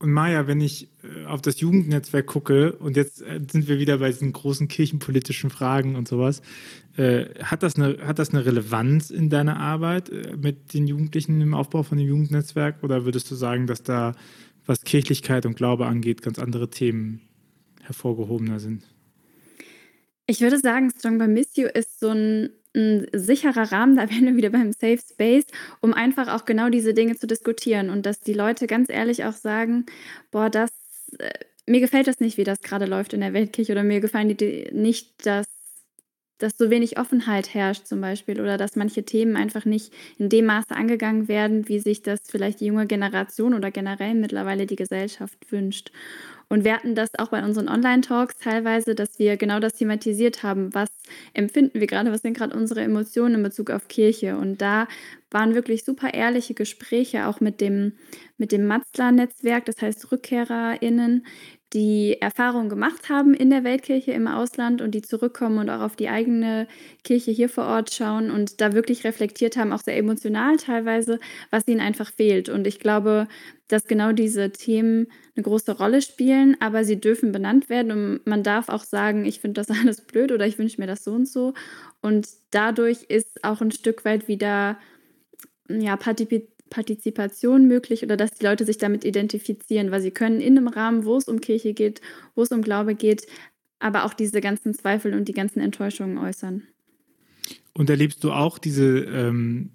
Und 0.00 0.10
Maja, 0.10 0.48
wenn 0.48 0.60
ich 0.60 0.88
äh, 1.04 1.26
auf 1.26 1.42
das 1.42 1.60
Jugendnetzwerk 1.60 2.26
gucke, 2.26 2.72
und 2.72 2.96
jetzt 2.96 3.22
äh, 3.22 3.40
sind 3.48 3.68
wir 3.68 3.78
wieder 3.78 3.98
bei 3.98 4.08
diesen 4.10 4.32
großen 4.32 4.66
kirchenpolitischen 4.66 5.50
Fragen 5.50 5.94
und 5.94 6.08
sowas, 6.08 6.42
äh, 6.96 7.26
hat, 7.40 7.62
das 7.62 7.76
eine, 7.76 7.98
hat 8.04 8.18
das 8.18 8.30
eine 8.30 8.44
Relevanz 8.44 9.10
in 9.10 9.30
deiner 9.30 9.60
Arbeit 9.60 10.08
äh, 10.08 10.36
mit 10.36 10.74
den 10.74 10.88
Jugendlichen 10.88 11.40
im 11.40 11.54
Aufbau 11.54 11.84
von 11.84 11.98
dem 11.98 12.08
Jugendnetzwerk? 12.08 12.82
Oder 12.82 13.04
würdest 13.04 13.30
du 13.30 13.36
sagen, 13.36 13.68
dass 13.68 13.84
da, 13.84 14.16
was 14.66 14.82
Kirchlichkeit 14.82 15.46
und 15.46 15.54
Glaube 15.54 15.86
angeht, 15.86 16.20
ganz 16.20 16.40
andere 16.40 16.68
Themen 16.68 17.20
hervorgehobener 17.82 18.58
sind? 18.58 18.84
Ich 20.26 20.40
würde 20.40 20.58
sagen, 20.58 20.90
Strong 20.90 21.18
by 21.18 21.28
Miss 21.28 21.56
You 21.56 21.66
ist 21.66 22.00
so 22.00 22.08
ein, 22.08 22.50
ein 22.74 23.06
sicherer 23.12 23.70
Rahmen, 23.70 23.96
da 23.96 24.08
wären 24.10 24.24
wir 24.26 24.36
wieder 24.36 24.50
beim 24.50 24.72
Safe 24.72 24.98
Space, 24.98 25.46
um 25.80 25.92
einfach 25.92 26.28
auch 26.28 26.44
genau 26.44 26.70
diese 26.70 26.94
Dinge 26.94 27.16
zu 27.16 27.26
diskutieren 27.26 27.90
und 27.90 28.06
dass 28.06 28.20
die 28.20 28.34
Leute 28.34 28.66
ganz 28.66 28.88
ehrlich 28.88 29.24
auch 29.24 29.34
sagen, 29.34 29.86
boah, 30.30 30.48
das, 30.48 30.70
äh, 31.18 31.30
mir 31.66 31.80
gefällt 31.80 32.06
das 32.06 32.20
nicht, 32.20 32.38
wie 32.38 32.44
das 32.44 32.60
gerade 32.60 32.86
läuft 32.86 33.12
in 33.12 33.20
der 33.20 33.32
Weltkirche 33.32 33.72
oder 33.72 33.84
mir 33.84 34.00
gefallen 34.00 34.34
die 34.36 34.68
nicht, 34.72 35.26
dass 35.26 35.46
dass 36.42 36.58
so 36.58 36.70
wenig 36.70 36.98
Offenheit 36.98 37.54
herrscht 37.54 37.86
zum 37.86 38.00
Beispiel 38.00 38.40
oder 38.40 38.56
dass 38.56 38.76
manche 38.76 39.04
Themen 39.04 39.36
einfach 39.36 39.64
nicht 39.64 39.92
in 40.18 40.28
dem 40.28 40.46
Maße 40.46 40.74
angegangen 40.74 41.28
werden, 41.28 41.68
wie 41.68 41.78
sich 41.78 42.02
das 42.02 42.20
vielleicht 42.28 42.60
die 42.60 42.66
junge 42.66 42.86
Generation 42.86 43.54
oder 43.54 43.70
generell 43.70 44.14
mittlerweile 44.14 44.66
die 44.66 44.76
Gesellschaft 44.76 45.50
wünscht. 45.50 45.92
Und 46.48 46.64
wir 46.64 46.74
hatten 46.74 46.94
das 46.94 47.08
auch 47.18 47.28
bei 47.28 47.42
unseren 47.42 47.66
Online-Talks 47.66 48.36
teilweise, 48.36 48.94
dass 48.94 49.18
wir 49.18 49.38
genau 49.38 49.58
das 49.58 49.72
thematisiert 49.72 50.42
haben. 50.42 50.74
Was 50.74 50.90
empfinden 51.32 51.80
wir 51.80 51.86
gerade? 51.86 52.12
Was 52.12 52.20
sind 52.20 52.36
gerade 52.36 52.54
unsere 52.54 52.82
Emotionen 52.82 53.36
in 53.36 53.42
Bezug 53.42 53.70
auf 53.70 53.88
Kirche? 53.88 54.36
Und 54.36 54.60
da 54.60 54.86
waren 55.30 55.54
wirklich 55.54 55.82
super 55.84 56.12
ehrliche 56.12 56.52
Gespräche 56.52 57.26
auch 57.26 57.40
mit 57.40 57.62
dem, 57.62 57.94
mit 58.36 58.52
dem 58.52 58.66
Matzler-Netzwerk, 58.66 59.64
das 59.64 59.80
heißt 59.80 60.12
RückkehrerInnen, 60.12 61.24
die 61.72 62.20
Erfahrungen 62.20 62.68
gemacht 62.68 63.08
haben 63.08 63.32
in 63.32 63.48
der 63.48 63.64
Weltkirche 63.64 64.12
im 64.12 64.26
Ausland 64.26 64.82
und 64.82 64.90
die 64.90 65.00
zurückkommen 65.00 65.58
und 65.58 65.70
auch 65.70 65.80
auf 65.80 65.96
die 65.96 66.08
eigene 66.08 66.68
Kirche 67.02 67.30
hier 67.30 67.48
vor 67.48 67.64
Ort 67.64 67.94
schauen 67.94 68.30
und 68.30 68.60
da 68.60 68.72
wirklich 68.74 69.04
reflektiert 69.04 69.56
haben, 69.56 69.72
auch 69.72 69.80
sehr 69.80 69.96
emotional 69.96 70.56
teilweise, 70.56 71.18
was 71.50 71.66
ihnen 71.66 71.80
einfach 71.80 72.12
fehlt. 72.12 72.50
Und 72.50 72.66
ich 72.66 72.78
glaube, 72.78 73.26
dass 73.68 73.86
genau 73.86 74.12
diese 74.12 74.50
Themen 74.50 75.06
eine 75.34 75.44
große 75.44 75.72
Rolle 75.72 76.02
spielen, 76.02 76.56
aber 76.60 76.84
sie 76.84 77.00
dürfen 77.00 77.32
benannt 77.32 77.70
werden 77.70 77.90
und 77.90 78.26
man 78.26 78.42
darf 78.42 78.68
auch 78.68 78.84
sagen, 78.84 79.24
ich 79.24 79.40
finde 79.40 79.62
das 79.62 79.70
alles 79.80 80.02
blöd 80.02 80.30
oder 80.30 80.46
ich 80.46 80.58
wünsche 80.58 80.80
mir 80.80 80.86
das 80.86 81.04
so 81.04 81.12
und 81.12 81.26
so. 81.26 81.54
Und 82.02 82.28
dadurch 82.50 83.04
ist 83.04 83.44
auch 83.44 83.62
ein 83.62 83.72
Stück 83.72 84.04
weit 84.04 84.28
wieder 84.28 84.78
ja, 85.68 85.96
Partizipation 86.72 87.68
möglich 87.68 88.02
oder 88.02 88.16
dass 88.16 88.30
die 88.30 88.44
Leute 88.44 88.64
sich 88.64 88.78
damit 88.78 89.04
identifizieren, 89.04 89.90
weil 89.90 90.00
sie 90.00 90.10
können 90.10 90.40
in 90.40 90.56
einem 90.56 90.68
Rahmen, 90.68 91.04
wo 91.04 91.18
es 91.18 91.28
um 91.28 91.40
Kirche 91.40 91.74
geht, 91.74 92.00
wo 92.34 92.42
es 92.42 92.50
um 92.50 92.62
Glaube 92.62 92.94
geht, 92.94 93.26
aber 93.78 94.04
auch 94.04 94.14
diese 94.14 94.40
ganzen 94.40 94.72
Zweifel 94.74 95.12
und 95.12 95.28
die 95.28 95.34
ganzen 95.34 95.60
Enttäuschungen 95.60 96.16
äußern. 96.16 96.62
Und 97.74 97.90
erlebst 97.90 98.24
du 98.24 98.32
auch 98.32 98.58
diese, 98.58 99.00
ähm, 99.00 99.72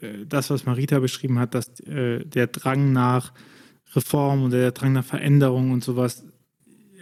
äh, 0.00 0.24
das, 0.28 0.50
was 0.50 0.66
Marita 0.66 1.00
beschrieben 1.00 1.40
hat, 1.40 1.54
dass 1.54 1.80
äh, 1.80 2.24
der 2.24 2.46
Drang 2.46 2.92
nach 2.92 3.32
Reform 3.94 4.44
oder 4.44 4.58
der 4.58 4.72
Drang 4.72 4.92
nach 4.92 5.04
Veränderung 5.04 5.72
und 5.72 5.82
sowas 5.82 6.24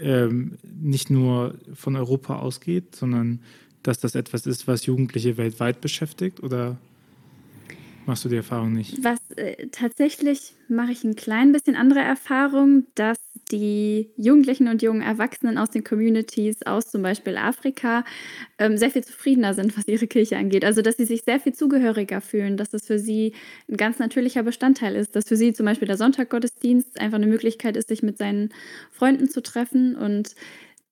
ähm, 0.01 0.57
nicht 0.63 1.11
nur 1.11 1.55
von 1.75 1.97
Europa 1.97 2.39
ausgeht, 2.39 2.97
sondern 2.97 3.41
dass 3.83 3.99
das 3.99 4.15
etwas 4.15 4.47
ist, 4.47 4.67
was 4.67 4.87
Jugendliche 4.87 5.37
weltweit 5.37 5.83
beschäftigt? 5.83 6.43
Oder 6.43 6.79
Machst 8.07 8.25
du 8.25 8.29
die 8.29 8.37
Erfahrung 8.37 8.73
nicht? 8.73 9.03
Was 9.03 9.19
äh, 9.37 9.69
tatsächlich 9.69 10.55
mache 10.69 10.93
ich 10.93 11.05
ein 11.05 11.17
klein 11.17 11.53
bisschen 11.53 11.75
andere 11.75 12.01
Erfahrung, 12.01 12.87
dass 12.95 13.17
die 13.51 14.11
Jugendlichen 14.17 14.69
und 14.69 14.83
jungen 14.83 15.03
Erwachsenen 15.03 15.59
aus 15.59 15.71
den 15.71 15.85
Communities 15.85 16.63
aus 16.63 16.91
zum 16.91 17.03
Beispiel 17.03 17.37
Afrika 17.37 18.05
ähm, 18.59 18.77
sehr 18.77 18.91
viel 18.91 19.05
zufriedener 19.05 19.55
sind, 19.55 19.77
was 19.77 19.89
ihre 19.89 20.07
Kirche 20.07 20.37
angeht. 20.37 20.65
Also 20.65 20.83
dass 20.83 20.97
sie 20.97 21.05
sich 21.05 21.23
sehr 21.23 21.41
viel 21.41 21.55
zugehöriger 21.55 22.21
fühlen, 22.21 22.57
dass 22.57 22.71
das 22.71 22.87
für 22.87 22.99
sie 22.99 23.33
ein 23.71 23.77
ganz 23.77 23.99
natürlicher 23.99 24.43
Bestandteil 24.43 24.97
ist, 24.97 25.17
dass 25.17 25.27
für 25.27 25.37
sie 25.37 25.53
zum 25.53 25.67
Beispiel 25.67 25.89
der 25.89 25.97
Sonntaggottesdienst 25.97 27.01
einfach 27.01 27.17
eine 27.17 27.27
Möglichkeit 27.27 27.77
ist, 27.77 27.89
sich 27.89 28.03
mit 28.03 28.19
seinen 28.19 28.51
Freunden 28.91 29.29
zu 29.29 29.43
treffen 29.43 29.97
und 29.97 30.35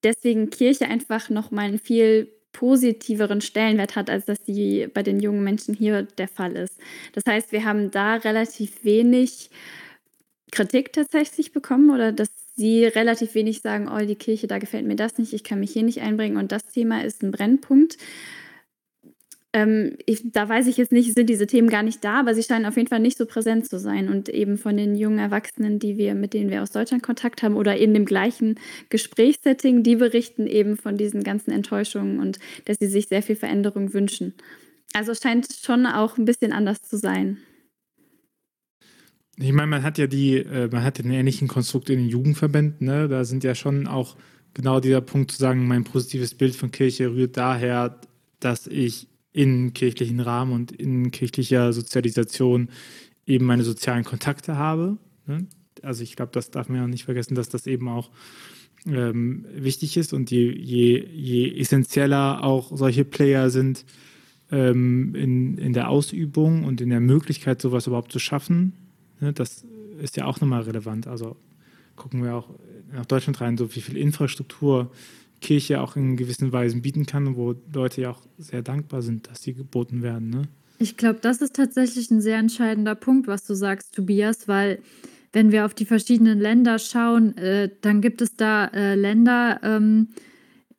deswegen 0.03 0.51
Kirche 0.51 0.87
einfach 0.87 1.31
nochmal 1.31 1.67
einen 1.67 1.79
viel 1.79 2.33
positiveren 2.53 3.41
Stellenwert 3.41 3.97
hat, 3.97 4.11
als 4.11 4.27
dass 4.27 4.43
die 4.43 4.89
bei 4.93 5.03
den 5.03 5.21
jungen 5.21 5.43
Menschen 5.43 5.75
hier 5.75 6.03
der 6.03 6.29
Fall 6.29 6.53
ist. 6.53 6.79
Das 7.13 7.25
heißt, 7.27 7.53
wir 7.53 7.65
haben 7.65 7.91
da 7.91 8.17
relativ 8.17 8.85
wenig 8.85 9.51
Kritik 10.51 10.93
tatsächlich 10.93 11.53
bekommen 11.53 11.91
oder 11.91 12.13
dass 12.13 12.31
sie 12.55 12.85
relativ 12.85 13.35
wenig 13.35 13.63
sagen, 13.63 13.89
oh, 13.89 14.05
die 14.05 14.17
Kirche, 14.17 14.47
da 14.47 14.59
gefällt 14.59 14.87
mir 14.87 14.97
das 14.97 15.19
nicht, 15.19 15.33
ich 15.33 15.45
kann 15.45 15.61
mich 15.61 15.73
hier 15.73 15.83
nicht 15.83 16.03
einbringen 16.03 16.37
und 16.37 16.53
das 16.53 16.67
Thema 16.67 17.03
ist 17.03 17.23
ein 17.23 17.31
Brennpunkt. 17.31 17.97
Ähm, 19.55 19.99
ich, 20.07 20.23
da 20.33 20.49
weiß 20.49 20.67
ich 20.67 20.79
jetzt 20.79 20.93
nicht, 20.93 21.13
sind 21.15 21.29
diese 21.29 21.47
Themen 21.47 21.69
gar 21.69 21.83
nicht 21.83 22.03
da, 22.03 22.21
aber 22.21 22.35
sie 22.35 22.43
scheinen 22.43 22.65
auf 22.65 22.77
jeden 22.77 22.89
Fall 22.89 23.01
nicht 23.01 23.19
so 23.19 23.27
präsent 23.27 23.69
zu 23.69 23.79
sein. 23.79 24.09
Und 24.09 24.29
eben 24.29 24.57
von 24.57 24.77
den 24.77 24.95
jungen 24.95 25.19
Erwachsenen, 25.19 25.79
die 25.79 25.99
wir, 25.99 26.15
mit 26.15 26.33
denen 26.33 26.51
wir 26.51 26.63
aus 26.63 26.71
Deutschland 26.71 27.03
Kontakt 27.03 27.43
haben 27.43 27.57
oder 27.57 27.77
in 27.77 27.93
dem 27.93 28.07
gleichen 28.07 28.59
Gesprächssetting, 28.89 29.83
die 29.83 29.97
berichten 29.97 30.47
eben 30.47 30.77
von 30.77 30.97
diesen 30.97 31.23
ganzen 31.23 31.51
Enttäuschungen 31.51 32.19
und 32.19 32.39
dass 32.65 32.79
sie 32.81 32.89
sich 32.89 33.09
sehr 33.09 33.23
viel 33.23 33.37
Veränderung 33.37 33.93
wünschen. 33.93 34.35
Also 34.95 35.13
es 35.13 35.21
scheint 35.21 35.49
schon 35.53 35.87
auch 35.87 36.17
ein 36.17 36.25
bisschen 36.25 36.53
anders 36.53 36.83
zu 36.83 36.97
sein. 36.97 37.39
Ich 39.39 39.53
meine, 39.53 39.69
man 39.69 39.83
hat 39.83 39.99
ja 39.99 40.07
die, 40.07 40.37
äh, 40.37 40.69
man 40.71 40.85
hat 40.85 40.99
den 40.99 41.11
ähnlichen 41.11 41.49
Konstrukt 41.49 41.91
in 41.91 41.99
den 41.99 42.09
Jugendverbänden, 42.09 42.87
ne? 42.87 43.09
Da 43.09 43.25
sind 43.25 43.45
ja 43.45 43.55
schon 43.55 43.87
auch 43.87 44.17
genau 44.55 44.81
dieser 44.81 45.01
Punkt 45.01 45.33
zu 45.33 45.39
sagen, 45.39 45.67
mein 45.67 45.85
positives 45.85 46.35
Bild 46.35 46.55
von 46.55 46.71
Kirche 46.71 47.13
rührt 47.13 47.37
daher, 47.39 48.01
dass 48.41 48.67
ich 48.67 49.09
in 49.33 49.73
kirchlichen 49.73 50.21
Rahmen 50.21 50.53
und 50.53 50.73
in 50.73 51.11
kirchlicher 51.11 51.73
Sozialisation 51.73 52.69
eben 53.27 53.47
meine 53.47 53.63
sozialen 53.63 54.05
Kontakte 54.05 54.57
habe. 54.57 54.99
Ne? 55.27 55.47
Also 55.83 56.03
ich 56.03 56.17
glaube, 56.17 56.33
das 56.33 56.51
darf 56.51 56.69
man 56.69 56.79
ja 56.79 56.87
nicht 56.87 57.05
vergessen, 57.05 57.35
dass 57.35 57.49
das 57.49 57.67
eben 57.67 57.89
auch 57.89 58.11
ähm, 58.87 59.47
wichtig 59.55 59.97
ist 59.97 60.13
und 60.13 60.31
je, 60.31 60.51
je, 60.53 60.99
je 60.99 61.59
essentieller 61.59 62.45
auch 62.45 62.77
solche 62.77 63.05
Player 63.05 63.49
sind 63.51 63.85
ähm, 64.51 65.15
in, 65.15 65.59
in 65.59 65.73
der 65.73 65.89
Ausübung 65.89 66.65
und 66.65 66.81
in 66.81 66.91
der 66.91 67.01
Möglichkeit, 67.01 67.63
sowas 67.63 67.87
überhaupt 67.87 68.13
zu 68.13 68.19
schaffen, 68.19 68.75
Ne, 69.23 69.33
das 69.33 69.65
ist 70.01 70.17
ja 70.17 70.27
auch 70.27 70.41
nochmal 70.41 70.63
relevant. 70.63 71.07
Also 71.07 71.37
gucken 71.95 72.25
wir 72.25 72.35
auch 72.35 72.51
nach 72.93 73.07
Deutschland 73.07 73.41
rein, 73.41 73.57
so 73.57 73.75
wie 73.75 73.81
viel 73.81 73.97
Infrastruktur 73.97 74.91
Kirche 75.43 75.81
auch 75.81 75.97
in 75.97 76.17
gewissen 76.17 76.53
Weisen 76.53 76.81
bieten 76.81 77.05
kann, 77.05 77.37
wo 77.37 77.55
Leute 77.73 78.01
ja 78.03 78.11
auch 78.11 78.23
sehr 78.39 78.63
dankbar 78.63 79.03
sind, 79.03 79.29
dass 79.29 79.43
sie 79.43 79.53
geboten 79.53 80.03
werden. 80.03 80.31
Ne? 80.31 80.43
Ich 80.79 80.97
glaube, 80.97 81.19
das 81.21 81.43
ist 81.43 81.57
tatsächlich 81.57 82.11
ein 82.11 82.21
sehr 82.21 82.39
entscheidender 82.39 82.95
Punkt, 82.95 83.27
was 83.27 83.45
du 83.45 83.55
sagst, 83.55 83.95
Tobias, 83.95 84.49
weil 84.49 84.79
wenn 85.33 85.53
wir 85.53 85.65
auf 85.65 85.75
die 85.75 85.85
verschiedenen 85.85 86.39
Länder 86.39 86.79
schauen, 86.79 87.37
äh, 87.37 87.71
dann 87.81 88.01
gibt 88.01 88.23
es 88.23 88.37
da 88.37 88.67
äh, 88.67 88.95
Länder, 88.95 89.61
ähm, 89.63 90.09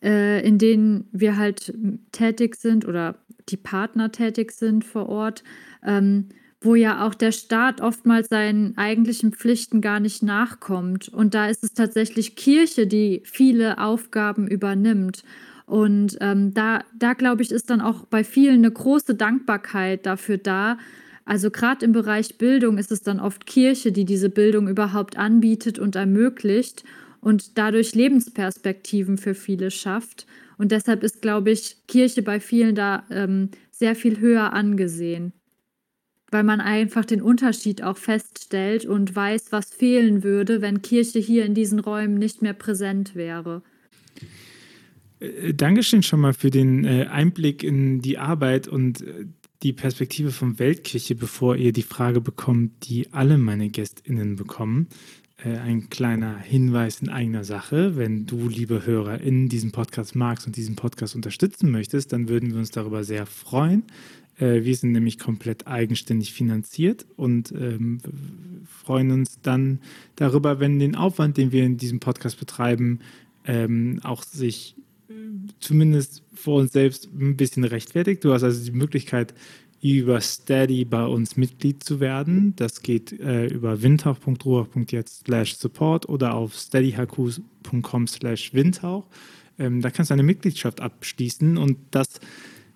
äh, 0.02 0.46
in 0.46 0.58
denen 0.58 1.08
wir 1.12 1.38
halt 1.38 1.74
tätig 2.12 2.56
sind 2.56 2.88
oder 2.88 3.16
die 3.50 3.58
Partner 3.58 4.12
tätig 4.12 4.52
sind 4.52 4.84
vor 4.86 5.10
Ort. 5.10 5.44
Ähm, 5.84 6.30
wo 6.64 6.76
ja 6.76 7.06
auch 7.06 7.14
der 7.14 7.32
Staat 7.32 7.82
oftmals 7.82 8.30
seinen 8.30 8.78
eigentlichen 8.78 9.34
Pflichten 9.34 9.82
gar 9.82 10.00
nicht 10.00 10.24
nachkommt. 10.24 11.10
Und 11.10 11.34
da 11.34 11.48
ist 11.48 11.64
es 11.64 11.74
tatsächlich 11.74 12.36
Kirche, 12.36 12.88
die 12.88 13.22
viele 13.26 13.80
Aufgaben 13.80 14.48
übernimmt. 14.48 15.24
Und 15.66 16.18
ähm, 16.22 16.54
da, 16.54 16.84
da 16.98 17.14
glaube 17.14 17.42
ich, 17.42 17.52
ist 17.52 17.70
dann 17.70 17.82
auch 17.82 18.06
bei 18.06 18.24
vielen 18.24 18.60
eine 18.60 18.72
große 18.72 19.16
Dankbarkeit 19.16 20.06
dafür 20.06 20.38
da. 20.38 20.78
Also 21.26 21.52
gerade 21.52 21.86
im 21.86 21.92
Bereich 21.92 22.38
Bildung 22.38 22.78
ist 22.78 22.92
es 22.92 23.02
dann 23.02 23.20
oft 23.20 23.46
Kirche, 23.46 23.92
die 23.92 24.06
diese 24.06 24.30
Bildung 24.30 24.68
überhaupt 24.68 25.18
anbietet 25.18 25.80
und 25.80 25.96
ermöglicht 25.96 26.84
und 27.22 27.58
dadurch 27.58 27.96
Lebensperspektiven 27.96 29.18
für 29.18 29.34
viele 29.34 29.72
schafft. 29.72 30.28
Und 30.58 30.72
deshalb 30.72 31.04
ist, 31.04 31.22
glaube 31.22 31.52
ich, 31.52 31.78
Kirche 31.88 32.22
bei 32.22 32.40
vielen 32.40 32.76
da 32.76 33.04
ähm, 33.10 33.50
sehr 33.72 33.96
viel 33.96 34.20
höher 34.20 34.54
angesehen 34.54 35.34
weil 36.34 36.44
man 36.44 36.60
einfach 36.60 37.06
den 37.06 37.22
Unterschied 37.22 37.84
auch 37.84 37.98
feststellt 37.98 38.86
und 38.86 39.16
weiß, 39.16 39.52
was 39.52 39.70
fehlen 39.70 40.24
würde, 40.24 40.62
wenn 40.62 40.82
Kirche 40.82 41.20
hier 41.20 41.46
in 41.46 41.54
diesen 41.54 41.80
Räumen 41.80 42.16
nicht 42.16 42.42
mehr 42.42 42.54
präsent 42.54 43.16
wäre. 43.16 43.62
Äh, 45.20 45.54
Dankeschön 45.54 46.04
schon 46.04 46.20
mal 46.20 46.34
für 46.34 46.50
den 46.50 46.84
äh, 46.84 47.06
Einblick 47.10 47.64
in 47.64 48.02
die 48.02 48.18
Arbeit 48.18 48.68
und 48.68 49.02
äh, 49.02 49.26
die 49.62 49.74
Perspektive 49.74 50.32
von 50.32 50.60
Weltkirche, 50.60 51.16
bevor 51.16 51.56
ihr 51.56 51.72
die 51.72 51.84
Frage 51.84 52.20
bekommt, 52.20 52.90
die 52.90 53.14
alle 53.14 53.38
meine 53.38 53.70
GästInnen 53.70 54.36
bekommen. 54.36 54.88
Ein 55.38 55.90
kleiner 55.90 56.38
Hinweis 56.38 57.02
in 57.02 57.10
eigener 57.10 57.44
Sache. 57.44 57.98
Wenn 57.98 58.26
du, 58.26 58.48
liebe 58.48 58.86
Hörer, 58.86 59.20
in 59.20 59.50
diesem 59.50 59.74
Podcast 59.74 60.16
magst 60.16 60.48
und 60.48 60.56
diesen 60.56 60.78
Podcast 60.78 61.16
unterstützen 61.16 61.70
möchtest, 61.70 62.14
dann 62.14 62.30
würden 62.30 62.52
wir 62.52 62.60
uns 62.60 62.72
darüber 62.72 63.04
sehr 63.04 63.26
freuen, 63.26 63.84
wir 64.38 64.76
sind 64.76 64.94
nämlich 64.94 65.20
komplett 65.20 65.68
eigenständig 65.68 66.34
finanziert 66.34 67.06
und 67.16 67.52
ähm, 67.52 68.00
freuen 68.68 69.12
uns 69.12 69.40
dann 69.42 69.80
darüber, 70.16 70.60
wenn 70.60 70.80
den 70.80 70.96
Aufwand, 70.96 71.38
den 71.38 71.52
wir 71.52 71.64
in 71.64 71.78
diesem 71.78 72.00
Podcast 72.00 72.40
betreiben, 72.40 73.00
ähm, 73.46 74.00
auch 74.04 74.24
sich 74.24 74.76
äh, 75.10 75.14
zumindest 75.60 76.24
vor 76.34 76.62
uns 76.62 76.74
selbst 76.74 77.10
ein 77.14 77.38
bisschen 77.38 77.64
rechtfertigt. 77.64 78.24
Du 78.24 78.34
hast 78.34 78.44
also 78.44 78.64
die 78.64 78.78
Möglichkeit, 78.78 79.34
über 79.84 80.22
Steady 80.22 80.86
bei 80.86 81.06
uns 81.06 81.36
Mitglied 81.36 81.84
zu 81.84 82.00
werden. 82.00 82.56
Das 82.56 82.82
geht 82.84 83.12
äh, 83.20 83.48
über 83.48 83.82
windhauch.ruach.jetzt 83.82 85.26
slash 85.26 85.58
support 85.58 86.08
oder 86.08 86.36
auf 86.36 86.56
steadyhq.com 86.56 88.08
slash 88.08 88.54
windhauch. 88.54 89.06
Ähm, 89.60 89.82
da 89.82 89.92
kannst 89.92 90.10
du 90.10 90.14
eine 90.14 90.24
Mitgliedschaft 90.24 90.80
abschließen 90.80 91.58
und 91.58 91.78
das 91.92 92.08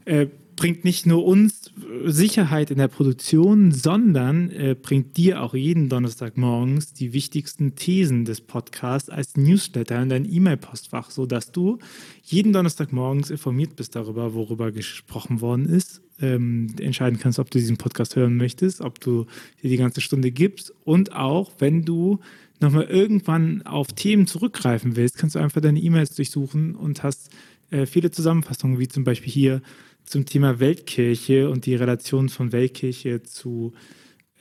äh, 0.03 0.27
bringt 0.57 0.83
nicht 0.83 1.05
nur 1.05 1.23
uns 1.23 1.71
Sicherheit 2.03 2.71
in 2.71 2.79
der 2.79 2.89
Produktion, 2.89 3.71
sondern 3.71 4.49
äh, 4.49 4.75
bringt 4.75 5.15
dir 5.15 5.41
auch 5.41 5.53
jeden 5.53 5.87
Donnerstag 5.87 6.35
morgens 6.35 6.91
die 6.93 7.13
wichtigsten 7.13 7.75
Thesen 7.75 8.25
des 8.25 8.41
Podcasts 8.41 9.09
als 9.09 9.37
Newsletter 9.37 10.01
in 10.01 10.09
dein 10.09 10.29
E-Mail-Postfach, 10.29 11.11
sodass 11.11 11.51
du 11.51 11.77
jeden 12.23 12.51
Donnerstag 12.51 12.91
morgens 12.91 13.29
informiert 13.29 13.77
bist 13.77 13.95
darüber, 13.95 14.33
worüber 14.33 14.71
gesprochen 14.71 15.39
worden 15.39 15.69
ist, 15.69 16.01
ähm, 16.19 16.67
entscheiden 16.81 17.19
kannst, 17.19 17.39
ob 17.39 17.51
du 17.51 17.59
diesen 17.59 17.77
Podcast 17.77 18.15
hören 18.15 18.35
möchtest, 18.35 18.81
ob 18.81 18.99
du 18.99 19.25
dir 19.61 19.69
die 19.69 19.77
ganze 19.77 20.01
Stunde 20.01 20.31
gibst 20.31 20.73
und 20.83 21.13
auch, 21.13 21.51
wenn 21.59 21.83
du 21.83 22.19
nochmal 22.59 22.85
irgendwann 22.85 23.61
auf 23.61 23.87
Themen 23.93 24.25
zurückgreifen 24.25 24.95
willst, 24.95 25.17
kannst 25.17 25.35
du 25.35 25.39
einfach 25.39 25.61
deine 25.61 25.79
E-Mails 25.79 26.15
durchsuchen 26.15 26.75
und 26.75 27.03
hast 27.03 27.29
äh, 27.69 27.85
viele 27.85 28.09
Zusammenfassungen, 28.09 28.79
wie 28.79 28.87
zum 28.87 29.03
Beispiel 29.03 29.31
hier 29.31 29.61
zum 30.07 30.25
Thema 30.25 30.59
Weltkirche 30.59 31.49
und 31.49 31.65
die 31.65 31.75
Relation 31.75 32.29
von 32.29 32.53
Weltkirche 32.53 33.21
zu, 33.23 33.73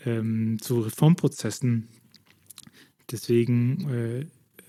ähm, 0.07 0.59
zu 0.61 0.81
Reformprozessen. 0.81 1.89
Deswegen 3.11 3.91
äh, 3.91 4.27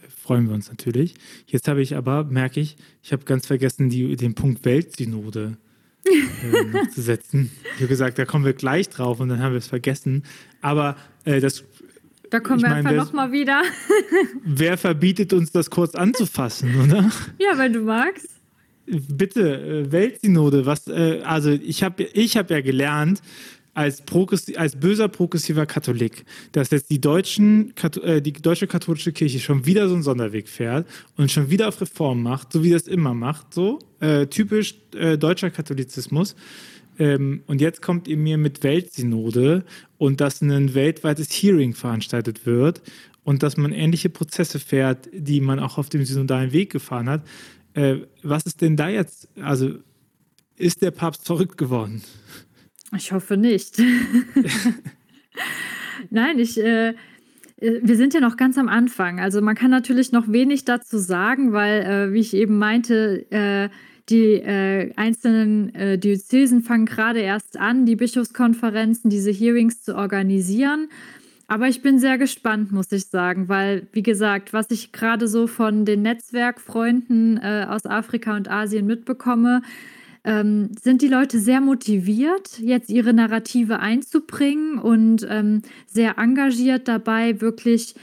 freuen 0.10 0.48
wir 0.48 0.56
uns 0.56 0.70
natürlich. 0.70 1.14
Jetzt 1.45 1.68
habe 1.68 1.82
ich 1.82 1.95
aber, 1.95 2.24
merke 2.24 2.60
ich, 2.60 2.78
ich 3.04 3.14
habe 3.14 3.26
ganz 3.26 3.45
vergessen, 3.45 3.89
die, 3.89 4.16
den 4.16 4.34
Punkt 4.34 4.66
Weltsynode 4.66 5.58
äh, 6.06 6.64
noch 6.72 6.89
zu 6.89 7.02
setzen. 7.02 7.52
Ich 7.76 7.82
habe 7.82 7.88
gesagt, 7.88 8.18
da 8.18 8.26
kommen 8.26 8.43
wir 8.43 8.54
gleich 8.54 8.89
drauf 8.89 9.20
und 9.20 9.30
dann 9.30 9.39
haben 9.39 9.52
wir 9.54 9.60
es 9.60 9.68
vergessen. 9.68 10.24
Aber 10.62 10.98
äh, 11.26 11.39
das. 11.39 11.64
Da 12.32 12.39
kommen 12.39 12.62
wir 12.62 12.70
mein, 12.70 12.86
einfach 12.86 13.06
nochmal 13.06 13.32
wieder. 13.32 13.62
wer 14.43 14.78
verbietet 14.78 15.32
uns 15.32 15.52
das 15.52 15.70
kurz 15.70 15.93
anzufassen, 15.93 16.76
oder? 16.82 17.10
Ja, 17.38 17.58
wenn 17.58 17.72
du 17.72 17.82
magst 17.82 18.37
bitte, 18.88 19.62
äh, 19.62 19.92
Weltsynode, 19.92 20.66
was, 20.66 20.88
äh, 20.88 21.22
also 21.24 21.52
ich 21.52 21.84
habe 21.84 22.04
ich 22.04 22.38
hab 22.38 22.50
ja 22.50 22.62
gelernt, 22.62 23.22
als, 23.78 24.02
als 24.56 24.76
böser 24.76 25.08
progressiver 25.08 25.68
Katholik, 25.68 26.26
dass 26.52 26.72
jetzt 26.72 26.90
die, 26.90 27.00
deutschen, 27.00 27.76
äh, 28.02 28.24
die 28.24 28.34
deutsche 28.34 28.66
katholische 28.66 29.14
Kirche 29.14 29.40
schon 29.40 29.68
wieder 29.68 29.88
so 29.88 29.94
einen 29.94 30.02
Sonderweg 30.02 30.50
fährt 30.50 30.88
und 31.16 31.32
schon 31.32 31.52
wieder 31.52 31.68
auf 31.68 31.80
Reform 31.80 32.24
macht, 32.24 32.52
so 32.54 32.64
wie 32.64 32.72
das 32.72 32.88
immer 32.88 33.14
macht, 33.14 33.54
so 33.54 33.78
äh, 34.00 34.26
typisch 34.26 34.74
äh, 34.96 35.16
deutscher 35.20 35.52
Katholizismus. 35.52 36.36
Ähm, 36.98 37.44
und 37.46 37.62
jetzt 37.62 37.84
kommt 37.84 38.08
ihr 38.08 38.18
mir 38.18 38.40
mit 38.40 38.64
Weltsynode 38.64 39.64
und 40.00 40.22
dass 40.22 40.42
ein 40.42 40.74
weltweites 40.74 41.30
Hearing 41.30 41.76
veranstaltet 41.76 42.48
wird 42.48 42.82
und 43.24 43.44
dass 43.44 43.58
man 43.58 43.74
ähnliche 43.74 44.10
Prozesse 44.10 44.58
fährt, 44.58 45.08
die 45.14 45.40
man 45.40 45.60
auch 45.60 45.78
auf 45.78 45.90
dem 45.90 46.04
synodalen 46.04 46.52
Weg 46.52 46.72
gefahren 46.72 47.10
hat. 47.10 47.22
Äh, 47.78 48.07
was 48.23 48.47
ist 48.47 48.61
denn 48.61 48.75
da 48.75 48.89
jetzt? 48.89 49.30
Also 49.39 49.75
ist 50.55 50.82
der 50.82 50.89
Papst 50.89 51.28
verrückt 51.28 51.57
geworden? 51.59 52.01
Ich 52.95 53.11
hoffe 53.11 53.38
nicht. 53.38 53.80
Nein, 56.09 56.39
ich, 56.39 56.59
äh, 56.59 56.89
äh, 56.89 56.95
wir 57.84 57.95
sind 57.95 58.15
ja 58.15 58.19
noch 58.19 58.36
ganz 58.36 58.57
am 58.57 58.67
Anfang. 58.67 59.19
Also 59.19 59.43
man 59.43 59.55
kann 59.55 59.69
natürlich 59.69 60.11
noch 60.11 60.28
wenig 60.28 60.65
dazu 60.65 60.97
sagen, 60.97 61.53
weil, 61.53 61.84
äh, 61.84 62.13
wie 62.13 62.19
ich 62.21 62.34
eben 62.34 62.57
meinte, 62.57 63.30
äh, 63.30 63.69
die 64.09 64.34
äh, 64.34 64.91
einzelnen 64.95 65.75
äh, 65.75 65.99
Diözesen 65.99 66.63
fangen 66.63 66.88
gerade 66.88 67.19
erst 67.19 67.59
an, 67.59 67.86
die 67.86 67.95
Bischofskonferenzen, 67.95 69.11
diese 69.11 69.30
Hearings 69.30 69.84
zu 69.84 69.95
organisieren. 69.95 70.89
Aber 71.48 71.70
ich 71.70 71.82
bin 71.82 71.98
sehr 71.98 72.18
gespannt, 72.18 72.74
muss 72.74 72.91
ich 72.91 73.06
sagen, 73.06 73.48
weil, 73.48 73.88
wie 73.93 74.04
gesagt, 74.04 74.52
was 74.52 74.70
ich 74.70 74.91
gerade 74.91 75.30
so 75.30 75.48
von 75.48 75.86
den 75.86 76.02
Netzwerkfreunden 76.02 77.38
äh, 77.38 77.66
aus 77.70 77.86
Afrika 77.86 78.36
und 78.36 78.52
Asien 78.52 78.86
mitbekomme, 78.86 79.62
ähm, 80.26 80.72
sind 80.82 81.02
die 81.02 81.08
Leute 81.08 81.39
sehr 81.39 81.62
motiviert, 81.62 82.60
jetzt 82.60 82.89
ihre 82.89 83.14
Narrative 83.14 83.80
einzubringen 83.80 84.78
und 84.78 85.26
ähm, 85.30 85.62
sehr 85.86 86.18
engagiert 86.18 86.89
dabei, 86.89 87.39
wirklich 87.39 87.95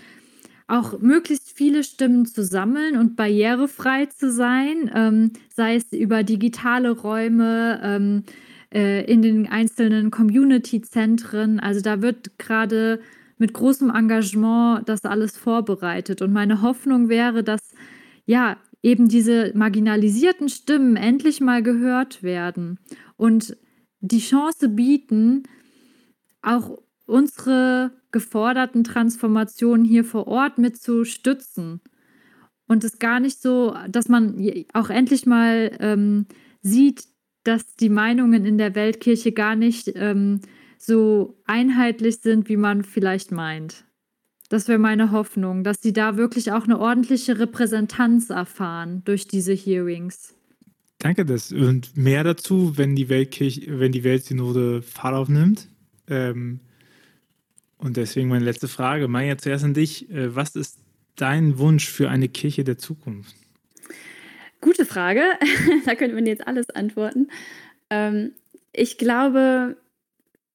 auch 0.67 0.99
möglichst 1.01 1.55
viele 1.55 1.85
Stimmen 1.85 2.25
zu 2.25 2.43
sammeln 2.43 2.97
und 2.97 3.17
barrierefrei 3.17 4.07
zu 4.07 4.33
sein, 4.33 4.91
ähm, 4.95 5.33
sei 5.55 5.77
es 5.77 5.93
über 5.93 6.23
digitale 6.23 6.93
Räume 6.93 7.79
ähm, 7.83 8.25
äh, 8.73 9.05
in 9.05 9.21
den 9.21 9.47
einzelnen 9.47 10.11
Community-Zentren. 10.11 11.61
Also 11.61 11.83
da 11.83 12.01
wird 12.01 12.39
gerade 12.39 13.01
mit 13.39 13.53
großem 13.53 13.91
Engagement 13.91 14.89
das 14.89 15.05
alles 15.05 15.37
vorbereitet. 15.37 16.23
Und 16.23 16.33
meine 16.33 16.63
Hoffnung 16.63 17.09
wäre, 17.09 17.43
dass 17.43 17.73
ja 18.27 18.57
eben 18.83 19.09
diese 19.09 19.53
marginalisierten 19.55 20.49
Stimmen 20.49 20.97
endlich 20.97 21.41
mal 21.41 21.63
gehört 21.63 22.23
werden 22.23 22.79
und 23.17 23.57
die 24.01 24.19
Chance 24.19 24.69
bieten, 24.69 25.45
auch 26.43 26.79
unsere 27.07 27.93
geforderten 28.13 28.85
Transformationen 28.85 29.85
hier 29.85 30.05
vor 30.05 30.27
Ort 30.27 30.59
mit 30.59 30.77
zu 30.77 31.05
stützen. 31.05 31.81
Und 32.67 32.85
es 32.85 32.99
gar 32.99 33.21
nicht 33.21 33.41
so, 33.41 33.75
dass 33.89 34.09
man 34.09 34.37
auch 34.73 34.91
endlich 34.91 35.27
mal 35.27 35.77
ähm, 35.81 36.27
sieht, 36.63 37.05
dass 37.43 37.75
die 37.77 37.89
Meinungen 37.89 38.45
in 38.45 38.59
der 38.59 38.75
Weltkirche 38.75 39.33
gar 39.33 39.57
nicht 39.57 39.93
ähm, 39.95 40.41
so 40.79 41.37
einheitlich 41.45 42.19
sind, 42.19 42.49
wie 42.49 42.57
man 42.57 42.85
vielleicht 42.85 43.33
meint. 43.33 43.85
Das 44.49 44.69
wäre 44.69 44.79
meine 44.79 45.11
Hoffnung, 45.11 45.65
dass 45.65 45.81
sie 45.81 45.93
da 45.93 46.17
wirklich 46.17 46.53
auch 46.53 46.65
eine 46.65 46.79
ordentliche 46.79 47.39
Repräsentanz 47.39 48.31
erfahren 48.31 49.03
durch 49.05 49.27
diese 49.27 49.53
Hearings. 49.53 50.35
Danke 50.99 51.25
das. 51.25 51.53
Und 51.53 51.97
mehr 51.97 52.25
dazu, 52.25 52.77
wenn 52.77 52.95
die 52.95 53.09
Weltkirche, 53.09 53.79
wenn 53.79 53.93
die 53.93 54.05
Weltsynode 54.05 54.83
Fahrt 54.83 55.15
aufnimmt. 55.15 55.69
Ähm, 56.09 56.61
und 57.79 57.97
deswegen 57.97 58.29
meine 58.29 58.45
letzte 58.45 58.69
Frage. 58.69 59.09
Maja, 59.09 59.37
zuerst 59.37 59.65
an 59.65 59.75
dich. 59.75 60.11
Äh, 60.11 60.35
was 60.35 60.57
ist 60.57 60.79
dein 61.17 61.59
Wunsch 61.59 61.89
für 61.89 62.09
eine 62.09 62.29
Kirche 62.29 62.65
der 62.65 62.79
Zukunft? 62.79 63.35
Gute 64.61 64.87
Frage. 64.87 65.23
da 65.85 65.95
könnte 65.95 66.15
man 66.15 66.27
jetzt 66.27 66.47
alles 66.47 66.71
antworten. 66.71 67.29
Ähm, 67.91 68.33
ich 68.73 68.99
glaube, 68.99 69.77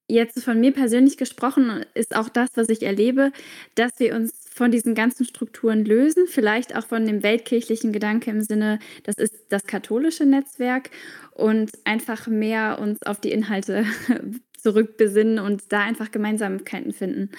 jetzt 0.10 0.44
von 0.44 0.60
mir 0.60 0.74
persönlich 0.74 1.18
gesprochen, 1.18 1.86
ist 1.94 2.16
auch 2.16 2.30
das, 2.30 2.50
was 2.56 2.68
ich 2.70 2.84
erlebe, 2.84 3.32
dass 3.76 3.92
wir 4.00 4.16
uns 4.16 4.34
von 4.54 4.72
diesen 4.72 4.96
ganzen 4.96 5.26
Strukturen 5.26 5.86
lösen, 5.86 6.26
vielleicht 6.28 6.76
auch 6.76 6.86
von 6.86 7.06
dem 7.06 7.24
weltkirchlichen 7.24 7.94
Gedanke 7.94 8.32
im 8.32 8.42
Sinne, 8.42 8.80
das 9.04 9.16
ist 9.16 9.34
das 9.50 9.64
katholische 9.66 10.26
Netzwerk 10.26 10.90
und 11.34 11.72
einfach 11.86 12.28
mehr 12.28 12.80
uns 12.82 13.02
auf 13.04 13.22
die 13.22 13.32
Inhalte 13.32 13.86
zurückbesinnen 14.58 15.40
und 15.40 15.72
da 15.72 15.80
einfach 15.80 16.12
Gemeinsamkeiten 16.12 16.92
finden. 16.92 17.30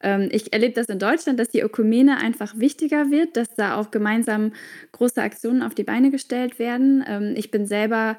Ähm, 0.00 0.28
ich 0.32 0.52
erlebe 0.52 0.74
das 0.74 0.86
in 0.86 0.98
Deutschland, 0.98 1.38
dass 1.38 1.50
die 1.50 1.60
Ökumene 1.60 2.16
einfach 2.16 2.58
wichtiger 2.58 3.10
wird, 3.10 3.36
dass 3.36 3.54
da 3.54 3.76
auch 3.76 3.90
gemeinsam 3.90 4.52
große 4.92 5.20
Aktionen 5.20 5.62
auf 5.62 5.74
die 5.74 5.84
Beine 5.84 6.10
gestellt 6.10 6.58
werden. 6.58 7.04
Ähm, 7.06 7.34
ich 7.36 7.50
bin 7.50 7.66
selber 7.66 8.16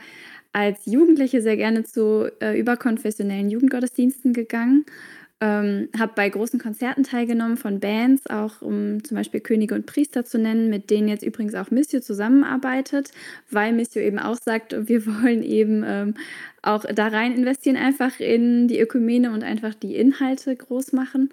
als 0.54 0.86
Jugendliche 0.86 1.42
sehr 1.42 1.58
gerne 1.58 1.84
zu 1.84 2.32
äh, 2.40 2.58
überkonfessionellen 2.58 3.50
Jugendgottesdiensten 3.50 4.34
gegangen. 4.34 4.86
Ähm, 5.42 5.90
habe 6.00 6.14
bei 6.16 6.30
großen 6.30 6.58
Konzerten 6.58 7.04
teilgenommen 7.04 7.58
von 7.58 7.82
Bands, 7.82 8.28
auch 8.30 8.62
um 8.62 9.04
zum 9.04 9.18
Beispiel 9.18 9.42
Könige 9.42 9.76
und 9.76 9.86
Priester 9.86 10.24
zu 10.24 10.38
nennen, 10.38 10.70
mit 10.70 10.90
denen 10.90 11.10
jetzt 11.10 11.24
übrigens 11.24 11.54
auch 11.56 11.70
Missio 11.70 12.00
zusammenarbeitet, 12.00 13.12
weil 13.52 13.74
Missio 13.74 14.02
eben 14.02 14.20
auch 14.20 14.38
sagt, 14.38 14.88
wir 14.88 15.06
wollen 15.08 15.44
eben 15.44 15.84
ähm, 15.86 16.14
auch 16.62 16.86
da 16.86 17.08
rein 17.08 17.36
investieren, 17.36 17.76
einfach 17.76 18.22
in 18.22 18.70
die 18.70 18.80
Ökumene 18.80 19.32
und 19.34 19.44
einfach 19.44 19.74
die 19.74 19.96
Inhalte 19.96 20.56
groß 20.56 20.94
machen. 20.94 21.30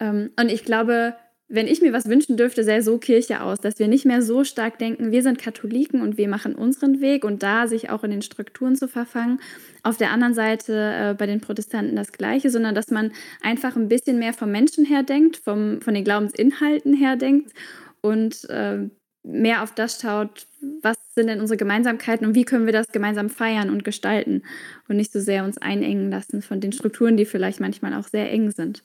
Ähm, 0.00 0.30
und 0.40 0.50
ich 0.50 0.64
glaube, 0.64 1.14
wenn 1.48 1.66
ich 1.66 1.82
mir 1.82 1.92
was 1.92 2.08
wünschen 2.08 2.36
dürfte, 2.36 2.64
sähe 2.64 2.82
so 2.82 2.96
Kirche 2.98 3.42
aus, 3.42 3.60
dass 3.60 3.78
wir 3.78 3.86
nicht 3.86 4.06
mehr 4.06 4.22
so 4.22 4.42
stark 4.42 4.78
denken, 4.78 5.12
wir 5.12 5.22
sind 5.22 5.38
Katholiken 5.38 6.00
und 6.00 6.16
wir 6.16 6.28
machen 6.28 6.54
unseren 6.54 7.00
Weg 7.00 7.24
und 7.24 7.42
da 7.42 7.66
sich 7.66 7.90
auch 7.90 8.04
in 8.04 8.10
den 8.10 8.22
Strukturen 8.22 8.74
zu 8.74 8.88
verfangen. 8.88 9.38
Auf 9.82 9.98
der 9.98 10.12
anderen 10.12 10.32
Seite 10.32 10.72
äh, 10.72 11.14
bei 11.14 11.26
den 11.26 11.40
Protestanten 11.40 11.94
das 11.94 12.12
Gleiche, 12.12 12.48
sondern 12.48 12.74
dass 12.74 12.90
man 12.90 13.12
einfach 13.42 13.76
ein 13.76 13.88
bisschen 13.88 14.18
mehr 14.18 14.32
vom 14.32 14.50
Menschen 14.50 14.86
her 14.86 15.02
denkt, 15.02 15.36
vom, 15.36 15.82
von 15.82 15.92
den 15.92 16.04
Glaubensinhalten 16.04 16.94
her 16.94 17.16
denkt 17.16 17.52
und 18.00 18.48
äh, 18.48 18.88
mehr 19.24 19.62
auf 19.62 19.74
das 19.74 20.00
schaut, 20.00 20.46
was 20.82 20.96
sind 21.14 21.28
denn 21.28 21.40
unsere 21.40 21.56
Gemeinsamkeiten 21.56 22.26
und 22.26 22.34
wie 22.34 22.44
können 22.44 22.66
wir 22.66 22.72
das 22.72 22.88
gemeinsam 22.88 23.30
feiern 23.30 23.70
und 23.70 23.84
gestalten 23.84 24.42
und 24.88 24.96
nicht 24.96 25.12
so 25.12 25.20
sehr 25.20 25.44
uns 25.44 25.58
einengen 25.58 26.10
lassen 26.10 26.42
von 26.42 26.60
den 26.60 26.72
Strukturen, 26.72 27.16
die 27.16 27.24
vielleicht 27.24 27.60
manchmal 27.60 27.94
auch 27.94 28.08
sehr 28.08 28.30
eng 28.30 28.50
sind. 28.50 28.82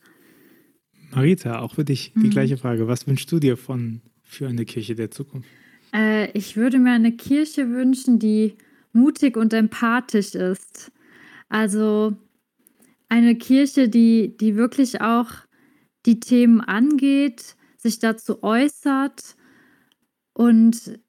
Marita, 1.17 1.61
auch 1.61 1.73
für 1.73 1.83
dich 1.83 2.13
die 2.13 2.27
mhm. 2.27 2.29
gleiche 2.29 2.57
Frage. 2.57 2.87
Was 2.87 3.07
wünschst 3.07 3.31
du 3.31 3.39
dir 3.39 3.57
von 3.57 4.01
für 4.21 4.47
eine 4.47 4.65
Kirche 4.65 4.93
der 4.93 5.09
Zukunft? 5.09 5.49
Äh, 5.91 6.29
ich 6.37 6.55
würde 6.55 6.77
mir 6.77 6.91
eine 6.91 7.11
Kirche 7.11 7.71
wünschen, 7.71 8.19
die 8.19 8.53
mutig 8.93 9.35
und 9.35 9.51
empathisch 9.51 10.35
ist. 10.35 10.91
Also 11.49 12.15
eine 13.09 13.35
Kirche, 13.35 13.89
die, 13.89 14.37
die 14.37 14.55
wirklich 14.55 15.01
auch 15.01 15.31
die 16.05 16.19
Themen 16.19 16.61
angeht, 16.61 17.55
sich 17.77 17.97
dazu 17.97 18.43
äußert 18.43 19.35
und 20.33 20.99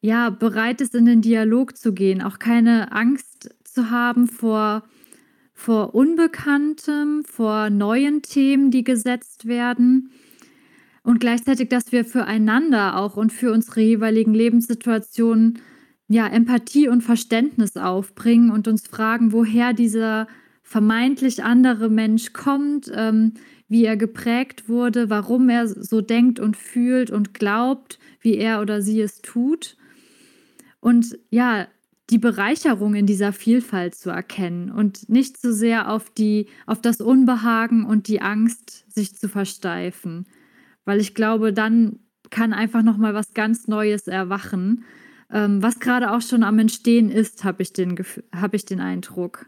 ja, 0.00 0.30
bereit 0.30 0.80
ist, 0.80 0.94
in 0.94 1.04
den 1.04 1.20
Dialog 1.20 1.76
zu 1.76 1.92
gehen, 1.92 2.22
auch 2.22 2.38
keine 2.38 2.92
Angst 2.92 3.54
zu 3.64 3.90
haben 3.90 4.28
vor 4.28 4.84
vor 5.56 5.94
Unbekanntem, 5.94 7.24
vor 7.24 7.70
neuen 7.70 8.20
Themen, 8.20 8.70
die 8.70 8.84
gesetzt 8.84 9.48
werden. 9.48 10.10
Und 11.02 11.18
gleichzeitig, 11.18 11.70
dass 11.70 11.92
wir 11.92 12.04
füreinander 12.04 12.98
auch 12.98 13.16
und 13.16 13.32
für 13.32 13.52
unsere 13.52 13.80
jeweiligen 13.80 14.34
Lebenssituationen 14.34 15.58
ja, 16.08 16.28
Empathie 16.28 16.88
und 16.88 17.00
Verständnis 17.00 17.76
aufbringen 17.76 18.50
und 18.50 18.68
uns 18.68 18.86
fragen, 18.86 19.32
woher 19.32 19.72
dieser 19.72 20.28
vermeintlich 20.62 21.42
andere 21.42 21.88
Mensch 21.88 22.32
kommt, 22.34 22.92
ähm, 22.94 23.32
wie 23.66 23.84
er 23.84 23.96
geprägt 23.96 24.68
wurde, 24.68 25.08
warum 25.10 25.48
er 25.48 25.66
so 25.66 26.02
denkt 26.02 26.38
und 26.38 26.56
fühlt 26.56 27.10
und 27.10 27.32
glaubt, 27.34 27.98
wie 28.20 28.36
er 28.36 28.60
oder 28.60 28.82
sie 28.82 29.00
es 29.00 29.22
tut. 29.22 29.76
Und 30.80 31.18
ja, 31.30 31.66
die 32.10 32.18
Bereicherung 32.18 32.94
in 32.94 33.06
dieser 33.06 33.32
Vielfalt 33.32 33.94
zu 33.94 34.10
erkennen 34.10 34.70
und 34.70 35.08
nicht 35.08 35.40
so 35.40 35.52
sehr 35.52 35.90
auf 35.90 36.10
die 36.10 36.46
auf 36.66 36.80
das 36.80 37.00
Unbehagen 37.00 37.84
und 37.84 38.08
die 38.08 38.22
Angst 38.22 38.84
sich 38.92 39.16
zu 39.16 39.28
versteifen, 39.28 40.26
weil 40.84 41.00
ich 41.00 41.14
glaube, 41.14 41.52
dann 41.52 41.98
kann 42.30 42.52
einfach 42.52 42.82
noch 42.82 42.96
mal 42.96 43.14
was 43.14 43.34
ganz 43.34 43.66
Neues 43.66 44.06
erwachen, 44.06 44.84
ähm, 45.32 45.62
was 45.62 45.80
gerade 45.80 46.12
auch 46.12 46.22
schon 46.22 46.44
am 46.44 46.58
Entstehen 46.58 47.10
ist, 47.10 47.44
habe 47.44 47.62
ich 47.62 47.72
den 47.72 47.98
habe 48.34 48.56
ich 48.56 48.64
den 48.64 48.80
Eindruck. 48.80 49.46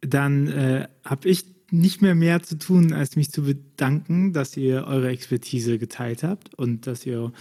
Dann 0.00 0.48
äh, 0.48 0.88
habe 1.04 1.28
ich 1.28 1.46
nicht 1.70 2.00
mehr 2.00 2.14
mehr 2.14 2.42
zu 2.42 2.58
tun, 2.58 2.92
als 2.92 3.16
mich 3.16 3.30
zu 3.30 3.42
bedanken, 3.42 4.32
dass 4.32 4.56
ihr 4.56 4.86
eure 4.86 5.08
Expertise 5.08 5.78
geteilt 5.78 6.22
habt 6.22 6.54
und 6.54 6.86
dass 6.86 7.04
ihr 7.04 7.32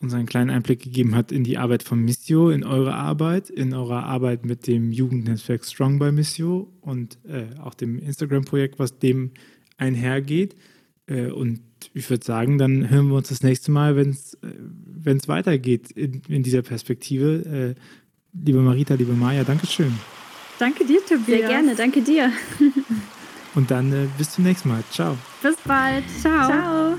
uns 0.00 0.12
einen 0.12 0.26
kleinen 0.26 0.50
Einblick 0.50 0.82
gegeben 0.82 1.14
hat 1.14 1.32
in 1.32 1.42
die 1.42 1.56
Arbeit 1.56 1.82
von 1.82 2.00
Missio, 2.04 2.50
in 2.50 2.64
eure 2.64 2.94
Arbeit, 2.94 3.48
in 3.48 3.72
eurer 3.72 4.04
Arbeit 4.04 4.44
mit 4.44 4.66
dem 4.66 4.92
Jugendnetzwerk 4.92 5.64
Strong 5.64 5.98
by 5.98 6.12
Missio 6.12 6.70
und 6.80 7.18
äh, 7.26 7.58
auch 7.60 7.74
dem 7.74 7.98
Instagram-Projekt, 7.98 8.78
was 8.78 8.98
dem 8.98 9.30
einhergeht. 9.78 10.54
Äh, 11.06 11.30
und 11.30 11.60
ich 11.94 12.10
würde 12.10 12.24
sagen, 12.24 12.58
dann 12.58 12.90
hören 12.90 13.08
wir 13.08 13.16
uns 13.16 13.28
das 13.28 13.42
nächste 13.42 13.70
Mal, 13.70 13.96
wenn 13.96 14.10
es 14.10 14.34
äh, 14.34 15.28
weitergeht 15.28 15.90
in, 15.92 16.22
in, 16.28 16.42
dieser 16.42 16.62
Perspektive. 16.62 17.74
Äh, 17.76 17.80
liebe 18.44 18.60
Marita, 18.60 18.94
liebe 18.94 19.12
Maja, 19.12 19.44
Dankeschön. 19.44 19.94
Danke 20.58 20.84
dir, 20.84 21.00
Tobias. 21.00 21.26
Sehr 21.26 21.48
gerne, 21.48 21.74
danke 21.74 22.02
dir. 22.02 22.32
und 23.54 23.70
dann 23.70 23.92
äh, 23.92 24.06
bis 24.18 24.32
zum 24.32 24.44
nächsten 24.44 24.68
Mal. 24.68 24.82
Ciao. 24.90 25.16
Bis 25.42 25.56
bald. 25.64 26.04
Ciao. 26.20 26.48
Ciao. 26.48 26.98